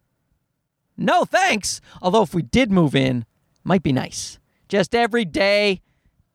No 0.96 1.24
thanks. 1.24 1.80
Although 2.00 2.22
if 2.22 2.34
we 2.34 2.42
did 2.42 2.70
move 2.70 2.94
in, 2.94 3.26
might 3.64 3.82
be 3.82 3.92
nice. 3.92 4.38
Just 4.68 4.94
every 4.94 5.24
day, 5.24 5.82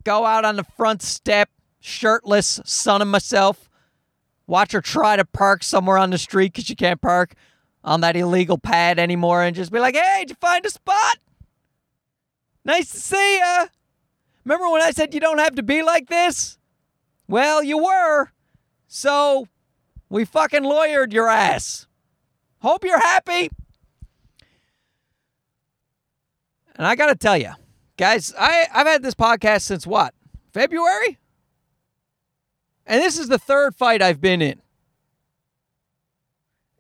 go 0.04 0.26
out 0.26 0.46
on 0.46 0.56
the 0.56 0.64
front 0.64 1.02
step, 1.02 1.50
shirtless, 1.80 2.60
sunning 2.64 3.08
myself, 3.10 3.70
watch 4.48 4.72
her 4.72 4.82
try 4.82 5.16
to 5.16 5.26
park 5.26 5.64
somewhere 5.64 5.98
on 5.98 6.12
the 6.12 6.18
street 6.18 6.54
because 6.54 6.70
you 6.70 6.76
can't 6.76 7.02
park 7.02 7.34
on 7.84 8.02
that 8.02 8.16
illegal 8.16 8.58
pad 8.58 9.00
anymore, 9.00 9.42
and 9.42 9.56
just 9.56 9.72
be 9.72 9.80
like, 9.80 9.96
"Hey, 9.96 10.20
did 10.22 10.30
you 10.32 10.36
find 10.40 10.66
a 10.66 10.70
spot? 10.70 11.18
Nice 12.64 12.92
to 12.92 13.00
see 13.00 13.40
ya." 13.40 13.68
Remember 14.44 14.70
when 14.70 14.82
I 14.82 14.92
said 14.92 15.14
you 15.14 15.20
don't 15.20 15.38
have 15.38 15.56
to 15.56 15.64
be 15.64 15.82
like 15.84 16.08
this? 16.08 16.58
Well, 17.28 17.64
you 17.64 17.78
were. 17.78 18.32
So 18.88 19.48
we 20.10 20.26
fucking 20.26 20.64
lawyered 20.64 21.14
your 21.14 21.30
ass. 21.30 21.88
Hope 22.62 22.84
you're 22.84 23.00
happy. 23.00 23.50
And 26.76 26.88
I 26.88 26.96
got 26.96 27.08
to 27.08 27.16
tell 27.16 27.38
you, 27.38 27.52
guys, 27.98 28.34
I, 28.38 28.66
I've 28.74 28.88
had 28.88 29.04
this 29.04 29.14
podcast 29.14 29.62
since 29.62 29.86
what? 29.86 30.14
February? 30.52 31.20
And 32.86 33.02
this 33.02 33.20
is 33.20 33.28
the 33.28 33.38
third 33.38 33.76
fight 33.76 34.02
I've 34.02 34.20
been 34.20 34.42
in. 34.42 34.62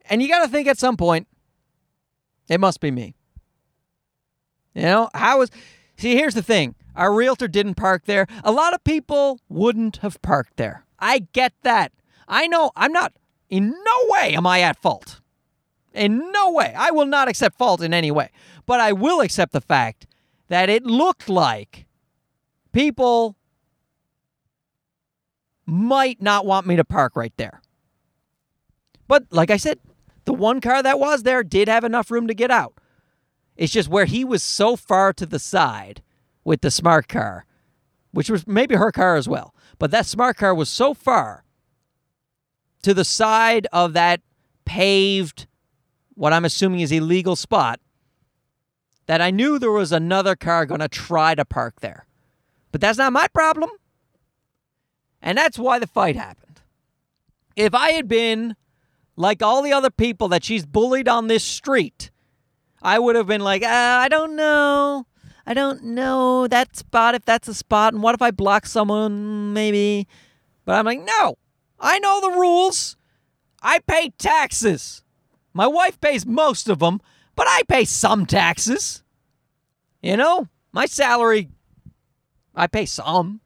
And 0.09 0.21
you 0.21 0.27
got 0.27 0.43
to 0.43 0.49
think 0.49 0.67
at 0.67 0.77
some 0.77 0.97
point, 0.97 1.27
it 2.49 2.59
must 2.59 2.81
be 2.81 2.91
me. 2.91 3.15
You 4.73 4.81
know, 4.81 5.09
how 5.13 5.41
is. 5.41 5.49
See, 5.97 6.15
here's 6.15 6.33
the 6.33 6.41
thing 6.41 6.75
our 6.95 7.13
realtor 7.13 7.47
didn't 7.47 7.75
park 7.75 8.03
there. 8.05 8.27
A 8.43 8.51
lot 8.51 8.73
of 8.73 8.83
people 8.83 9.39
wouldn't 9.49 9.97
have 9.97 10.21
parked 10.21 10.57
there. 10.57 10.85
I 10.99 11.27
get 11.33 11.53
that. 11.63 11.91
I 12.27 12.47
know 12.47 12.71
I'm 12.75 12.91
not, 12.91 13.13
in 13.49 13.69
no 13.69 13.97
way 14.09 14.35
am 14.35 14.45
I 14.45 14.61
at 14.61 14.81
fault. 14.81 15.19
In 15.93 16.31
no 16.31 16.51
way. 16.51 16.73
I 16.77 16.91
will 16.91 17.05
not 17.05 17.27
accept 17.27 17.57
fault 17.57 17.81
in 17.81 17.93
any 17.93 18.11
way. 18.11 18.29
But 18.65 18.79
I 18.79 18.93
will 18.93 19.21
accept 19.21 19.51
the 19.51 19.61
fact 19.61 20.07
that 20.47 20.69
it 20.69 20.85
looked 20.85 21.27
like 21.27 21.85
people 22.71 23.35
might 25.65 26.21
not 26.21 26.45
want 26.45 26.67
me 26.67 26.75
to 26.75 26.83
park 26.83 27.15
right 27.15 27.33
there. 27.37 27.61
But 29.07 29.25
like 29.31 29.51
I 29.51 29.57
said, 29.57 29.79
the 30.25 30.33
one 30.33 30.61
car 30.61 30.83
that 30.83 30.99
was 30.99 31.23
there 31.23 31.43
did 31.43 31.67
have 31.67 31.83
enough 31.83 32.11
room 32.11 32.27
to 32.27 32.33
get 32.33 32.51
out. 32.51 32.73
It's 33.57 33.73
just 33.73 33.89
where 33.89 34.05
he 34.05 34.23
was 34.23 34.43
so 34.43 34.75
far 34.75 35.13
to 35.13 35.25
the 35.25 35.39
side 35.39 36.01
with 36.43 36.61
the 36.61 36.71
smart 36.71 37.07
car, 37.07 37.45
which 38.11 38.29
was 38.29 38.47
maybe 38.47 38.75
her 38.75 38.91
car 38.91 39.15
as 39.15 39.27
well. 39.27 39.53
But 39.79 39.91
that 39.91 40.05
smart 40.05 40.37
car 40.37 40.53
was 40.53 40.69
so 40.69 40.93
far 40.93 41.43
to 42.81 42.93
the 42.93 43.05
side 43.05 43.67
of 43.71 43.93
that 43.93 44.21
paved, 44.65 45.47
what 46.15 46.33
I'm 46.33 46.45
assuming 46.45 46.79
is 46.79 46.91
illegal 46.91 47.35
spot, 47.35 47.79
that 49.07 49.21
I 49.21 49.31
knew 49.31 49.59
there 49.59 49.71
was 49.71 49.91
another 49.91 50.35
car 50.35 50.65
going 50.65 50.79
to 50.79 50.87
try 50.87 51.35
to 51.35 51.45
park 51.45 51.81
there. 51.81 52.05
But 52.71 52.81
that's 52.81 52.97
not 52.97 53.13
my 53.13 53.27
problem. 53.27 53.69
And 55.21 55.37
that's 55.37 55.59
why 55.59 55.79
the 55.79 55.87
fight 55.87 56.15
happened. 56.15 56.61
If 57.55 57.75
I 57.75 57.91
had 57.91 58.07
been 58.07 58.55
like 59.15 59.43
all 59.43 59.61
the 59.61 59.73
other 59.73 59.89
people 59.89 60.29
that 60.29 60.43
she's 60.43 60.65
bullied 60.65 61.07
on 61.07 61.27
this 61.27 61.43
street, 61.43 62.11
I 62.81 62.97
would 62.97 63.15
have 63.15 63.27
been 63.27 63.41
like, 63.41 63.61
uh, 63.61 63.67
I 63.67 64.07
don't 64.07 64.35
know. 64.35 65.05
I 65.45 65.53
don't 65.53 65.83
know 65.83 66.47
that 66.47 66.75
spot 66.75 67.15
if 67.15 67.25
that's 67.25 67.47
a 67.47 67.53
spot. 67.53 67.93
And 67.93 68.03
what 68.03 68.15
if 68.15 68.21
I 68.21 68.31
block 68.31 68.65
someone? 68.65 69.53
Maybe. 69.53 70.07
But 70.65 70.75
I'm 70.75 70.85
like, 70.85 71.01
no, 71.01 71.37
I 71.79 71.99
know 71.99 72.21
the 72.21 72.39
rules. 72.39 72.97
I 73.61 73.79
pay 73.79 74.11
taxes. 74.17 75.03
My 75.53 75.67
wife 75.67 75.99
pays 75.99 76.25
most 76.25 76.69
of 76.69 76.79
them, 76.79 77.01
but 77.35 77.47
I 77.49 77.63
pay 77.67 77.85
some 77.85 78.25
taxes. 78.25 79.03
You 80.01 80.17
know, 80.17 80.47
my 80.71 80.85
salary, 80.85 81.49
I 82.55 82.67
pay 82.67 82.85
some. 82.85 83.41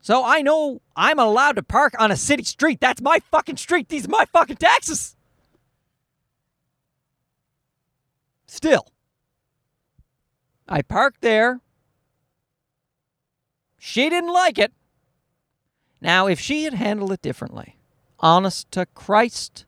So 0.00 0.22
I 0.22 0.42
know 0.42 0.82
I'm 0.94 1.18
allowed 1.18 1.56
to 1.56 1.62
park 1.62 1.94
on 1.98 2.10
a 2.10 2.16
city 2.16 2.44
street. 2.44 2.78
That's 2.78 3.00
my 3.00 3.20
fucking 3.30 3.56
street. 3.56 3.88
These 3.88 4.06
are 4.06 4.10
my 4.10 4.26
fucking 4.26 4.56
taxes. 4.56 5.16
Still, 8.46 8.86
I 10.68 10.82
parked 10.82 11.20
there. 11.20 11.60
She 13.78 14.08
didn't 14.08 14.32
like 14.32 14.58
it. 14.58 14.72
Now, 16.00 16.26
if 16.26 16.40
she 16.40 16.64
had 16.64 16.74
handled 16.74 17.12
it 17.12 17.22
differently, 17.22 17.76
honest 18.20 18.70
to 18.72 18.86
Christ, 18.86 19.66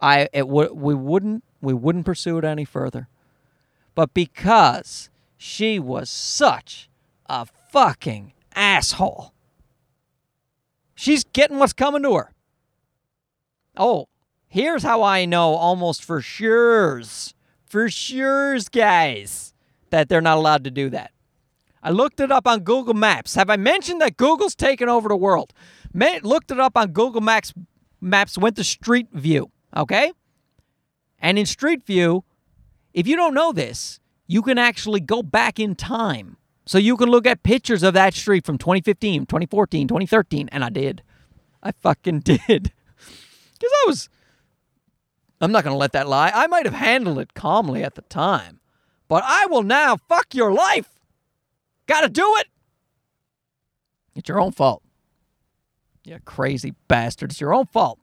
I 0.00 0.28
it 0.32 0.48
would 0.48 0.72
we 0.72 0.94
wouldn't 0.94 1.44
we 1.60 1.74
wouldn't 1.74 2.06
pursue 2.06 2.38
it 2.38 2.44
any 2.44 2.64
further. 2.64 3.08
But 3.94 4.12
because 4.14 5.10
she 5.36 5.78
was 5.78 6.10
such 6.10 6.90
a 7.26 7.46
fucking 7.46 8.32
asshole, 8.54 9.32
she's 10.94 11.24
getting 11.24 11.58
what's 11.58 11.72
coming 11.72 12.02
to 12.02 12.14
her. 12.14 12.32
Oh, 13.76 14.08
here's 14.48 14.82
how 14.82 15.02
I 15.02 15.24
know 15.24 15.54
almost 15.54 16.04
for 16.04 16.20
sure's 16.20 17.34
for 17.66 17.88
sure's 17.88 18.68
guys 18.68 19.54
that 19.90 20.08
they're 20.08 20.20
not 20.20 20.38
allowed 20.38 20.64
to 20.64 20.70
do 20.70 20.90
that. 20.90 21.12
I 21.82 21.90
looked 21.90 22.20
it 22.20 22.32
up 22.32 22.46
on 22.46 22.60
Google 22.60 22.94
Maps. 22.94 23.34
Have 23.34 23.50
I 23.50 23.56
mentioned 23.56 24.00
that 24.00 24.16
Google's 24.16 24.54
taken 24.54 24.88
over 24.88 25.08
the 25.08 25.16
world? 25.16 25.52
Man, 25.92 26.20
looked 26.22 26.50
it 26.50 26.58
up 26.58 26.76
on 26.76 26.88
Google 26.92 27.20
Maps. 27.20 27.52
Maps 28.00 28.36
went 28.36 28.56
to 28.56 28.64
Street 28.64 29.08
View. 29.12 29.50
Okay, 29.76 30.12
and 31.18 31.38
in 31.38 31.46
Street 31.46 31.84
View, 31.84 32.24
if 32.92 33.06
you 33.06 33.16
don't 33.16 33.34
know 33.34 33.52
this, 33.52 34.00
you 34.26 34.42
can 34.42 34.58
actually 34.58 35.00
go 35.00 35.22
back 35.22 35.58
in 35.58 35.74
time. 35.74 36.36
So 36.64 36.78
you 36.78 36.96
can 36.96 37.08
look 37.08 37.26
at 37.26 37.42
pictures 37.42 37.82
of 37.82 37.94
that 37.94 38.14
street 38.14 38.44
from 38.44 38.58
2015, 38.58 39.26
2014, 39.26 39.86
2013, 39.86 40.48
and 40.50 40.64
I 40.64 40.68
did. 40.68 41.02
I 41.62 41.72
fucking 41.72 42.20
did. 42.24 42.38
Because 42.48 43.70
I 43.72 43.84
was 43.86 44.08
I'm 45.40 45.52
not 45.52 45.64
going 45.64 45.74
to 45.74 45.78
let 45.78 45.92
that 45.92 46.08
lie. 46.08 46.30
I 46.34 46.46
might 46.46 46.64
have 46.64 46.74
handled 46.74 47.18
it 47.18 47.34
calmly 47.34 47.82
at 47.84 47.94
the 47.94 48.02
time, 48.02 48.60
but 49.08 49.22
I 49.24 49.46
will 49.46 49.62
now 49.62 49.96
fuck 49.96 50.34
your 50.34 50.52
life. 50.52 50.88
Got 51.86 52.02
to 52.02 52.08
do 52.08 52.34
it. 52.38 52.48
It's 54.14 54.28
your 54.28 54.40
own 54.40 54.52
fault. 54.52 54.82
You 56.04 56.18
crazy 56.24 56.74
bastard. 56.88 57.32
It's 57.32 57.40
your 57.40 57.52
own 57.52 57.66
fault. 57.66 57.98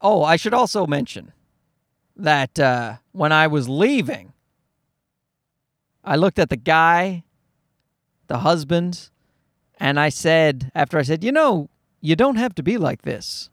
Oh, 0.00 0.22
I 0.22 0.36
should 0.36 0.54
also 0.54 0.86
mention 0.86 1.32
that 2.16 2.58
uh, 2.58 2.96
when 3.12 3.32
I 3.32 3.46
was 3.46 3.68
leaving, 3.68 4.32
I 6.04 6.16
looked 6.16 6.38
at 6.38 6.50
the 6.50 6.56
guy, 6.56 7.24
the 8.28 8.38
husband, 8.38 9.10
and 9.78 9.98
I 9.98 10.08
said, 10.10 10.70
after 10.74 10.98
I 10.98 11.02
said, 11.02 11.24
you 11.24 11.32
know, 11.32 11.68
you 12.00 12.16
don't 12.16 12.36
have 12.36 12.54
to 12.56 12.62
be 12.62 12.78
like 12.78 13.02
this. 13.02 13.50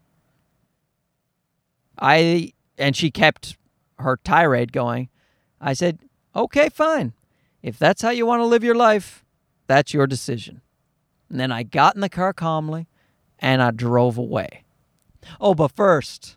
I 1.98 2.52
and 2.78 2.96
she 2.96 3.10
kept 3.10 3.56
her 3.98 4.18
tirade 4.24 4.72
going. 4.72 5.08
I 5.60 5.72
said, 5.74 5.98
"Okay, 6.34 6.68
fine. 6.68 7.12
If 7.62 7.78
that's 7.78 8.02
how 8.02 8.10
you 8.10 8.26
want 8.26 8.40
to 8.40 8.46
live 8.46 8.64
your 8.64 8.74
life, 8.74 9.24
that's 9.66 9.94
your 9.94 10.06
decision." 10.06 10.62
And 11.28 11.40
then 11.40 11.52
I 11.52 11.62
got 11.62 11.94
in 11.94 12.00
the 12.00 12.08
car 12.08 12.32
calmly 12.32 12.88
and 13.38 13.62
I 13.62 13.70
drove 13.70 14.18
away. 14.18 14.64
Oh, 15.40 15.54
but 15.54 15.72
first, 15.72 16.36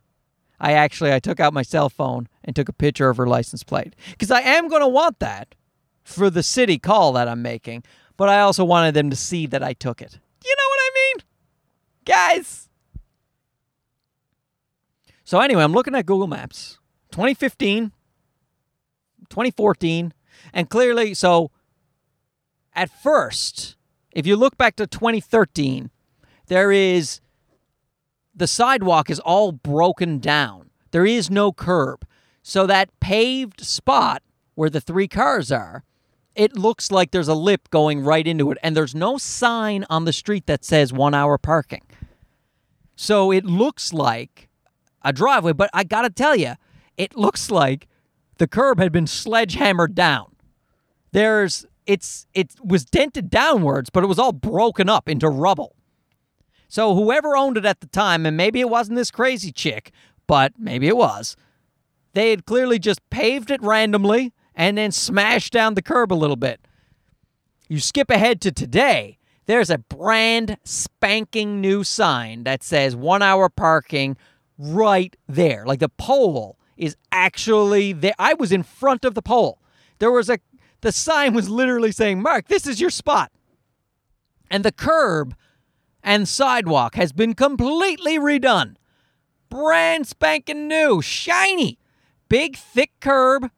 I 0.59 0.73
actually 0.73 1.13
I 1.13 1.19
took 1.19 1.39
out 1.39 1.53
my 1.53 1.61
cell 1.61 1.89
phone 1.89 2.27
and 2.43 2.55
took 2.55 2.69
a 2.69 2.73
picture 2.73 3.09
of 3.09 3.17
her 3.17 3.27
license 3.27 3.63
plate 3.63 3.95
because 4.11 4.31
I 4.31 4.41
am 4.41 4.67
going 4.67 4.81
to 4.81 4.87
want 4.87 5.19
that 5.19 5.55
for 6.03 6.29
the 6.29 6.43
city 6.43 6.77
call 6.77 7.13
that 7.13 7.27
I'm 7.27 7.41
making, 7.41 7.83
but 8.17 8.29
I 8.29 8.39
also 8.39 8.63
wanted 8.63 8.93
them 8.93 9.09
to 9.09 9.15
see 9.15 9.45
that 9.47 9.63
I 9.63 9.73
took 9.73 10.01
it. 10.01 10.19
You 10.43 10.55
know 10.57 10.69
what 10.69 10.79
I 10.79 10.91
mean? 10.95 11.23
Guys, 12.05 12.64
so 15.25 15.39
anyway, 15.39 15.63
I'm 15.63 15.73
looking 15.73 15.95
at 15.95 16.05
Google 16.05 16.27
Maps. 16.27 16.79
2015, 17.11 17.91
2014. 19.29 20.13
And 20.53 20.69
clearly, 20.69 21.13
so 21.13 21.51
at 22.73 22.89
first, 22.89 23.75
if 24.11 24.27
you 24.27 24.35
look 24.35 24.57
back 24.57 24.75
to 24.77 24.87
2013, 24.87 25.89
there 26.47 26.71
is 26.71 27.21
the 28.35 28.47
sidewalk 28.47 29.09
is 29.09 29.19
all 29.19 29.51
broken 29.51 30.19
down. 30.19 30.69
There 30.91 31.05
is 31.05 31.31
no 31.31 31.51
curb. 31.51 32.05
So 32.43 32.67
that 32.67 32.97
paved 32.99 33.61
spot 33.61 34.21
where 34.53 34.69
the 34.69 34.81
three 34.81 35.07
cars 35.07 35.51
are, 35.51 35.83
it 36.35 36.55
looks 36.55 36.91
like 36.91 37.11
there's 37.11 37.27
a 37.29 37.33
lip 37.33 37.69
going 37.71 38.01
right 38.01 38.27
into 38.27 38.51
it. 38.51 38.57
And 38.61 38.75
there's 38.75 38.93
no 38.93 39.17
sign 39.17 39.85
on 39.89 40.05
the 40.05 40.13
street 40.13 40.45
that 40.45 40.63
says 40.63 40.93
one 40.93 41.13
hour 41.13 41.37
parking. 41.37 41.83
So 42.95 43.31
it 43.31 43.45
looks 43.45 43.91
like 43.91 44.44
a 45.05 45.13
driveway, 45.13 45.53
but 45.53 45.69
I 45.73 45.85
got 45.85 46.01
to 46.01 46.09
tell 46.09 46.35
you, 46.35 46.55
it 46.97 47.15
looks 47.15 47.49
like 47.49 47.87
the 48.37 48.47
curb 48.47 48.79
had 48.79 48.91
been 48.91 49.07
sledgehammered 49.07 49.95
down. 49.95 50.35
There's 51.13 51.65
it's 51.85 52.25
it 52.33 52.55
was 52.61 52.83
dented 52.83 53.29
downwards, 53.29 53.89
but 53.89 54.03
it 54.03 54.07
was 54.07 54.19
all 54.19 54.33
broken 54.33 54.89
up 54.89 55.07
into 55.07 55.29
rubble. 55.29 55.75
So 56.67 56.95
whoever 56.95 57.37
owned 57.37 57.57
it 57.57 57.65
at 57.65 57.79
the 57.79 57.87
time, 57.87 58.25
and 58.25 58.35
maybe 58.35 58.59
it 58.59 58.69
wasn't 58.69 58.97
this 58.97 59.11
crazy 59.11 59.51
chick, 59.51 59.91
but 60.27 60.53
maybe 60.57 60.87
it 60.87 60.97
was, 60.97 61.37
they 62.13 62.31
had 62.31 62.45
clearly 62.45 62.79
just 62.79 63.07
paved 63.11 63.51
it 63.51 63.61
randomly 63.61 64.33
and 64.55 64.77
then 64.77 64.91
smashed 64.91 65.53
down 65.53 65.75
the 65.75 65.81
curb 65.81 66.11
a 66.11 66.15
little 66.15 66.35
bit. 66.35 66.59
You 67.69 67.79
skip 67.79 68.09
ahead 68.09 68.41
to 68.41 68.51
today, 68.51 69.19
there's 69.45 69.69
a 69.69 69.77
brand 69.77 70.57
spanking 70.63 71.61
new 71.61 71.83
sign 71.83 72.43
that 72.45 72.63
says 72.63 72.95
one 72.95 73.21
hour 73.21 73.47
parking 73.47 74.17
right 74.57 75.15
there. 75.27 75.65
Like 75.65 75.79
the 75.79 75.89
pole 75.89 76.57
is 76.77 76.95
actually 77.11 77.93
there. 77.93 78.13
I 78.19 78.33
was 78.33 78.51
in 78.51 78.63
front 78.63 79.05
of 79.05 79.13
the 79.13 79.21
pole. 79.21 79.59
There 79.99 80.11
was 80.11 80.29
a, 80.29 80.39
the 80.81 80.91
sign 80.91 81.33
was 81.33 81.49
literally 81.49 81.91
saying, 81.91 82.21
Mark, 82.21 82.47
this 82.47 82.67
is 82.67 82.81
your 82.81 82.89
spot. 82.89 83.31
And 84.49 84.63
the 84.63 84.71
curb 84.71 85.35
and 86.03 86.27
sidewalk 86.27 86.95
has 86.95 87.11
been 87.11 87.33
completely 87.33 88.19
redone. 88.19 88.75
Brand 89.49 90.07
spanking 90.07 90.67
new, 90.67 91.01
shiny, 91.01 91.79
big, 92.29 92.55
thick 92.55 92.91
curb 92.99 93.49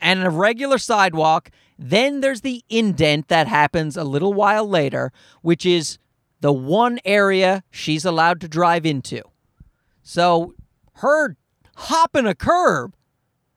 and 0.00 0.22
a 0.22 0.30
regular 0.30 0.78
sidewalk. 0.78 1.50
Then 1.78 2.20
there's 2.20 2.40
the 2.40 2.64
indent 2.68 3.28
that 3.28 3.46
happens 3.46 3.96
a 3.96 4.04
little 4.04 4.32
while 4.32 4.68
later, 4.68 5.12
which 5.42 5.66
is 5.66 5.98
the 6.40 6.52
one 6.52 6.98
area 7.04 7.64
she's 7.70 8.04
allowed 8.04 8.40
to 8.40 8.48
drive 8.48 8.86
into. 8.86 9.22
So 10.08 10.54
her 10.94 11.36
hopping 11.76 12.24
a 12.24 12.34
curb 12.34 12.96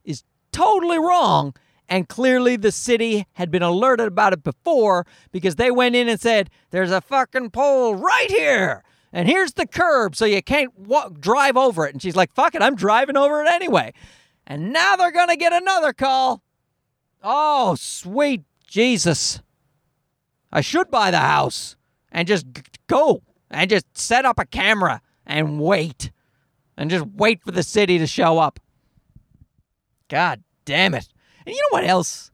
is 0.04 0.26
totally 0.52 0.99
wrong. 0.99 1.56
And 1.88 2.10
clearly, 2.10 2.58
the 2.58 2.74
city 2.74 3.26
had 3.34 3.52
been 3.52 3.62
alerted 3.62 4.08
about 4.08 4.34
it 4.34 4.43
before 4.43 5.08
because 5.32 5.56
they 5.56 5.72
went 5.72 5.95
in 5.95 6.10
and 6.10 6.20
said, 6.20 6.49
There's 6.72 6.91
a 6.91 6.99
fucking 6.99 7.52
pole 7.52 7.95
right 7.95 8.30
here. 8.30 8.84
And 9.14 9.30
here's 9.30 9.54
the 9.54 9.66
curb, 9.66 10.14
so 10.14 10.26
you 10.26 10.41
can't 10.43 10.78
walk, 10.78 11.22
drive 11.22 11.56
over 11.56 11.88
it. 11.88 11.93
And 11.93 12.02
she's 12.02 12.18
like, 12.18 12.34
Fuck 12.34 12.54
it, 12.54 12.62
I'm 12.62 12.76
driving 12.76 13.16
over 13.16 13.41
it 13.41 13.49
anyway. 13.49 13.93
And 14.45 14.74
now 14.74 14.97
they're 14.97 15.12
going 15.12 15.30
to 15.30 15.38
get 15.38 15.54
another 15.54 15.93
call. 15.93 16.43
Oh, 17.24 17.76
sweet 17.76 18.43
Jesus. 18.68 19.41
I 20.52 20.60
should 20.60 20.91
buy 20.91 21.12
the 21.12 21.20
house 21.20 21.78
and 22.12 22.28
just 22.28 22.45
go 22.88 23.22
and 23.49 23.70
just 23.70 23.86
set 23.97 24.26
up 24.26 24.38
a 24.38 24.45
camera 24.45 25.02
and 25.26 25.62
wait 25.62 26.12
and 26.82 26.90
just 26.90 27.06
wait 27.06 27.44
for 27.44 27.52
the 27.52 27.62
city 27.62 28.00
to 28.00 28.08
show 28.08 28.40
up. 28.40 28.60
God 30.10 30.44
damn 30.66 30.96
it. 30.96 31.08
And 31.46 31.54
you 31.54 31.62
know 31.62 31.78
what 31.78 31.86
else? 31.86 32.32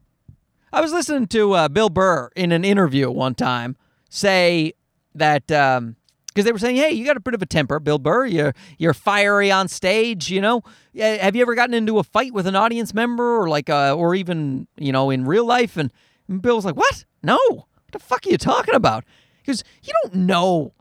I 0.72 0.80
was 0.80 0.90
listening 0.90 1.26
to 1.28 1.52
uh, 1.52 1.68
Bill 1.68 1.90
Burr 1.90 2.30
in 2.34 2.50
an 2.50 2.64
interview 2.64 3.10
one 3.10 3.34
time 3.34 3.76
say 4.08 4.72
that 5.14 5.46
because 5.46 5.76
um, 5.78 5.96
they 6.34 6.50
were 6.50 6.58
saying, 6.58 6.76
"Hey, 6.76 6.92
you 6.92 7.04
got 7.04 7.18
a 7.18 7.20
bit 7.20 7.34
of 7.34 7.42
a 7.42 7.46
temper, 7.46 7.78
Bill 7.78 7.98
Burr. 7.98 8.24
You're 8.24 8.54
you're 8.78 8.94
fiery 8.94 9.50
on 9.50 9.68
stage. 9.68 10.30
You 10.30 10.40
know, 10.40 10.62
have 10.96 11.36
you 11.36 11.42
ever 11.42 11.54
gotten 11.54 11.74
into 11.74 11.98
a 11.98 12.02
fight 12.02 12.32
with 12.32 12.46
an 12.46 12.56
audience 12.56 12.94
member 12.94 13.42
or 13.42 13.50
like, 13.50 13.68
uh, 13.68 13.94
or 13.94 14.14
even 14.14 14.66
you 14.78 14.92
know, 14.92 15.10
in 15.10 15.26
real 15.26 15.44
life?" 15.44 15.76
And 15.76 15.92
Bill 16.40 16.56
was 16.56 16.64
like, 16.64 16.76
"What? 16.76 17.04
No. 17.22 17.38
What 17.46 17.92
the 17.92 17.98
fuck 17.98 18.26
are 18.26 18.30
you 18.30 18.38
talking 18.38 18.74
about? 18.74 19.04
Because 19.42 19.62
you 19.82 19.92
don't 20.02 20.26
know 20.26 20.72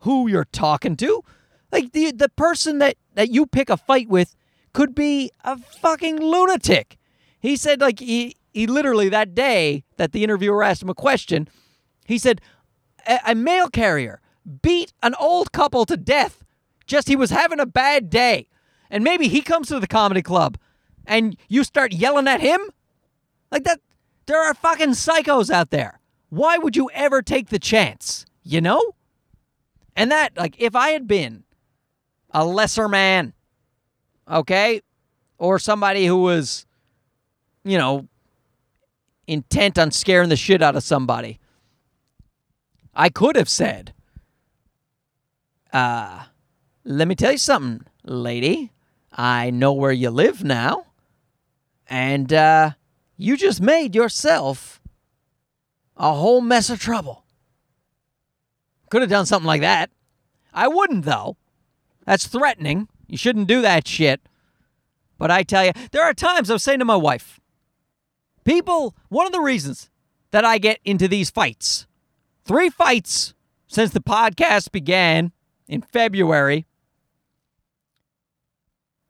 who 0.00 0.28
you're 0.28 0.46
talking 0.46 0.96
to. 0.96 1.22
Like 1.74 1.90
the 1.90 2.12
the 2.12 2.28
person 2.28 2.78
that 2.78 2.96
that 3.14 3.30
you 3.30 3.46
pick 3.46 3.68
a 3.68 3.76
fight 3.76 4.08
with 4.08 4.36
could 4.72 4.94
be 4.94 5.32
a 5.42 5.58
fucking 5.58 6.18
lunatic. 6.20 6.96
He 7.40 7.56
said 7.56 7.80
like 7.80 7.98
he 7.98 8.36
he 8.52 8.68
literally 8.68 9.08
that 9.08 9.34
day 9.34 9.82
that 9.96 10.12
the 10.12 10.22
interviewer 10.22 10.62
asked 10.62 10.82
him 10.82 10.88
a 10.88 10.94
question, 10.94 11.48
he 12.06 12.16
said 12.16 12.40
a, 13.08 13.18
a 13.26 13.34
mail 13.34 13.68
carrier 13.68 14.20
beat 14.62 14.92
an 15.02 15.16
old 15.18 15.50
couple 15.50 15.84
to 15.86 15.96
death. 15.96 16.44
Just 16.86 17.08
he 17.08 17.16
was 17.16 17.30
having 17.30 17.58
a 17.58 17.66
bad 17.66 18.08
day. 18.08 18.46
And 18.88 19.02
maybe 19.02 19.26
he 19.26 19.42
comes 19.42 19.66
to 19.68 19.80
the 19.80 19.88
comedy 19.88 20.22
club 20.22 20.58
and 21.04 21.36
you 21.48 21.64
start 21.64 21.92
yelling 21.92 22.28
at 22.28 22.40
him? 22.40 22.60
Like 23.50 23.64
that 23.64 23.80
there 24.26 24.40
are 24.40 24.54
fucking 24.54 24.90
psychos 24.90 25.50
out 25.50 25.70
there. 25.70 25.98
Why 26.28 26.56
would 26.56 26.76
you 26.76 26.88
ever 26.94 27.20
take 27.20 27.48
the 27.48 27.58
chance? 27.58 28.26
You 28.44 28.60
know? 28.60 28.92
And 29.96 30.12
that 30.12 30.36
like 30.36 30.54
if 30.60 30.76
I 30.76 30.90
had 30.90 31.08
been 31.08 31.42
a 32.34 32.44
lesser 32.44 32.88
man, 32.88 33.32
okay? 34.28 34.82
Or 35.38 35.58
somebody 35.58 36.04
who 36.04 36.18
was, 36.18 36.66
you 37.64 37.78
know, 37.78 38.08
intent 39.26 39.78
on 39.78 39.92
scaring 39.92 40.28
the 40.28 40.36
shit 40.36 40.60
out 40.60 40.76
of 40.76 40.82
somebody. 40.82 41.38
I 42.92 43.08
could 43.08 43.36
have 43.36 43.48
said, 43.48 43.94
uh, 45.72 46.24
let 46.84 47.08
me 47.08 47.14
tell 47.14 47.32
you 47.32 47.38
something, 47.38 47.86
lady. 48.04 48.72
I 49.12 49.50
know 49.50 49.72
where 49.72 49.92
you 49.92 50.10
live 50.10 50.44
now. 50.44 50.86
And 51.86 52.32
uh, 52.32 52.72
you 53.16 53.36
just 53.36 53.60
made 53.60 53.94
yourself 53.94 54.80
a 55.96 56.12
whole 56.12 56.40
mess 56.40 56.68
of 56.68 56.80
trouble. 56.80 57.24
Could 58.90 59.02
have 59.02 59.10
done 59.10 59.26
something 59.26 59.46
like 59.46 59.60
that. 59.60 59.90
I 60.52 60.68
wouldn't, 60.68 61.04
though. 61.04 61.36
That's 62.04 62.26
threatening. 62.26 62.88
You 63.06 63.16
shouldn't 63.16 63.48
do 63.48 63.62
that 63.62 63.86
shit. 63.86 64.20
But 65.18 65.30
I 65.30 65.42
tell 65.42 65.64
you, 65.64 65.72
there 65.92 66.02
are 66.02 66.14
times 66.14 66.50
I 66.50 66.54
was 66.54 66.62
saying 66.62 66.80
to 66.80 66.84
my 66.84 66.96
wife, 66.96 67.40
people, 68.44 68.94
one 69.08 69.26
of 69.26 69.32
the 69.32 69.40
reasons 69.40 69.90
that 70.32 70.44
I 70.44 70.58
get 70.58 70.80
into 70.84 71.08
these 71.08 71.30
fights, 71.30 71.86
three 72.44 72.68
fights 72.68 73.34
since 73.68 73.92
the 73.92 74.00
podcast 74.00 74.72
began 74.72 75.32
in 75.68 75.82
February. 75.82 76.66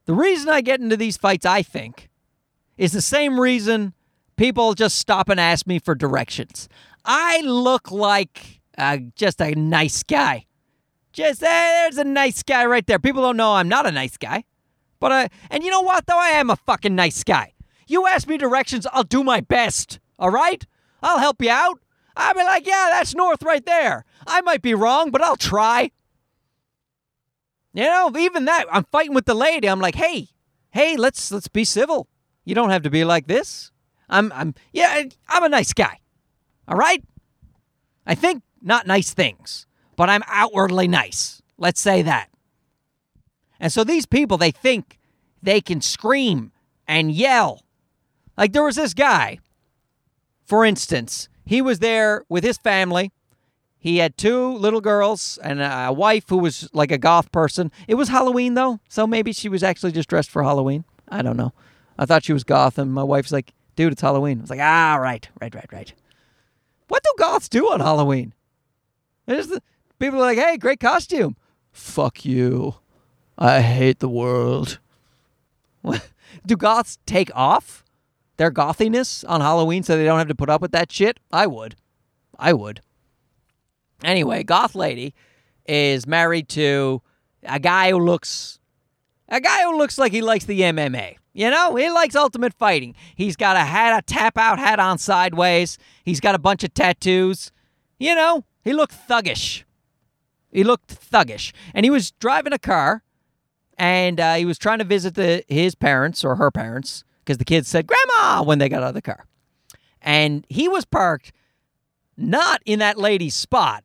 The 0.07 0.15
reason 0.15 0.51
I 0.51 0.61
get 0.61 0.81
into 0.81 0.97
these 0.97 1.17
fights, 1.17 1.47
I 1.47 1.63
think, 1.63 2.11
is 2.77 2.93
the 2.93 3.01
same 3.01 3.41
reason 3.41 3.95
people 4.37 4.75
just 4.75 4.99
stop 4.99 5.29
and 5.29 5.41
ask 5.41 5.67
me 5.67 5.79
for 5.79 5.95
directions. 5.95 6.69
I 7.05 7.41
look 7.41 7.91
like 7.91 8.61
uh, 8.77 8.99
just 9.17 9.41
a 9.41 9.55
nice 9.55 10.03
guy. 10.03 10.47
Just 11.15 11.45
eh, 11.45 11.47
there's 11.47 11.97
a 11.97 12.05
nice 12.05 12.43
guy 12.43 12.67
right 12.67 12.85
there. 12.85 12.99
People 12.99 13.23
don't 13.23 13.37
know 13.37 13.55
I'm 13.55 13.69
not 13.69 13.87
a 13.87 13.93
nice 13.93 14.17
guy. 14.17 14.45
But 14.99 15.13
I 15.13 15.29
and 15.49 15.63
you 15.63 15.71
know 15.71 15.81
what 15.81 16.07
though? 16.07 16.19
I 16.19 16.31
am 16.31 16.51
a 16.51 16.57
fucking 16.57 16.95
nice 16.95 17.23
guy. 17.23 17.53
You 17.87 18.09
ask 18.09 18.27
me 18.27 18.37
directions, 18.37 18.85
I'll 18.93 19.05
do 19.05 19.23
my 19.23 19.41
best. 19.41 20.01
All 20.19 20.31
right? 20.31 20.67
I'll 21.03 21.21
help 21.21 21.41
you 21.41 21.51
out. 21.51 21.79
I'll 22.17 22.35
be 22.35 22.43
like, 22.43 22.67
yeah, 22.67 22.89
that's 22.91 23.15
north 23.15 23.45
right 23.45 23.65
there. 23.65 24.05
I 24.27 24.41
might 24.41 24.61
be 24.61 24.75
wrong, 24.75 25.11
but 25.11 25.23
I'll 25.23 25.37
try. 25.37 25.93
You 27.75 27.85
know, 27.85 28.11
even 28.17 28.47
that, 28.47 28.67
I'm 28.71 28.85
fighting 28.91 29.15
with 29.15 29.27
the 29.27 29.35
lady. 29.35 29.69
I'm 29.69 29.81
like, 29.81 29.97
hey, 29.97 30.29
hey, 30.71 30.97
let's 30.97 31.31
let's 31.31 31.49
be 31.49 31.65
civil. 31.65 32.09
You 32.45 32.57
don't 32.57 32.71
have 32.71 32.83
to 32.83 32.91
be 32.91 33.05
like 33.05 33.29
this. 33.29 33.71
I'm 34.09 34.33
I'm 34.35 34.55
yeah, 34.73 35.05
I'm 35.29 35.45
a 35.45 35.49
nice 35.49 35.73
guy. 35.73 36.01
All 36.67 36.77
right? 36.77 37.05
I 38.05 38.17
think 38.17 38.43
not 38.61 38.89
nice 38.89 39.15
things 39.15 39.67
but 39.97 40.09
I'm 40.09 40.23
outwardly 40.27 40.89
nice. 40.89 41.43
Let's 41.59 41.81
say 41.81 42.03
that. 42.03 42.29
And 43.61 43.73
so 43.73 43.85
these 43.85 44.07
people, 44.07 44.37
they 44.37 44.51
think 44.51 44.99
they 45.43 45.61
can 45.61 45.81
scream 45.81 46.53
and 46.87 47.13
yell. 47.13 47.63
Like 48.37 48.53
there 48.53 48.65
was 48.65 48.77
this 48.77 48.95
guy, 48.95 49.39
for 50.45 50.65
instance, 50.65 51.29
he 51.47 51.63
was 51.63 51.79
there 51.79 52.25
with 52.29 52.45
his 52.45 52.59
family. 52.59 53.13
He 53.79 53.99
had 53.99 54.17
two 54.17 54.55
little 54.55 54.81
girls 54.81 55.39
and 55.43 55.61
a 55.61 55.93
wife 55.93 56.25
who 56.29 56.39
was 56.39 56.69
like 56.73 56.91
a 56.91 56.99
goth 56.99 57.31
person. 57.31 57.71
It 57.87 57.95
was 57.95 58.09
Halloween 58.09 58.55
though, 58.55 58.81
so 58.89 59.07
maybe 59.07 59.33
she 59.33 59.49
was 59.49 59.63
actually 59.63 59.93
just 59.93 60.09
dressed 60.09 60.31
for 60.31 60.43
Halloween. 60.43 60.85
I 61.09 61.23
don't 61.23 61.37
know. 61.37 61.53
I 61.99 62.07
thought 62.07 62.25
she 62.25 62.33
was 62.33 62.45
goth, 62.45 62.79
and 62.79 62.93
my 62.93 63.05
wife's 63.05 63.31
like, 63.31 63.53
dude, 63.77 63.93
it's 63.93 64.03
Halloween. 64.03 64.39
I 64.39 64.41
was 64.41 64.51
like, 64.51 64.61
ah, 64.61 64.97
right, 64.97 65.29
right, 65.41 65.55
right, 65.55 65.73
right. 65.73 65.93
What 66.89 67.03
do 67.03 67.11
goths 67.19 67.49
do 67.49 67.71
on 67.71 67.81
Halloween? 67.81 68.33
The, 69.27 69.63
People 70.05 70.19
are 70.19 70.27
like, 70.27 70.39
hey, 70.39 70.57
great 70.57 70.81
costume. 70.81 71.37
Fuck 71.73 72.25
you. 72.25 72.77
I 73.39 73.61
hate 73.61 74.01
the 74.01 74.09
world. 74.09 74.79
Do 76.47 76.57
goths 76.57 76.99
take 77.07 77.31
off? 77.35 77.85
their 78.37 78.51
gothiness 78.51 79.25
on 79.25 79.41
Halloween 79.41 79.83
so 79.83 79.97
they 79.97 80.05
don't 80.05 80.19
have 80.19 80.29
to 80.29 80.35
put 80.35 80.51
up 80.51 80.61
with 80.61 80.73
that 80.73 80.91
shit, 80.91 81.21
I 81.33 81.47
would. 81.47 81.77
I 82.39 82.53
would. 82.53 82.81
Anyway, 84.03 84.43
goth 84.43 84.75
lady 84.75 85.15
is 85.67 86.07
married 86.07 86.49
to 86.51 87.01
a 87.45 87.59
guy 87.59 87.91
who 87.91 87.99
looks 87.99 88.59
a 89.29 89.41
guy 89.41 89.63
who 89.63 89.79
looks 89.79 89.99
like 89.99 90.13
he 90.13 90.21
likes 90.21 90.45
the 90.45 90.61
MMA. 90.61 91.17
You 91.33 91.51
know, 91.51 91.75
he 91.77 91.91
likes 91.91 92.15
ultimate 92.15 92.53
fighting. 92.55 92.95
He's 93.15 93.37
got 93.37 93.57
a 93.57 93.61
hat, 93.61 93.99
a 93.99 94.03
tap 94.03 94.37
out 94.37 94.59
hat 94.59 94.79
on 94.79 94.99
sideways. 94.99 95.79
He's 96.05 96.21
got 96.21 96.35
a 96.35 96.39
bunch 96.39 96.63
of 96.63 96.75
tattoos. 96.75 97.51
You 97.99 98.15
know, 98.15 98.45
he 98.63 98.73
looked 98.73 98.95
thuggish. 99.09 99.64
He 100.55 100.65
looked 100.65 101.11
thuggish. 101.11 101.53
And 101.75 101.85
he 101.85 101.91
was 101.91 102.13
driving 102.13 102.55
a 102.55 102.59
car 102.59 103.03
and 103.77 104.21
uh, 104.21 104.35
he 104.35 104.45
was 104.45 104.57
trying 104.57 104.79
to 104.79 104.85
visit 104.85 105.17
the 105.17 105.45
his 105.49 105.75
parents 105.75 106.25
or 106.25 106.37
her 106.37 106.51
parents 106.51 107.05
because 107.19 107.39
the 107.39 107.45
kids 107.45 107.69
said 107.69 107.87
grandma 107.87 108.43
when 108.43 108.59
they 108.59 108.69
got 108.69 108.83
out 108.83 108.91
of 108.91 108.95
the 108.95 109.03
car. 109.03 109.27
And 110.01 110.47
he 110.49 110.69
was 110.69 110.85
parked 110.85 111.33
not 112.17 112.63
in 112.65 112.79
that 112.79 112.97
lady's 112.97 113.35
spot 113.35 113.83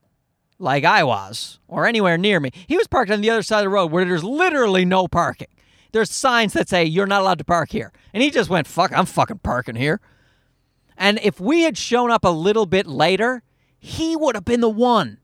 like 0.60 0.84
I 0.84 1.04
was 1.04 1.60
or 1.68 1.88
anywhere 1.88 2.18
near 2.18 2.40
me. 2.40 2.52
He 2.68 2.78
was 2.78 2.88
parked 2.88 3.10
on 3.10 3.22
the 3.22 3.30
other 3.30 3.42
side 3.42 3.60
of 3.60 3.64
the 3.64 3.70
road 3.70 3.92
where 3.92 4.06
there's 4.06 4.24
literally 4.24 4.86
no 4.86 5.08
parking. 5.08 5.48
There's 5.92 6.12
signs 6.12 6.54
that 6.54 6.70
say 6.70 6.86
you're 6.86 7.08
not 7.08 7.22
allowed 7.22 7.40
to 7.40 7.46
park 7.46 7.72
here. 7.72 7.92
And 8.14 8.22
he 8.22 8.30
just 8.30 8.50
went, 8.50 8.68
fuck, 8.68 8.92
I'm 8.96 9.08
fucking 9.08 9.40
parking 9.40 9.76
here. 9.76 10.02
And 10.96 11.20
if 11.24 11.40
we 11.40 11.62
had 11.64 11.78
shown 11.78 12.12
up 12.12 12.24
a 12.24 12.30
little 12.30 12.68
bit 12.68 12.86
later, 12.86 13.42
he 13.80 14.16
would 14.16 14.36
have 14.36 14.46
been 14.46 14.62
the 14.62 14.70
one 14.70 15.18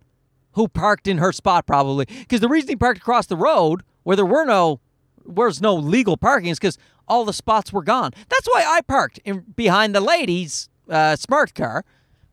who 0.56 0.68
parked 0.68 1.08
in 1.08 1.20
her 1.20 1.32
spot 1.32 1.66
probably. 1.66 2.06
Because 2.06 2.42
the 2.42 2.50
reason 2.50 2.70
he 2.70 2.76
parked 2.76 3.00
across 3.00 3.28
the 3.28 3.38
road 3.38 3.84
where 4.04 4.16
there 4.16 4.26
were 4.26 4.46
no 4.46 4.80
where's 5.24 5.62
no 5.62 5.76
legal 5.76 6.18
parking 6.18 6.50
is 6.50 6.60
because 6.60 6.78
all 7.08 7.26
the 7.26 7.34
spots 7.34 7.72
were 7.72 7.84
gone. 7.84 8.12
That's 8.30 8.48
why 8.48 8.64
I 8.68 8.82
parked 8.82 9.20
in, 9.26 9.42
behind 9.56 9.96
the 9.96 10.02
lady's 10.02 10.70
uh, 10.90 11.16
smart 11.16 11.54
car 11.54 11.84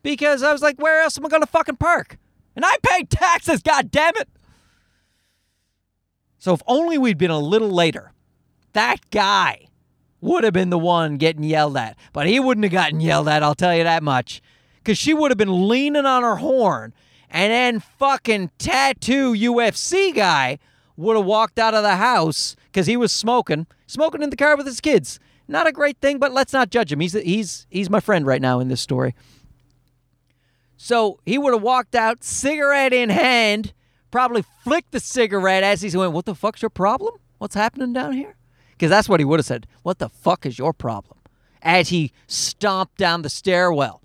because 0.03 0.43
I 0.43 0.53
was 0.53 0.63
like, 0.63 0.81
where 0.81 1.03
else 1.03 1.19
am 1.19 1.27
I 1.27 1.39
to 1.39 1.47
fucking 1.47 1.77
park? 1.77 2.19
And 2.55 2.65
I 2.65 2.77
pay 2.83 3.05
taxes, 3.05 3.63
god 3.63 3.91
damn 3.91 4.17
it. 4.17 4.29
So 6.39 6.53
if 6.53 6.63
only 6.67 6.99
we'd 6.99 7.19
been 7.19 7.31
a 7.31 7.39
little 7.39 7.71
later, 7.71 8.13
that 8.73 8.99
guy 9.11 9.69
would 10.21 10.45
have 10.45 10.53
been 10.53 10.71
the 10.71 10.79
one 10.79 11.17
getting 11.17 11.45
yelled 11.45 11.77
at. 11.77 11.97
But 12.13 12.27
he 12.27 12.41
wouldn't 12.41 12.65
have 12.65 12.73
gotten 12.73 13.01
yelled 13.01 13.29
at, 13.29 13.43
I'll 13.43 13.55
tell 13.55 13.75
you 13.75 13.85
that 13.85 14.03
much. 14.03 14.43
Because 14.79 14.99
she 14.99 15.15
would 15.15 15.31
have 15.31 15.39
been 15.39 15.69
leaning 15.69 16.05
on 16.05 16.23
her 16.23 16.37
horn, 16.37 16.93
and 17.33 17.51
then 17.51 17.81
fucking 17.81 18.51
tattoo 18.59 19.33
UFC 19.33 20.15
guy 20.15 20.59
would 20.97 21.17
have 21.17 21.25
walked 21.25 21.59
out 21.59 21.75
of 21.75 21.83
the 21.83 21.97
house 21.97 22.55
because 22.67 22.87
he 22.87 22.97
was 22.97 23.11
smoking, 23.11 23.67
smoking 23.87 24.23
in 24.23 24.31
the 24.31 24.37
car 24.37 24.55
with 24.55 24.67
his 24.67 24.83
kids. 24.83 25.19
Not 25.49 25.67
a 25.67 25.73
great 25.73 25.97
thing, 25.99 26.19
but 26.19 26.33
let's 26.33 26.53
not 26.53 26.71
judge 26.71 26.93
him. 26.93 27.01
He's 27.01 27.15
he's 27.15 27.67
he's 27.71 27.91
my 27.91 28.01
friend 28.01 28.27
right 28.27 28.41
now 28.41 28.61
in 28.61 28.69
this 28.69 28.83
story. 28.83 29.15
So 30.77 31.21
he 31.25 31.39
would 31.39 31.55
have 31.55 31.63
walked 31.63 31.95
out, 31.95 32.23
cigarette 32.23 32.93
in 32.93 33.09
hand, 33.09 33.73
probably 34.11 34.45
flicked 34.63 34.93
the 34.93 35.01
cigarette 35.01 35.63
as 35.63 35.81
he's 35.81 35.95
going, 35.95 36.13
What 36.13 36.27
the 36.27 36.35
fuck's 36.35 36.61
your 36.61 36.71
problem? 36.71 37.15
What's 37.39 37.55
happening 37.55 37.93
down 37.93 38.13
here? 38.13 38.37
Because 38.73 38.91
that's 38.91 39.09
what 39.09 39.21
he 39.21 39.25
would 39.25 39.39
have 39.39 39.47
said. 39.47 39.67
What 39.83 39.99
the 39.99 40.09
fuck 40.11 40.45
is 40.45 40.59
your 40.59 40.73
problem? 40.73 41.19
As 41.63 41.89
he 41.89 42.13
stomped 42.27 42.99
down 42.99 43.23
the 43.23 43.31
stairwell. 43.31 44.03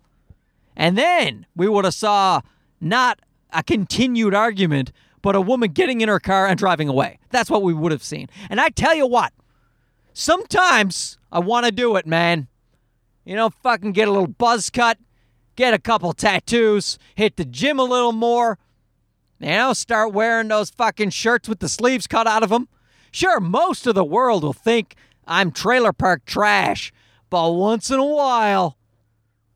And 0.75 0.97
then 0.97 1.45
we 1.55 1.67
would 1.67 1.86
have 1.86 1.93
saw 1.93 2.41
not 2.80 3.19
a 3.51 3.63
continued 3.63 4.34
argument, 4.34 4.91
but 5.21 5.36
a 5.36 5.41
woman 5.41 5.71
getting 5.71 6.01
in 6.01 6.09
her 6.09 6.19
car 6.19 6.47
and 6.47 6.57
driving 6.57 6.89
away. 6.89 7.19
That's 7.30 7.49
what 7.49 7.63
we 7.63 7.73
would 7.73 7.91
have 7.91 8.03
seen. 8.03 8.28
And 8.49 8.59
I 8.61 8.69
tell 8.69 8.95
you 8.95 9.07
what, 9.07 9.34
sometimes 10.13 11.17
I 11.32 11.39
want 11.39 11.65
to 11.65 11.71
do 11.71 11.95
it, 11.95 12.05
man. 12.05 12.47
You 13.25 13.36
know, 13.36 13.49
fucking 13.49 13.91
get 13.91 14.07
a 14.07 14.11
little 14.11 14.28
buzz 14.28 14.69
cut, 14.69 14.97
get 15.55 15.73
a 15.73 15.80
couple 15.80 16.13
tattoos, 16.13 16.97
hit 17.15 17.36
the 17.36 17.45
gym 17.45 17.80
a 17.80 17.84
little 17.84 18.13
more, 18.13 18.57
you 19.39 19.47
know, 19.49 19.73
start 19.73 20.13
wearing 20.13 20.47
those 20.47 20.69
fucking 20.69 21.09
shirts 21.09 21.49
with 21.49 21.59
the 21.59 21.69
sleeves 21.69 22.07
cut 22.07 22.25
out 22.28 22.43
of 22.43 22.49
them. 22.49 22.67
Sure, 23.11 23.39
most 23.39 23.86
of 23.88 23.95
the 23.95 24.03
world 24.03 24.43
will 24.43 24.53
think 24.53 24.95
I'm 25.25 25.51
trailer 25.51 25.93
park 25.93 26.25
trash, 26.25 26.93
but 27.30 27.51
once 27.51 27.91
in 27.91 27.99
a 27.99 28.05
while, 28.05 28.78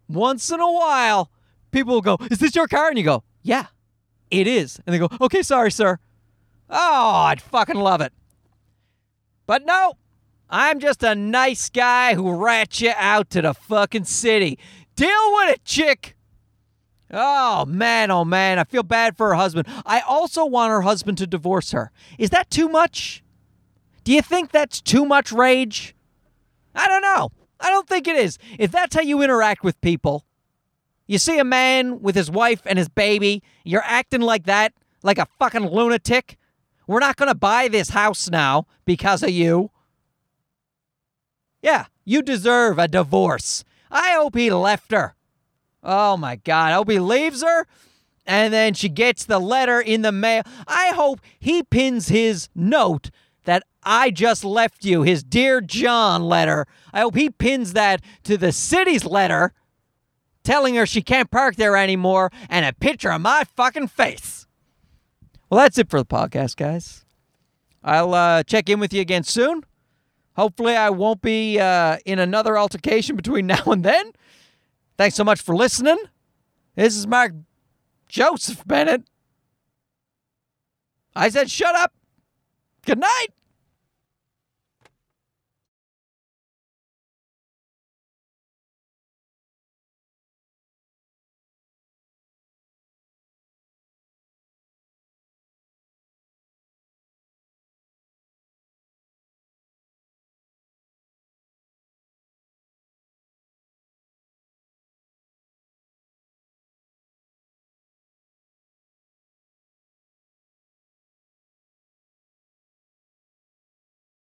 once 0.09 0.51
in 0.51 0.59
a 0.59 0.72
while, 0.72 1.32
people 1.72 1.93
will 1.93 2.01
go, 2.01 2.17
Is 2.30 2.39
this 2.39 2.55
your 2.55 2.67
car? 2.67 2.89
And 2.89 2.97
you 2.97 3.03
go, 3.03 3.24
Yeah, 3.41 3.67
it 4.30 4.47
is. 4.47 4.80
And 4.86 4.93
they 4.93 4.99
go, 4.99 5.09
Okay, 5.19 5.41
sorry, 5.41 5.72
sir. 5.72 5.99
Oh, 6.69 7.11
I'd 7.26 7.41
fucking 7.41 7.76
love 7.76 8.01
it. 8.01 8.13
But 9.45 9.65
no, 9.65 9.95
I'm 10.49 10.80
just 10.80 11.03
a 11.03 11.15
nice 11.15 11.69
guy 11.69 12.15
who 12.15 12.34
rats 12.34 12.82
you 12.82 12.93
out 12.95 13.30
to 13.32 13.41
the 13.41 13.53
fucking 13.53 14.05
city. 14.05 14.57
Deal 14.95 15.34
with 15.34 15.55
it, 15.55 15.65
chick. 15.65 16.15
Oh, 17.13 17.65
man, 17.65 18.11
oh, 18.11 18.24
man. 18.24 18.59
I 18.59 18.63
feel 18.63 18.84
bad 18.84 19.17
for 19.17 19.30
her 19.30 19.36
husband. 19.36 19.67
I 19.86 20.01
also 20.01 20.45
want 20.45 20.72
her 20.72 20.82
husband 20.82 21.17
to 21.17 21.28
divorce 21.28 21.72
her. 21.72 21.91
Is 22.17 22.30
that 22.30 22.49
too 22.49 22.69
much? 22.69 23.24
Do 24.03 24.13
you 24.13 24.22
think 24.22 24.51
that's 24.51 24.82
too 24.82 25.05
much 25.05 25.32
rage? 25.32 25.95
I 26.74 26.88
don't 26.88 27.01
know. 27.01 27.32
I 27.59 27.69
don't 27.69 27.88
think 27.88 28.07
it 28.07 28.15
is. 28.15 28.38
If 28.57 28.72
that's 28.72 28.95
how 28.95 29.01
you 29.01 29.22
interact 29.22 29.63
with 29.63 29.80
people, 29.82 30.26
you 31.12 31.18
see 31.18 31.39
a 31.39 31.43
man 31.43 31.99
with 32.01 32.16
his 32.16 32.32
wife 32.32 32.62
and 32.66 32.80
his 32.80 32.88
baby, 32.88 33.43
you're 33.66 33.84
acting 33.84 34.22
like 34.22 34.45
that, 34.45 34.72
like 35.03 35.18
a 35.18 35.28
fucking 35.39 35.68
lunatic. 35.68 36.38
We're 36.88 37.01
not 37.01 37.18
going 37.18 37.28
to 37.28 37.36
buy 37.36 37.68
this 37.68 37.89
house 37.89 38.30
now 38.30 38.66
because 38.86 39.22
of 39.22 39.30
you. 39.30 39.72
Yeah, 41.62 41.88
you 42.05 42.22
deserve 42.22 42.80
a 42.80 42.88
divorce. 42.88 43.66
I 43.91 44.12
hope 44.12 44.38
he 44.38 44.49
left 44.51 44.93
her. 44.93 45.16
Oh 45.84 46.16
my 46.16 46.38
God. 46.38 46.72
I 46.72 46.76
hope 46.76 46.89
he 46.89 46.99
leaves 46.99 47.43
her 47.43 47.68
and 48.26 48.53
then 48.53 48.74
she 48.74 48.88
gets 48.88 49.26
the 49.26 49.39
letter 49.39 49.82
in 49.82 50.03
the 50.03 50.14
mail. 50.14 50.43
I 50.66 50.93
hope 50.95 51.20
he 51.38 51.62
pins 51.62 52.07
his 52.07 52.47
note 52.55 53.09
that 53.43 53.64
I 53.84 54.12
just 54.12 54.45
left 54.45 54.86
you, 54.86 55.01
his 55.01 55.26
Dear 55.26 55.59
John 55.59 56.24
letter. 56.24 56.68
I 56.93 57.01
hope 57.01 57.16
he 57.16 57.30
pins 57.30 57.74
that 57.74 58.01
to 58.24 58.38
the 58.38 58.53
city's 58.53 59.03
letter 59.03 59.51
telling 60.43 60.75
her 60.75 60.85
she 60.85 61.01
can't 61.01 61.31
park 61.31 61.55
there 61.55 61.75
anymore 61.77 62.31
and 62.49 62.65
a 62.65 62.73
picture 62.73 63.11
of 63.11 63.21
my 63.21 63.43
fucking 63.55 63.87
face. 63.87 64.47
Well, 65.49 65.59
that's 65.59 65.77
it 65.77 65.89
for 65.89 65.99
the 65.99 66.05
podcast, 66.05 66.55
guys. 66.55 67.03
I'll 67.83 68.13
uh, 68.13 68.43
check 68.43 68.69
in 68.69 68.79
with 68.79 68.93
you 68.93 69.01
again 69.01 69.23
soon. 69.23 69.63
Hopefully, 70.35 70.75
I 70.75 70.89
won't 70.89 71.21
be 71.21 71.59
uh, 71.59 71.97
in 72.05 72.19
another 72.19 72.57
altercation 72.57 73.15
between 73.15 73.47
now 73.47 73.63
and 73.65 73.83
then. 73.83 74.11
Thanks 74.97 75.15
so 75.15 75.23
much 75.23 75.41
for 75.41 75.55
listening. 75.55 75.97
This 76.75 76.95
is 76.95 77.05
Mark 77.05 77.33
Joseph 78.07 78.65
Bennett. 78.65 79.03
I 81.15 81.29
said, 81.29 81.51
shut 81.51 81.75
up. 81.75 81.93
Good 82.85 82.99
night. 82.99 83.27